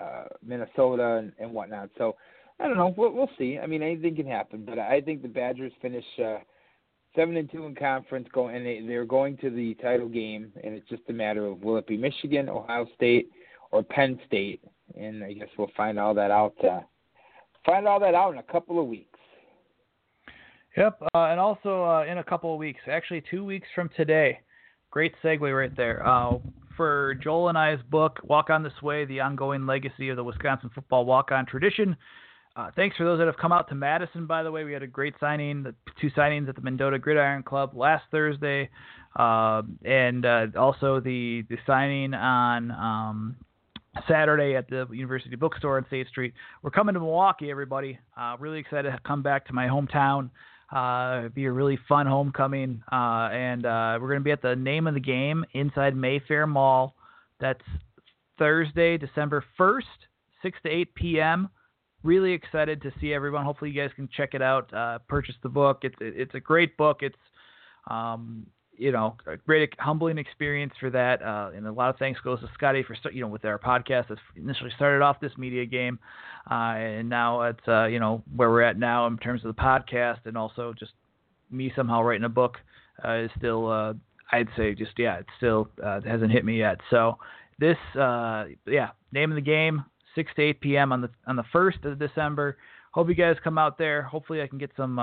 uh, 0.01 0.25
Minnesota 0.45 1.17
and, 1.17 1.33
and 1.39 1.53
whatnot. 1.53 1.91
So 1.99 2.17
I 2.61 2.67
don't 2.67 2.77
know. 2.77 2.95
We'll, 2.97 3.13
we'll 3.13 3.31
see. 3.39 3.59
I 3.59 3.67
mean, 3.67 3.83
anything 3.83 4.17
can 4.17 4.27
happen. 4.27 4.65
But 4.65 4.79
I 4.79 5.01
think 5.01 5.23
the 5.23 5.29
Badgers 5.29 5.73
finish 5.81 6.05
uh, 6.23 6.39
seven 7.15 7.37
and 7.37 7.51
two 7.51 7.67
in 7.67 7.75
conference, 7.75 8.29
going 8.33 8.57
and 8.57 8.67
they, 8.67 8.83
they're 8.87 9.05
going 9.05 9.37
to 9.39 9.51
the 9.51 9.75
title 9.75 10.09
game, 10.09 10.53
and 10.63 10.75
it's 10.75 10.89
just 10.89 11.03
a 11.09 11.13
matter 11.13 11.47
of 11.47 11.63
will 11.63 11.77
it 11.77 11.87
be 11.87 11.97
Michigan, 11.97 12.49
Ohio 12.49 12.87
State, 12.97 13.31
or 13.71 13.83
Penn 13.83 14.19
State, 14.27 14.63
and 14.99 15.23
I 15.25 15.33
guess 15.33 15.49
we'll 15.57 15.71
find 15.77 15.99
all 15.99 16.15
that 16.15 16.31
out. 16.31 16.55
Uh, 16.65 16.81
find 17.65 17.87
all 17.87 18.01
that 18.01 18.15
out 18.15 18.33
in 18.33 18.39
a 18.39 18.43
couple 18.43 18.81
of 18.81 18.87
weeks. 18.87 19.19
Yep, 20.77 21.03
uh, 21.15 21.25
and 21.25 21.41
also 21.41 21.85
uh, 21.85 22.05
in 22.05 22.19
a 22.19 22.25
couple 22.25 22.53
of 22.53 22.59
weeks, 22.59 22.81
actually 22.91 23.23
two 23.31 23.45
weeks 23.45 23.67
from 23.75 23.91
today. 23.97 24.41
Great 24.91 25.13
segue 25.23 25.57
right 25.57 25.77
there. 25.77 26.07
Uh, 26.07 26.39
for 26.79 27.15
Joel 27.23 27.51
and 27.51 27.59
I's 27.59 27.81
book, 27.91 28.21
Walk 28.23 28.49
On 28.49 28.63
This 28.63 28.81
Way: 28.81 29.05
The 29.05 29.21
Ongoing 29.21 29.67
Legacy 29.67 30.09
of 30.09 30.17
the 30.17 30.25
Wisconsin 30.25 30.71
Football 30.75 31.05
Walk-On 31.05 31.45
Tradition. 31.45 31.95
Uh, 32.57 32.71
thanks 32.75 32.97
for 32.97 33.05
those 33.05 33.19
that 33.19 33.27
have 33.27 33.37
come 33.37 33.53
out 33.53 33.69
to 33.69 33.75
Madison. 33.75 34.27
By 34.27 34.43
the 34.43 34.51
way, 34.51 34.65
we 34.65 34.73
had 34.73 34.83
a 34.83 34.87
great 34.87 35.15
signing, 35.21 35.63
the 35.63 35.75
two 36.01 36.11
signings 36.11 36.49
at 36.49 36.55
the 36.55 36.63
Mendota 36.63 36.99
Gridiron 36.99 37.43
Club 37.43 37.77
last 37.77 38.05
Thursday, 38.11 38.71
uh, 39.17 39.63
and 39.85 40.25
uh, 40.25 40.47
also 40.57 41.01
the 41.01 41.45
the 41.51 41.57
signing 41.67 42.15
on 42.15 42.71
um, 42.71 43.37
Saturday 44.09 44.55
at 44.55 44.71
the 44.71 44.87
University 44.93 45.37
Bookstore 45.37 45.79
on 45.79 45.87
State 45.89 46.07
Street. 46.09 46.33
We're 46.63 46.71
coming 46.71 46.95
to 46.95 47.01
Milwaukee, 47.01 47.51
everybody. 47.51 47.99
Uh, 48.17 48.37
really 48.39 48.61
excited 48.61 48.91
to 48.93 48.99
come 49.05 49.23
back 49.23 49.47
to 49.49 49.53
my 49.53 49.67
hometown. 49.67 50.31
Uh, 50.75 51.21
it'd 51.21 51.35
be 51.35 51.47
a 51.47 51.53
really 51.53 51.79
fun 51.89 52.07
homecoming, 52.07 52.83
uh, 52.93 53.31
and 53.33 53.65
uh, 53.65 53.99
we're 54.01 54.09
going 54.09 54.21
to 54.21 54.25
be 54.25 54.33
at 54.33 54.43
the 54.43 54.55
name 54.55 54.87
of 54.87 54.95
the 54.95 55.01
game 55.01 55.45
inside 55.55 55.97
Mayfair 55.97 56.47
Mall. 56.47 56.95
That's 57.41 57.63
Thursday, 58.39 58.99
December 58.99 59.43
1st, 59.59 59.83
6 60.43 60.59
to 60.65 60.69
8 60.69 60.95
p.m. 60.95 61.49
Really 62.03 62.33
excited 62.33 62.83
to 62.83 62.93
see 63.01 63.15
everyone. 63.15 63.45
Hopefully, 63.45 63.71
you 63.71 63.81
guys 63.81 63.91
can 63.97 64.09
check 64.15 64.35
it 64.35 64.43
out. 64.43 64.73
Uh, 64.73 64.99
purchase 65.09 65.35
the 65.43 65.49
book. 65.49 65.81
It's 65.83 65.97
it's 66.01 66.35
a 66.35 66.41
great 66.41 66.77
book. 66.77 66.99
It's 67.01 67.17
um, 67.91 68.47
you 68.79 68.93
know, 68.93 69.17
a 69.27 69.37
great 69.37 69.75
humbling 69.79 70.19
experience 70.19 70.73
for 70.79 70.89
that. 70.91 71.21
Uh, 71.21 71.51
and 71.55 71.67
a 71.67 71.73
lot 71.73 71.91
of 71.91 71.97
thanks 71.99 72.21
goes 72.21 72.41
to 72.41 72.49
Scotty 72.55 72.85
for 72.85 72.97
you 73.11 73.21
know 73.21 73.29
with 73.29 73.45
our 73.45 73.59
podcast 73.59 74.09
that 74.09 74.19
initially 74.37 74.71
started 74.77 75.03
off 75.03 75.21
this 75.21 75.33
media 75.37 75.67
game, 75.67 75.99
uh, 76.51 76.75
and 76.77 77.09
now 77.09 77.43
it's 77.43 77.67
uh, 77.67 77.87
you 77.87 77.99
know 77.99 78.23
where 78.35 78.49
we're 78.49 78.63
at 78.63 78.79
now 78.79 79.07
in 79.07 79.19
terms 79.19 79.45
of 79.45 79.55
the 79.55 79.61
podcast, 79.61 80.19
and 80.25 80.39
also 80.39 80.73
just 80.79 80.93
me 81.51 81.73
somehow 81.75 82.03
writing 82.03 82.25
a 82.25 82.29
book 82.29 82.59
uh, 83.05 83.15
is 83.15 83.31
still 83.37 83.71
uh, 83.71 83.95
I'd 84.33 84.49
say 84.57 84.75
just 84.75 84.93
yeah 84.97 85.19
it 85.19 85.27
still 85.37 85.69
uh, 85.85 86.01
hasn't 86.01 86.31
hit 86.31 86.45
me 86.45 86.59
yet. 86.59 86.79
So 86.91 87.19
this 87.59 87.77
yeah 87.95 88.91
name 89.13 89.33
of 89.33 89.37
the 89.37 89.43
game 89.43 89.85
6 90.15 90.33
to 90.37 90.43
8 90.43 90.61
p.m. 90.61 90.93
on 90.93 91.01
the 91.03 91.11
on 91.27 91.37
the 91.37 91.45
first 91.53 91.85
of 91.85 91.99
December. 91.99 92.57
Hope 92.93 93.09
you 93.09 93.15
guys 93.15 93.37
come 93.43 93.59
out 93.59 93.77
there. 93.77 94.03
Hopefully 94.03 94.41
I 94.41 94.47
can 94.47 94.59
get 94.59 94.71
some. 94.77 94.99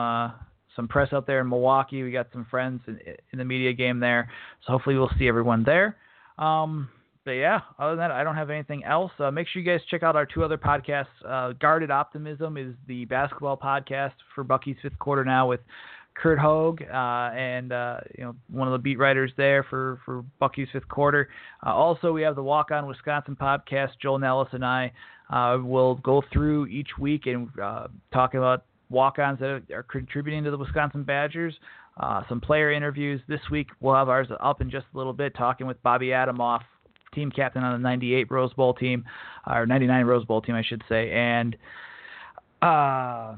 Some 0.75 0.87
press 0.87 1.13
out 1.13 1.25
there 1.25 1.41
in 1.41 1.49
Milwaukee. 1.49 2.03
We 2.03 2.11
got 2.11 2.27
some 2.33 2.45
friends 2.49 2.81
in, 2.87 2.99
in 3.31 3.39
the 3.39 3.45
media 3.45 3.73
game 3.73 3.99
there, 3.99 4.29
so 4.65 4.73
hopefully 4.73 4.97
we'll 4.97 5.11
see 5.17 5.27
everyone 5.27 5.63
there. 5.63 5.97
Um, 6.37 6.89
but 7.25 7.31
yeah, 7.31 7.61
other 7.79 7.91
than 7.91 7.99
that, 7.99 8.11
I 8.11 8.23
don't 8.23 8.35
have 8.35 8.51
anything 8.51 8.83
else. 8.83 9.11
Uh, 9.17 9.31
make 9.31 9.47
sure 9.47 9.61
you 9.61 9.67
guys 9.67 9.81
check 9.89 10.03
out 10.03 10.15
our 10.15 10.27
two 10.27 10.43
other 10.43 10.59
podcasts. 10.59 11.05
Uh, 11.27 11.53
Guarded 11.53 11.89
Optimism 11.89 12.55
is 12.55 12.75
the 12.87 13.05
basketball 13.05 13.57
podcast 13.57 14.13
for 14.35 14.43
Bucky's 14.43 14.75
fifth 14.81 14.99
quarter 14.99 15.25
now 15.25 15.47
with 15.47 15.61
Curt 16.13 16.37
Hogg 16.37 16.81
uh, 16.83 17.35
and 17.35 17.71
uh, 17.71 17.97
you 18.17 18.23
know 18.23 18.35
one 18.49 18.67
of 18.67 18.73
the 18.73 18.77
beat 18.77 18.99
writers 18.99 19.31
there 19.37 19.63
for 19.63 19.99
for 20.05 20.23
Bucky's 20.39 20.67
fifth 20.71 20.87
quarter. 20.87 21.29
Uh, 21.65 21.73
also, 21.73 22.13
we 22.13 22.21
have 22.21 22.35
the 22.35 22.43
Walk 22.43 22.69
On 22.71 22.85
Wisconsin 22.85 23.35
podcast. 23.35 23.89
Joel 24.01 24.19
Nellis 24.19 24.49
and 24.51 24.63
I 24.63 24.91
uh, 25.31 25.57
will 25.61 25.95
go 25.95 26.23
through 26.31 26.67
each 26.67 26.89
week 26.99 27.25
and 27.25 27.49
talk 28.13 28.35
about 28.35 28.65
walk-ons 28.89 29.39
that 29.39 29.63
are 29.73 29.83
contributing 29.83 30.43
to 30.43 30.51
the 30.51 30.57
Wisconsin 30.57 31.03
Badgers. 31.03 31.53
Uh, 31.97 32.23
some 32.27 32.41
player 32.41 32.71
interviews 32.71 33.21
this 33.27 33.39
week. 33.49 33.67
We'll 33.79 33.95
have 33.95 34.09
ours 34.09 34.27
up 34.39 34.61
in 34.61 34.69
just 34.69 34.85
a 34.93 34.97
little 34.97 35.13
bit, 35.13 35.35
talking 35.35 35.65
with 35.65 35.81
Bobby 35.81 36.07
Adamoff, 36.07 36.61
team 37.13 37.31
captain 37.31 37.63
on 37.63 37.81
the 37.81 37.87
'98 37.87 38.29
Rose 38.29 38.53
Bowl 38.53 38.73
team, 38.73 39.05
or 39.47 39.65
'99 39.65 40.05
Rose 40.05 40.25
Bowl 40.25 40.41
team, 40.41 40.55
I 40.55 40.63
should 40.63 40.83
say, 40.89 41.11
and 41.11 41.55
uh, 42.61 43.35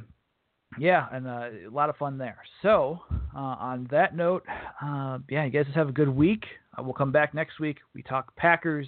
yeah, 0.80 1.08
and 1.12 1.28
uh, 1.28 1.50
a 1.68 1.72
lot 1.72 1.90
of 1.90 1.98
fun 1.98 2.18
there. 2.18 2.38
So, 2.62 3.02
uh, 3.36 3.40
on 3.40 3.88
that 3.92 4.16
note, 4.16 4.44
uh, 4.82 5.20
yeah, 5.30 5.46
you 5.46 5.52
guys 5.52 5.66
just 5.66 5.78
have 5.78 5.90
a 5.90 5.94
good 5.94 6.10
week. 6.10 6.46
Uh, 6.78 6.84
we'll 6.84 6.94
come 6.94 7.12
back 7.12 7.34
next 7.34 7.60
week. 7.60 7.78
We 7.94 8.04
talk 8.04 8.36
Packers. 8.36 8.88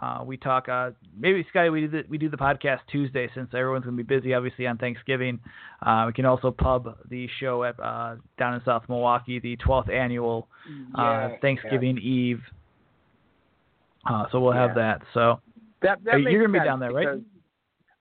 Uh, 0.00 0.22
we 0.24 0.36
talk. 0.36 0.68
Uh, 0.68 0.90
maybe 1.18 1.44
Scotty, 1.48 1.70
we 1.70 1.82
do 1.82 1.88
the, 1.88 2.02
we 2.08 2.18
do 2.18 2.28
the 2.28 2.36
podcast 2.36 2.80
Tuesday 2.90 3.30
since 3.34 3.48
everyone's 3.54 3.84
gonna 3.84 3.96
be 3.96 4.02
busy, 4.02 4.34
obviously 4.34 4.66
on 4.66 4.76
Thanksgiving. 4.76 5.40
Uh, 5.80 6.04
we 6.06 6.12
can 6.12 6.26
also 6.26 6.50
pub 6.50 6.98
the 7.08 7.26
show 7.40 7.64
at 7.64 7.80
uh, 7.80 8.16
down 8.38 8.54
in 8.54 8.60
South 8.64 8.84
Milwaukee, 8.88 9.38
the 9.38 9.56
12th 9.56 9.90
annual 9.90 10.48
uh, 10.98 11.02
Yeah, 11.02 11.28
Thanksgiving 11.40 11.98
Eve. 11.98 12.42
Uh, 14.08 14.24
so 14.30 14.40
we'll 14.40 14.52
have 14.52 14.74
that. 14.74 15.00
So 15.14 15.40
That, 15.82 16.04
that 16.04 16.20
you're 16.20 16.46
gonna 16.46 16.58
be 16.58 16.64
down 16.64 16.78
there, 16.78 16.92
right? 16.92 17.08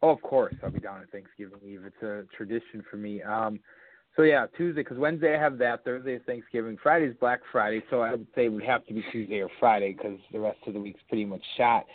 Oh, 0.01 0.09
of 0.09 0.21
course, 0.21 0.53
I'll 0.63 0.69
be 0.69 0.79
down 0.79 1.01
at 1.01 1.09
Thanksgiving 1.11 1.59
Eve. 1.65 1.83
It's 1.85 2.03
a 2.03 2.23
tradition 2.35 2.83
for 2.91 2.97
me. 2.97 3.23
Um, 3.23 3.59
so 4.15 4.23
yeah, 4.23 4.45
Tuesday 4.57 4.81
because 4.81 4.97
Wednesday 4.97 5.35
I 5.35 5.39
have 5.39 5.57
that. 5.59 5.83
Thursday 5.83 6.13
is 6.15 6.21
Thanksgiving. 6.25 6.77
Friday 6.81 7.05
is 7.07 7.15
Black 7.19 7.41
Friday, 7.51 7.83
so 7.89 8.01
I 8.01 8.11
would 8.11 8.27
say 8.35 8.45
it 8.45 8.49
would 8.49 8.63
have 8.63 8.85
to 8.87 8.93
be 8.93 9.03
Tuesday 9.11 9.41
or 9.41 9.49
Friday 9.59 9.93
because 9.93 10.17
the 10.31 10.39
rest 10.39 10.59
of 10.67 10.73
the 10.73 10.79
week's 10.79 11.01
pretty 11.09 11.25
much 11.25 11.43
shot. 11.57 11.85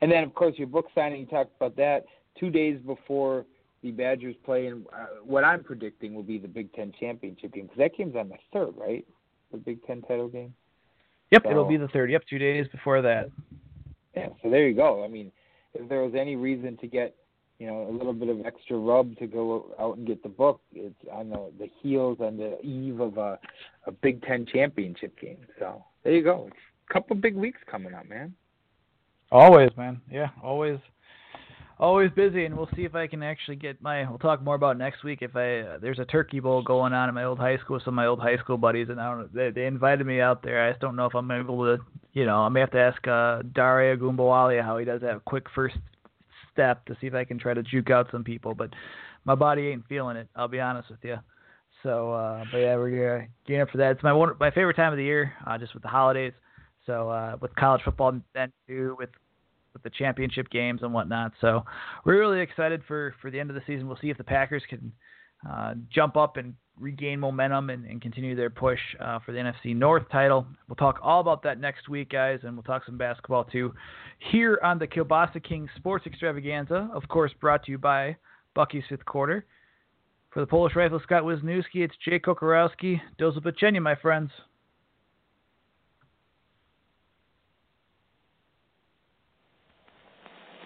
And 0.00 0.10
then 0.10 0.24
of 0.24 0.34
course 0.34 0.54
your 0.56 0.66
book 0.68 0.86
signing. 0.94 1.20
You 1.20 1.26
talked 1.26 1.52
about 1.56 1.76
that 1.76 2.04
two 2.38 2.50
days 2.50 2.78
before 2.84 3.44
the 3.82 3.90
Badgers 3.92 4.34
play, 4.44 4.66
and 4.66 4.84
uh, 4.92 5.06
what 5.24 5.44
I'm 5.44 5.62
predicting 5.62 6.14
will 6.14 6.22
be 6.24 6.38
the 6.38 6.48
Big 6.48 6.72
Ten 6.72 6.92
championship 6.98 7.52
game 7.54 7.64
because 7.64 7.78
that 7.78 7.96
game's 7.96 8.16
on 8.16 8.28
the 8.28 8.36
third, 8.52 8.74
right? 8.76 9.06
The 9.52 9.58
Big 9.58 9.84
Ten 9.86 10.02
title 10.02 10.28
game. 10.28 10.52
yep, 11.30 11.42
So- 11.44 11.50
it'll 11.50 11.64
be 11.68 11.76
the 11.76 11.88
third. 11.88 12.10
Yep, 12.10 12.24
two 12.28 12.38
days 12.38 12.66
before 12.72 13.02
that. 13.02 13.30
Yeah, 14.16 14.28
so 14.42 14.50
there 14.50 14.66
you 14.68 14.74
go. 14.74 15.04
I 15.04 15.08
mean, 15.08 15.30
if 15.74 15.88
there 15.88 16.02
was 16.02 16.14
any 16.18 16.34
reason 16.34 16.76
to 16.78 16.88
get, 16.88 17.14
you 17.58 17.66
know, 17.66 17.88
a 17.88 17.92
little 17.92 18.12
bit 18.12 18.28
of 18.28 18.46
extra 18.46 18.76
rub 18.76 19.16
to 19.18 19.26
go 19.26 19.74
out 19.80 19.96
and 19.96 20.06
get 20.06 20.22
the 20.22 20.28
book, 20.28 20.60
it's 20.72 20.94
on 21.12 21.30
the 21.30 21.50
the 21.58 21.68
heels 21.82 22.18
on 22.20 22.36
the 22.36 22.60
eve 22.62 23.00
of 23.00 23.18
a 23.18 23.38
a 23.86 23.92
Big 23.92 24.22
Ten 24.22 24.46
championship 24.46 25.18
game. 25.20 25.38
So 25.58 25.84
there 26.04 26.12
you 26.12 26.22
go. 26.22 26.48
A 26.88 26.92
couple 26.92 27.16
big 27.16 27.34
weeks 27.34 27.58
coming 27.70 27.94
up, 27.94 28.08
man. 28.08 28.34
Always, 29.30 29.70
man. 29.76 30.00
Yeah, 30.10 30.28
always, 30.42 30.78
always 31.78 32.10
busy, 32.12 32.44
and 32.44 32.56
we'll 32.56 32.70
see 32.76 32.84
if 32.84 32.94
I 32.94 33.08
can 33.08 33.24
actually 33.24 33.56
get 33.56 33.82
my. 33.82 34.08
We'll 34.08 34.18
talk 34.18 34.40
more 34.42 34.54
about 34.54 34.78
next 34.78 35.02
week. 35.02 35.18
If 35.20 35.34
I 35.34 35.60
uh, 35.60 35.78
there's 35.78 35.98
a 35.98 36.04
turkey 36.04 36.38
bowl 36.38 36.62
going 36.62 36.92
on 36.92 37.08
at 37.08 37.14
my 37.14 37.24
old 37.24 37.38
high 37.38 37.58
school 37.58 37.74
with 37.74 37.84
some 37.84 37.94
of 37.94 37.96
my 37.96 38.06
old 38.06 38.20
high 38.20 38.38
school 38.38 38.56
buddies, 38.56 38.88
and 38.88 39.00
I 39.00 39.10
don't. 39.10 39.34
They, 39.34 39.50
they 39.50 39.66
invited 39.66 40.06
me 40.06 40.20
out 40.20 40.44
there. 40.44 40.64
I 40.64 40.70
just 40.70 40.80
don't 40.80 40.96
know 40.96 41.06
if 41.06 41.14
I'm 41.14 41.30
able 41.32 41.64
to. 41.64 41.82
You 42.12 42.24
know, 42.24 42.38
I 42.38 42.48
may 42.48 42.60
have 42.60 42.70
to 42.70 42.80
ask 42.80 43.06
uh, 43.06 43.42
Dare 43.54 43.96
Ogunbowale 43.96 44.62
how 44.62 44.78
he 44.78 44.84
does 44.84 45.00
that 45.02 45.24
quick 45.24 45.44
first 45.54 45.76
step 46.58 46.84
to 46.86 46.96
see 47.00 47.06
if 47.06 47.14
I 47.14 47.24
can 47.24 47.38
try 47.38 47.54
to 47.54 47.62
juke 47.62 47.90
out 47.90 48.08
some 48.10 48.24
people. 48.24 48.54
But 48.54 48.70
my 49.24 49.36
body 49.36 49.68
ain't 49.68 49.86
feeling 49.88 50.16
it. 50.16 50.28
I'll 50.34 50.48
be 50.48 50.60
honest 50.60 50.90
with 50.90 50.98
you. 51.02 51.16
So, 51.84 52.12
uh, 52.12 52.44
but 52.50 52.58
yeah, 52.58 52.76
we're 52.76 53.18
uh, 53.18 53.24
gearing 53.46 53.62
up 53.62 53.70
for 53.70 53.78
that. 53.78 53.92
It's 53.92 54.02
my 54.02 54.12
one, 54.12 54.32
my 54.40 54.50
favorite 54.50 54.74
time 54.74 54.92
of 54.92 54.96
the 54.96 55.04
year, 55.04 55.32
uh, 55.46 55.56
just 55.58 55.74
with 55.74 55.84
the 55.84 55.88
holidays. 55.88 56.32
So 56.86 57.10
uh, 57.10 57.36
with 57.40 57.54
college 57.54 57.82
football 57.84 58.18
then 58.34 58.52
too, 58.66 58.96
with 58.98 59.10
with 59.74 59.82
the 59.82 59.90
championship 59.90 60.50
games 60.50 60.80
and 60.82 60.92
whatnot. 60.92 61.32
So 61.40 61.64
we're 62.04 62.18
really 62.18 62.40
excited 62.40 62.82
for 62.88 63.14
for 63.20 63.30
the 63.30 63.38
end 63.38 63.50
of 63.50 63.54
the 63.54 63.62
season. 63.66 63.86
We'll 63.86 63.98
see 64.00 64.10
if 64.10 64.18
the 64.18 64.24
Packers 64.24 64.62
can 64.68 64.92
uh, 65.48 65.74
jump 65.92 66.16
up 66.16 66.36
and 66.36 66.54
regain 66.80 67.18
momentum 67.18 67.70
and, 67.70 67.84
and 67.84 68.00
continue 68.00 68.36
their 68.36 68.50
push 68.50 68.78
uh, 69.00 69.18
for 69.24 69.32
the 69.32 69.38
NFC 69.38 69.74
North 69.74 70.04
title. 70.10 70.46
We'll 70.68 70.76
talk 70.76 71.00
all 71.02 71.20
about 71.20 71.42
that 71.42 71.60
next 71.60 71.88
week, 71.88 72.10
guys, 72.10 72.40
and 72.42 72.54
we'll 72.54 72.62
talk 72.62 72.84
some 72.86 72.96
basketball 72.96 73.44
too 73.44 73.74
here 74.30 74.58
on 74.62 74.78
the 74.78 74.86
Kielbasa 74.86 75.42
King 75.42 75.68
Sports 75.76 76.06
Extravaganza. 76.06 76.88
Of 76.92 77.08
course, 77.08 77.32
brought 77.40 77.64
to 77.64 77.72
you 77.72 77.78
by 77.78 78.16
Bucky's 78.54 78.84
Fifth 78.88 79.04
Quarter. 79.04 79.44
For 80.30 80.40
the 80.40 80.46
Polish 80.46 80.76
Rifle 80.76 81.00
Scott 81.02 81.22
Wisniewski, 81.22 81.76
it's 81.76 81.94
Jake 82.04 82.24
Kocorowski. 82.24 83.00
Do 83.18 83.32
zobaczenia, 83.32 83.80
my 83.80 83.94
friends. 83.94 84.30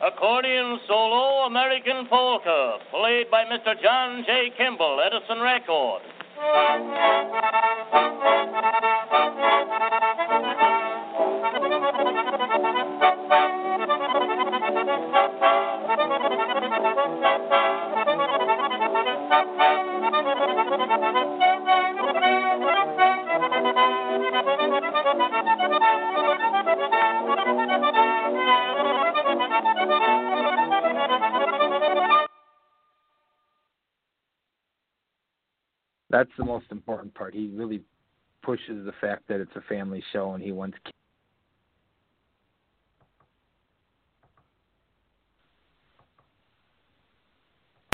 Accordion 0.04 0.80
solo 0.88 1.46
American 1.46 2.08
polka, 2.08 2.78
played 2.90 3.30
by 3.30 3.44
Mr. 3.44 3.80
John 3.80 4.24
J. 4.26 4.50
Kimmel, 4.58 5.00
Edison 5.00 5.40
Record. 5.40 6.02
That's 36.10 36.30
the 36.36 36.44
most 36.44 36.66
important 36.70 37.14
part. 37.14 37.34
He 37.34 37.50
really 37.54 37.80
pushes 38.42 38.84
the 38.84 38.92
fact 39.00 39.26
that 39.28 39.40
it's 39.40 39.56
a 39.56 39.62
family 39.62 40.04
show 40.12 40.32
and 40.32 40.42
he 40.42 40.52
wants 40.52 40.76